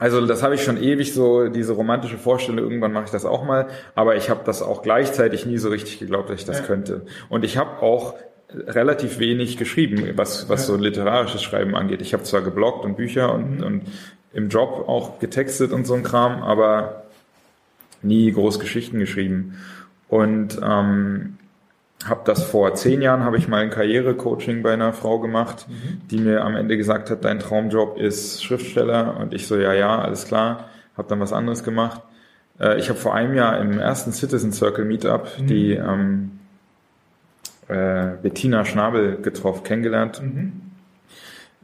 also 0.00 0.26
das 0.26 0.42
habe 0.42 0.54
ich 0.56 0.64
schon 0.64 0.82
ewig 0.82 1.12
so, 1.12 1.48
diese 1.48 1.74
romantische 1.74 2.18
Vorstellung, 2.18 2.58
irgendwann 2.58 2.92
mache 2.92 3.04
ich 3.04 3.10
das 3.10 3.24
auch 3.26 3.44
mal, 3.44 3.68
aber 3.94 4.16
ich 4.16 4.30
habe 4.30 4.40
das 4.44 4.62
auch 4.62 4.82
gleichzeitig 4.82 5.46
nie 5.46 5.58
so 5.58 5.68
richtig 5.68 6.00
geglaubt, 6.00 6.30
dass 6.30 6.40
ich 6.40 6.46
das 6.46 6.60
ja. 6.60 6.64
könnte. 6.64 7.02
Und 7.28 7.44
ich 7.44 7.58
habe 7.58 7.82
auch 7.82 8.14
relativ 8.52 9.18
wenig 9.18 9.58
geschrieben, 9.58 10.12
was, 10.16 10.48
was 10.48 10.66
so 10.66 10.76
literarisches 10.76 11.42
Schreiben 11.42 11.76
angeht. 11.76 12.00
Ich 12.00 12.14
habe 12.14 12.22
zwar 12.22 12.40
gebloggt 12.40 12.84
und 12.84 12.96
Bücher 12.96 13.32
und, 13.32 13.58
mhm. 13.58 13.62
und 13.62 13.82
im 14.32 14.48
Job 14.48 14.88
auch 14.88 15.18
getextet 15.18 15.70
und 15.72 15.86
so 15.86 15.94
ein 15.94 16.02
Kram, 16.02 16.42
aber 16.42 17.04
nie 18.02 18.32
groß 18.32 18.58
Geschichten 18.58 18.98
geschrieben. 18.98 19.56
Und 20.08 20.58
ähm, 20.62 21.36
habe 22.06 22.22
das 22.24 22.44
vor 22.44 22.74
zehn 22.74 23.02
Jahren, 23.02 23.24
habe 23.24 23.36
ich 23.36 23.46
mal 23.46 23.58
ein 23.58 23.70
Karrierecoaching 23.70 24.62
bei 24.62 24.72
einer 24.72 24.92
Frau 24.92 25.18
gemacht, 25.18 25.66
mhm. 25.68 26.00
die 26.10 26.18
mir 26.18 26.44
am 26.44 26.56
Ende 26.56 26.76
gesagt 26.76 27.10
hat, 27.10 27.24
dein 27.24 27.38
Traumjob 27.38 27.98
ist 27.98 28.42
Schriftsteller. 28.42 29.16
Und 29.18 29.34
ich 29.34 29.46
so, 29.46 29.56
ja, 29.58 29.74
ja, 29.74 29.98
alles 29.98 30.26
klar. 30.26 30.70
Habe 30.96 31.08
dann 31.08 31.20
was 31.20 31.32
anderes 31.32 31.62
gemacht. 31.62 32.00
Äh, 32.58 32.78
ich 32.78 32.88
habe 32.88 32.98
vor 32.98 33.14
einem 33.14 33.34
Jahr 33.34 33.60
im 33.60 33.78
ersten 33.78 34.12
Citizen 34.12 34.52
Circle 34.52 34.84
Meetup 34.84 35.28
mhm. 35.38 35.46
die 35.46 35.72
ähm, 35.72 36.30
äh, 37.68 38.12
Bettina 38.22 38.64
Schnabel 38.64 39.18
getroffen, 39.20 39.62
kennengelernt. 39.64 40.22
Mhm. 40.22 40.52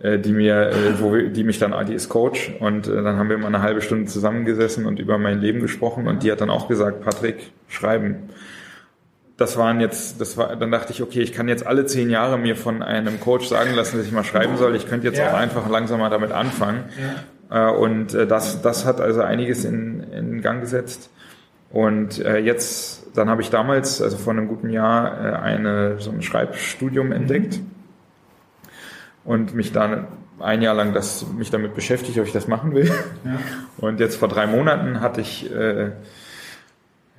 äh, 0.00 0.18
die 0.18 0.32
mir, 0.32 0.68
äh, 0.68 1.00
wo 1.00 1.14
wir, 1.14 1.30
die 1.30 1.44
mich 1.44 1.58
dann, 1.58 1.74
die 1.86 1.94
ist 1.94 2.10
Coach 2.10 2.52
und 2.60 2.88
äh, 2.88 3.02
dann 3.02 3.16
haben 3.16 3.30
wir 3.30 3.38
mal 3.38 3.46
eine 3.46 3.62
halbe 3.62 3.80
Stunde 3.80 4.04
zusammengesessen 4.04 4.84
und 4.84 4.98
über 4.98 5.16
mein 5.16 5.40
Leben 5.40 5.60
gesprochen 5.60 6.06
und 6.06 6.22
die 6.22 6.30
hat 6.30 6.42
dann 6.42 6.50
auch 6.50 6.68
gesagt, 6.68 7.00
Patrick, 7.00 7.52
schreiben. 7.68 8.28
Das 9.36 9.58
waren 9.58 9.80
jetzt, 9.80 10.20
das 10.20 10.36
war, 10.38 10.56
dann 10.56 10.70
dachte 10.70 10.92
ich, 10.92 11.02
okay, 11.02 11.20
ich 11.20 11.32
kann 11.32 11.46
jetzt 11.46 11.66
alle 11.66 11.84
zehn 11.84 12.08
Jahre 12.08 12.38
mir 12.38 12.56
von 12.56 12.82
einem 12.82 13.20
Coach 13.20 13.48
sagen 13.48 13.74
lassen, 13.74 13.98
dass 13.98 14.06
ich 14.06 14.12
mal 14.12 14.24
schreiben 14.24 14.56
soll. 14.56 14.74
Ich 14.76 14.88
könnte 14.88 15.06
jetzt 15.06 15.18
ja. 15.18 15.30
auch 15.30 15.34
einfach 15.34 15.68
langsam 15.68 16.00
mal 16.00 16.08
damit 16.08 16.32
anfangen. 16.32 16.84
Ja. 17.50 17.68
Äh, 17.68 17.72
und 17.72 18.14
äh, 18.14 18.26
das, 18.26 18.62
das 18.62 18.86
hat 18.86 19.00
also 19.00 19.20
einiges 19.20 19.64
in, 19.64 20.00
in 20.12 20.40
Gang 20.40 20.62
gesetzt. 20.62 21.10
Und 21.70 22.18
äh, 22.24 22.38
jetzt, 22.38 23.06
dann 23.14 23.28
habe 23.28 23.42
ich 23.42 23.50
damals, 23.50 24.00
also 24.00 24.16
vor 24.16 24.32
einem 24.32 24.48
guten 24.48 24.70
Jahr, 24.70 25.42
eine, 25.42 25.98
so 25.98 26.10
ein 26.10 26.22
Schreibstudium 26.22 27.12
entdeckt 27.12 27.58
mhm. 27.58 27.66
und 29.24 29.54
mich 29.54 29.72
dann 29.72 30.06
ein 30.38 30.62
Jahr 30.62 30.74
lang 30.74 30.92
das, 30.92 31.26
mich 31.36 31.50
damit 31.50 31.74
beschäftigt, 31.74 32.18
ob 32.18 32.26
ich 32.26 32.32
das 32.32 32.46
machen 32.46 32.74
will. 32.74 32.90
Ja. 33.24 33.38
Und 33.78 34.00
jetzt 34.00 34.16
vor 34.16 34.28
drei 34.28 34.46
Monaten 34.46 35.00
hatte 35.00 35.20
ich, 35.20 35.50
äh, 35.52 35.90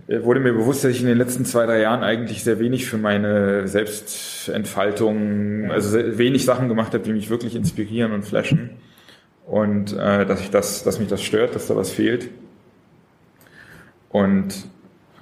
wurde 0.08 0.39
mir 0.39 0.54
bewusst, 0.54 0.84
dass 0.84 0.91
ich 0.91 1.02
in 1.02 1.08
den 1.08 1.17
letzten 1.17 1.46
zwei, 1.46 1.65
drei 1.65 1.82
Jahren 1.82 2.04
eigentlich 2.04 2.43
sehr 2.43 2.60
wenig 2.60 2.86
für 2.86 2.98
meine 2.98 3.67
Selbstentfaltung, 3.67 5.70
also 5.70 5.98
wenig 6.17 6.46
Sachen 6.46 6.70
gemacht 6.70 6.93
habe, 6.93 7.04
die 7.04 7.12
mich 7.12 7.30
wirklich 7.30 7.56
inspirieren 7.56 8.13
und 8.13 8.24
flashen. 8.24 8.72
Und 9.46 9.93
äh, 9.93 10.26
dass 10.26 10.41
ich 10.41 10.50
das, 10.50 10.84
dass 10.84 11.00
mich 11.00 11.10
das 11.10 11.22
stört, 11.22 11.56
dass 11.56 11.67
da 11.67 11.76
was 11.76 11.91
fehlt 11.91 12.30
und 14.10 14.67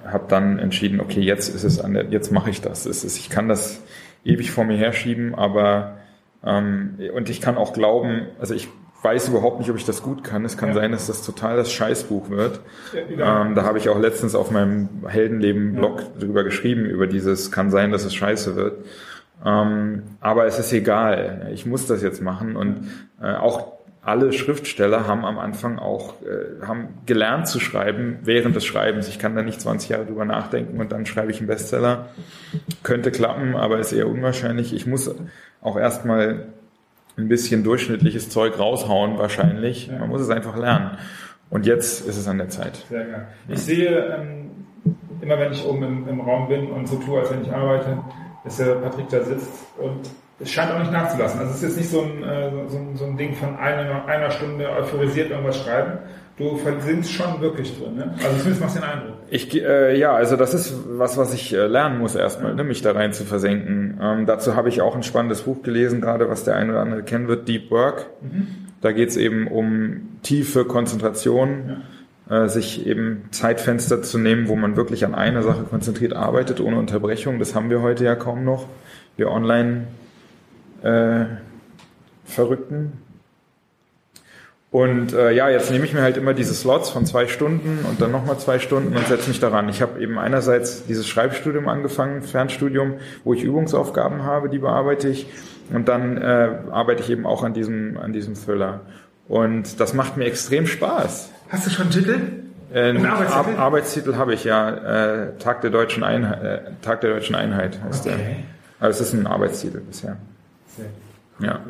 habe 0.04 0.26
dann 0.28 0.58
entschieden, 0.58 1.00
okay, 1.00 1.20
jetzt 1.20 1.54
ist 1.54 1.64
es 1.64 1.80
an 1.80 1.94
der, 1.94 2.06
jetzt 2.06 2.30
mache 2.30 2.50
ich 2.50 2.60
das. 2.60 2.86
Es 2.86 3.04
ist, 3.04 3.18
ich 3.18 3.28
kann 3.28 3.48
das 3.48 3.82
ewig 4.24 4.50
vor 4.50 4.64
mir 4.64 4.76
herschieben, 4.76 5.34
aber 5.34 5.98
ähm, 6.44 6.98
und 7.14 7.28
ich 7.28 7.40
kann 7.40 7.56
auch 7.56 7.72
glauben, 7.72 8.28
also 8.38 8.54
ich 8.54 8.68
weiß 9.06 9.28
überhaupt 9.28 9.60
nicht, 9.60 9.70
ob 9.70 9.76
ich 9.76 9.84
das 9.84 10.02
gut 10.02 10.24
kann. 10.24 10.44
Es 10.44 10.58
kann 10.58 10.70
ja. 10.70 10.74
sein, 10.74 10.90
dass 10.90 11.06
das 11.06 11.22
total 11.22 11.56
das 11.56 11.70
Scheißbuch 11.70 12.28
wird. 12.28 12.58
Ja, 13.16 13.42
ähm, 13.42 13.54
da 13.54 13.62
habe 13.62 13.78
ich 13.78 13.88
auch 13.88 13.98
letztens 14.00 14.34
auf 14.34 14.50
meinem 14.50 14.88
Heldenleben-Blog 15.06 16.00
ja. 16.00 16.06
drüber 16.20 16.42
geschrieben, 16.42 16.86
über 16.86 17.06
dieses 17.06 17.52
kann 17.52 17.70
sein, 17.70 17.92
dass 17.92 18.04
es 18.04 18.14
scheiße 18.16 18.56
wird. 18.56 18.84
Ähm, 19.44 20.02
aber 20.20 20.46
es 20.46 20.58
ist 20.58 20.72
egal. 20.72 21.50
Ich 21.54 21.66
muss 21.66 21.86
das 21.86 22.02
jetzt 22.02 22.20
machen 22.20 22.56
und 22.56 22.88
äh, 23.22 23.36
auch 23.36 23.76
alle 24.02 24.32
Schriftsteller 24.32 25.06
haben 25.06 25.24
am 25.24 25.38
Anfang 25.38 25.78
auch 25.78 26.14
äh, 26.22 26.66
haben 26.66 26.88
gelernt 27.06 27.46
zu 27.46 27.60
schreiben 27.60 28.18
während 28.24 28.56
des 28.56 28.64
Schreibens. 28.64 29.08
Ich 29.08 29.20
kann 29.20 29.36
da 29.36 29.42
nicht 29.42 29.60
20 29.60 29.90
Jahre 29.90 30.06
drüber 30.06 30.24
nachdenken 30.24 30.80
und 30.80 30.90
dann 30.90 31.06
schreibe 31.06 31.30
ich 31.30 31.38
einen 31.38 31.46
Bestseller. 31.46 32.08
Könnte 32.82 33.12
klappen, 33.12 33.54
aber 33.54 33.78
ist 33.78 33.92
eher 33.92 34.08
unwahrscheinlich. 34.08 34.74
Ich 34.74 34.86
muss 34.86 35.14
auch 35.60 35.76
erstmal 35.76 36.46
ein 37.16 37.28
bisschen 37.28 37.64
durchschnittliches 37.64 38.28
Zeug 38.28 38.58
raushauen 38.58 39.18
wahrscheinlich. 39.18 39.90
Man 39.90 40.08
muss 40.08 40.20
es 40.20 40.30
einfach 40.30 40.56
lernen. 40.56 40.98
Und 41.48 41.66
jetzt 41.66 42.06
ist 42.06 42.16
es 42.16 42.28
an 42.28 42.38
der 42.38 42.48
Zeit. 42.48 42.84
Sehr 42.88 43.04
gerne. 43.04 43.26
Ich 43.48 43.60
sehe 43.60 43.88
ähm, 43.88 44.50
immer, 45.20 45.38
wenn 45.38 45.52
ich 45.52 45.64
oben 45.64 45.82
im, 45.82 46.08
im 46.08 46.20
Raum 46.20 46.48
bin 46.48 46.70
und 46.70 46.88
so 46.88 46.96
tue, 46.96 47.20
als 47.20 47.30
wenn 47.30 47.42
ich 47.42 47.52
arbeite, 47.52 47.98
dass 48.44 48.56
der 48.56 48.74
Patrick 48.76 49.08
da 49.08 49.22
sitzt 49.22 49.66
und 49.78 50.08
es 50.38 50.50
scheint 50.50 50.70
auch 50.70 50.78
nicht 50.78 50.92
nachzulassen. 50.92 51.40
Also 51.40 51.52
es 51.52 51.56
ist 51.58 51.62
jetzt 51.62 51.76
nicht 51.78 51.90
so 51.90 52.02
ein, 52.02 52.22
äh, 52.22 52.50
so 52.68 52.76
ein, 52.76 52.96
so 52.96 53.04
ein 53.06 53.16
Ding 53.16 53.34
von 53.34 53.56
einer, 53.56 54.04
einer 54.06 54.30
Stunde 54.30 54.68
euphorisiert 54.70 55.30
irgendwas 55.30 55.62
schreiben. 55.62 55.98
Du 56.38 56.54
versinkst 56.56 57.12
schon 57.12 57.40
wirklich 57.40 57.78
drin, 57.78 57.94
ne? 57.94 58.14
Also 58.22 58.36
zumindest 58.36 58.60
machst 58.60 58.76
du 58.76 58.80
den 58.80 58.88
Eindruck. 58.90 59.14
Ich, 59.30 59.54
äh, 59.54 59.98
ja, 59.98 60.12
also 60.12 60.36
das 60.36 60.52
ist 60.52 60.74
was, 60.86 61.16
was 61.16 61.32
ich 61.32 61.54
äh, 61.54 61.66
lernen 61.66 61.98
muss 61.98 62.14
erstmal, 62.14 62.54
ne, 62.54 62.62
mich 62.62 62.82
da 62.82 62.92
rein 62.92 63.14
zu 63.14 63.24
versenken. 63.24 63.98
Ähm, 64.02 64.26
dazu 64.26 64.54
habe 64.54 64.68
ich 64.68 64.82
auch 64.82 64.94
ein 64.94 65.02
spannendes 65.02 65.42
Buch 65.42 65.62
gelesen, 65.62 66.02
gerade 66.02 66.28
was 66.28 66.44
der 66.44 66.56
eine 66.56 66.72
oder 66.72 66.82
andere 66.82 67.02
kennen 67.04 67.26
wird, 67.26 67.48
Deep 67.48 67.70
Work. 67.70 68.10
Mhm. 68.20 68.48
Da 68.82 68.92
geht 68.92 69.08
es 69.08 69.16
eben 69.16 69.46
um 69.46 70.18
tiefe 70.22 70.66
Konzentration, 70.66 71.78
ja. 72.28 72.44
äh, 72.44 72.48
sich 72.50 72.86
eben 72.86 73.24
Zeitfenster 73.30 74.02
zu 74.02 74.18
nehmen, 74.18 74.48
wo 74.48 74.56
man 74.56 74.76
wirklich 74.76 75.06
an 75.06 75.14
einer 75.14 75.42
Sache 75.42 75.62
konzentriert 75.62 76.12
arbeitet, 76.12 76.60
ohne 76.60 76.78
Unterbrechung. 76.78 77.38
Das 77.38 77.54
haben 77.54 77.70
wir 77.70 77.80
heute 77.80 78.04
ja 78.04 78.14
kaum 78.14 78.44
noch. 78.44 78.66
Wir 79.16 79.30
online 79.30 79.86
äh, 80.82 81.24
Verrückten. 82.26 83.05
Und 84.70 85.12
äh, 85.12 85.30
ja, 85.32 85.48
jetzt 85.48 85.70
nehme 85.70 85.84
ich 85.84 85.94
mir 85.94 86.02
halt 86.02 86.16
immer 86.16 86.34
diese 86.34 86.52
Slots 86.52 86.90
von 86.90 87.06
zwei 87.06 87.28
Stunden 87.28 87.84
und 87.88 88.00
dann 88.00 88.10
nochmal 88.10 88.38
zwei 88.38 88.58
Stunden 88.58 88.96
und 88.96 89.06
setze 89.06 89.28
mich 89.28 89.40
daran. 89.40 89.68
Ich 89.68 89.80
habe 89.80 90.00
eben 90.00 90.18
einerseits 90.18 90.84
dieses 90.86 91.06
Schreibstudium 91.06 91.68
angefangen, 91.68 92.22
Fernstudium, 92.22 92.94
wo 93.24 93.32
ich 93.32 93.42
Übungsaufgaben 93.42 94.24
habe, 94.24 94.48
die 94.50 94.58
bearbeite 94.58 95.08
ich. 95.08 95.28
Und 95.72 95.88
dann 95.88 96.16
äh, 96.18 96.58
arbeite 96.70 97.02
ich 97.02 97.10
eben 97.10 97.26
auch 97.26 97.42
an 97.42 97.54
diesem, 97.54 97.96
an 97.96 98.12
diesem 98.12 98.34
Thriller. 98.34 98.80
Und 99.28 99.80
das 99.80 99.94
macht 99.94 100.16
mir 100.16 100.24
extrem 100.24 100.66
Spaß. 100.66 101.30
Hast 101.48 101.66
du 101.66 101.70
schon 101.70 101.86
einen 101.86 101.92
Titel? 101.92 102.20
Äh, 102.72 102.90
Ein 102.90 103.06
Arbeitstitel? 103.06 103.56
Ar 103.56 103.58
Arbeitstitel 103.58 104.16
habe 104.16 104.34
ich 104.34 104.44
ja. 104.44 104.70
Äh, 104.70 105.38
Tag 105.38 105.60
der 105.62 105.70
deutschen 105.70 106.02
Einheit, 106.02 106.42
äh, 106.42 106.60
Tag 106.82 107.00
der 107.00 107.10
deutschen 107.14 107.34
Einheit 107.34 107.80
heißt 107.82 108.06
okay. 108.06 108.16
der. 108.18 108.36
Also 108.78 109.02
es 109.02 109.08
ist 109.08 109.14
ein 109.14 109.26
Arbeitstitel 109.26 109.80
bisher. 109.80 110.16
Ja. 111.38 111.60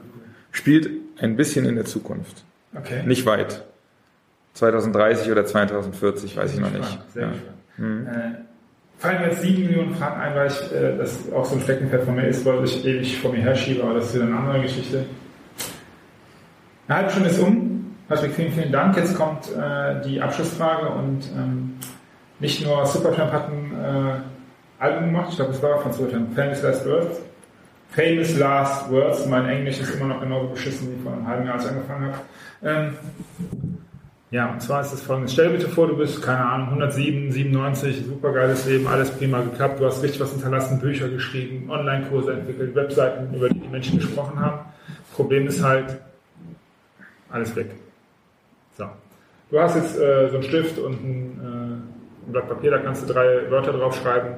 Spielt 0.50 0.90
ein 1.18 1.36
bisschen 1.36 1.66
in 1.66 1.76
der 1.76 1.84
Zukunft. 1.84 2.44
Okay. 2.78 3.02
Nicht 3.04 3.26
weit. 3.26 3.64
2030 4.54 5.30
oder 5.30 5.44
2040, 5.44 6.36
weiß 6.36 6.54
ich 6.54 6.60
noch 6.60 6.72
nicht. 6.72 6.98
Sehr 7.12 7.22
ja. 7.24 7.32
Mhm. 7.76 8.06
Äh, 8.06 8.12
fallen 8.98 9.20
mir 9.20 9.28
jetzt 9.28 9.42
sieben 9.42 9.66
Millionen 9.66 9.94
Fragen 9.94 10.20
ein, 10.20 10.34
weil 10.34 10.46
ich, 10.46 10.72
äh, 10.72 10.96
das 10.96 11.30
auch 11.32 11.44
so 11.44 11.56
ein 11.56 11.60
Steckenpferd 11.60 12.04
von 12.04 12.14
mir 12.14 12.26
ist, 12.26 12.44
weil 12.44 12.64
ich 12.64 12.84
ewig 12.84 13.18
vor 13.20 13.32
mir 13.32 13.40
herschiebe, 13.40 13.82
aber 13.82 13.94
das 13.94 14.06
ist 14.06 14.14
wieder 14.14 14.24
eine 14.24 14.36
andere 14.36 14.62
Geschichte. 14.62 15.04
Eine 16.88 16.98
halbe 16.98 17.10
Stunde 17.10 17.28
ist 17.30 17.38
um. 17.38 17.94
Patrick, 18.08 18.32
vielen, 18.32 18.52
vielen 18.52 18.72
Dank. 18.72 18.96
Jetzt 18.96 19.16
kommt 19.16 19.48
äh, 19.50 20.00
die 20.02 20.22
Abschlussfrage 20.22 20.88
und 20.88 21.24
ähm, 21.36 21.76
nicht 22.38 22.64
nur 22.64 22.86
Supertramp 22.86 23.32
hat 23.32 23.48
ein 23.48 23.72
äh, 23.72 24.82
Album 24.82 25.06
gemacht, 25.06 25.28
ich 25.30 25.36
glaube, 25.36 25.52
es 25.52 25.62
war 25.62 25.80
von 25.80 25.92
Supertramp, 25.92 26.34
Famous 26.34 26.62
Last 26.62 26.86
Earth. 26.86 27.20
Famous 27.90 28.36
Last 28.38 28.90
Words. 28.90 29.26
Mein 29.26 29.48
Englisch 29.48 29.80
ist 29.80 29.94
immer 29.94 30.06
noch 30.06 30.20
genauso 30.20 30.48
beschissen 30.48 30.88
wie 30.96 31.02
vor 31.02 31.12
einem 31.12 31.26
halben 31.26 31.46
Jahr, 31.46 31.54
als 31.54 31.64
ich 31.64 31.70
angefangen 31.70 32.12
habe. 32.12 32.22
Ähm, 32.62 32.94
ja, 34.30 34.50
und 34.50 34.60
zwar 34.60 34.80
ist 34.80 34.92
es 34.92 35.02
folgendes. 35.02 35.32
Stell 35.32 35.50
dir 35.50 35.58
bitte 35.58 35.68
vor, 35.68 35.86
du 35.86 35.96
bist, 35.96 36.20
keine 36.20 36.44
Ahnung, 36.44 36.68
107, 36.68 37.30
97, 37.30 38.04
super 38.06 38.32
geiles 38.32 38.66
Leben, 38.66 38.86
alles 38.88 39.10
prima 39.10 39.40
geklappt, 39.40 39.80
du 39.80 39.86
hast 39.86 40.02
richtig 40.02 40.20
was 40.20 40.32
hinterlassen, 40.32 40.80
Bücher 40.80 41.08
geschrieben, 41.08 41.70
Online-Kurse 41.70 42.32
entwickelt, 42.32 42.74
Webseiten, 42.74 43.34
über 43.34 43.48
die 43.48 43.60
die 43.60 43.68
Menschen 43.68 43.98
gesprochen 43.98 44.38
haben. 44.40 44.60
Problem 45.14 45.46
ist 45.46 45.62
halt, 45.62 45.96
alles 47.30 47.54
weg. 47.54 47.70
So. 48.76 48.86
Du 49.50 49.60
hast 49.60 49.76
jetzt 49.76 49.96
äh, 49.96 50.28
so 50.28 50.34
einen 50.34 50.42
Stift 50.42 50.78
und 50.78 51.02
ein, 51.02 51.40
äh, 51.40 52.28
ein 52.28 52.32
Blatt 52.32 52.48
Papier, 52.48 52.72
da 52.72 52.78
kannst 52.78 53.08
du 53.08 53.12
drei 53.12 53.48
Wörter 53.48 53.72
draufschreiben, 53.72 54.34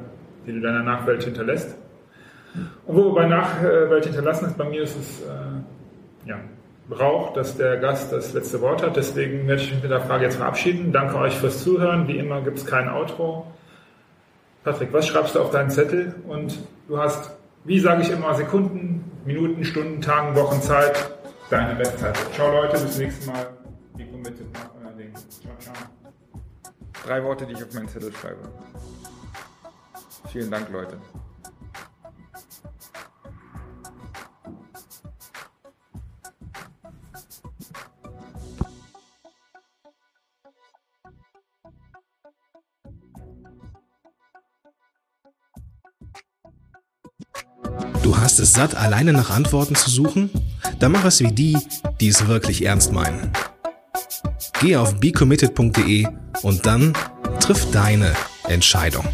die 0.46 0.52
du 0.52 0.61
deiner 0.61 0.82
Nachwelt 0.82 1.22
hinterlässt. 1.24 1.74
Wir 2.87 3.14
bei 3.14 3.26
Nachwelt 3.26 4.04
hinterlassen 4.04 4.46
ist, 4.46 4.56
bei 4.56 4.64
mir 4.64 4.82
ist 4.82 4.96
es 4.96 5.20
äh, 5.20 6.28
ja, 6.28 6.38
Brauch, 6.88 7.34
dass 7.34 7.56
der 7.56 7.76
Gast 7.76 8.12
das 8.12 8.32
letzte 8.32 8.62
Wort 8.62 8.82
hat. 8.82 8.96
Deswegen 8.96 9.46
werde 9.46 9.61
ich 9.61 9.72
mich 9.72 9.82
mit 9.82 9.90
der 9.90 10.00
Frage 10.00 10.24
jetzt 10.24 10.37
verabschieden. 10.37 10.90
Danke 10.90 11.16
euch 11.18 11.34
fürs 11.37 11.62
Zuhören. 11.62 12.08
Wie 12.08 12.16
immer 12.16 12.40
gibt 12.40 12.58
es 12.58 12.64
kein 12.64 12.88
Outro. 12.88 13.46
Patrick, 14.64 14.92
was 14.92 15.06
schreibst 15.06 15.34
du 15.34 15.40
auf 15.40 15.50
deinen 15.50 15.70
Zettel? 15.70 16.14
Und 16.26 16.58
du 16.88 16.98
hast, 16.98 17.30
wie 17.64 17.78
sage 17.78 18.02
ich 18.02 18.11
immer, 18.11 18.34
Sekunden, 18.34 19.04
Minuten, 19.26 19.64
Stunden, 19.64 20.00
Tagen, 20.00 20.34
Wochen 20.34 20.62
Zeit, 20.62 21.11
deine 21.50 21.78
Website. 21.78 22.16
Ciao 22.32 22.50
Leute, 22.50 22.78
bis 22.78 22.92
zum 22.92 23.04
nächsten 23.04 23.30
Mal. 23.30 23.46
Die 23.98 24.06
Committed 24.06 24.46
Ciao, 24.54 25.52
ciao. 25.58 25.74
Drei 27.04 27.22
Worte, 27.22 27.46
die 27.46 27.52
ich 27.52 27.62
auf 27.62 27.72
meinen 27.74 27.88
Zettel 27.88 28.12
schreibe. 28.12 28.48
Vielen 30.30 30.50
Dank, 30.50 30.70
Leute. 30.70 30.96
Hast 48.29 48.41
es 48.41 48.53
satt, 48.53 48.74
alleine 48.74 49.14
nach 49.14 49.31
Antworten 49.31 49.74
zu 49.74 49.89
suchen? 49.89 50.29
Dann 50.81 50.93
mach 50.93 51.07
es 51.07 51.20
wie 51.20 51.33
die, 51.33 51.57
die 51.99 52.09
es 52.09 52.26
wirklich 52.26 52.62
ernst 52.62 52.93
meinen. 52.93 53.33
Geh 54.61 54.76
auf 54.76 55.01
becommitted.de 55.01 56.07
und 56.43 56.66
dann 56.66 56.93
triff 57.41 57.70
deine 57.70 58.12
Entscheidung. 58.47 59.07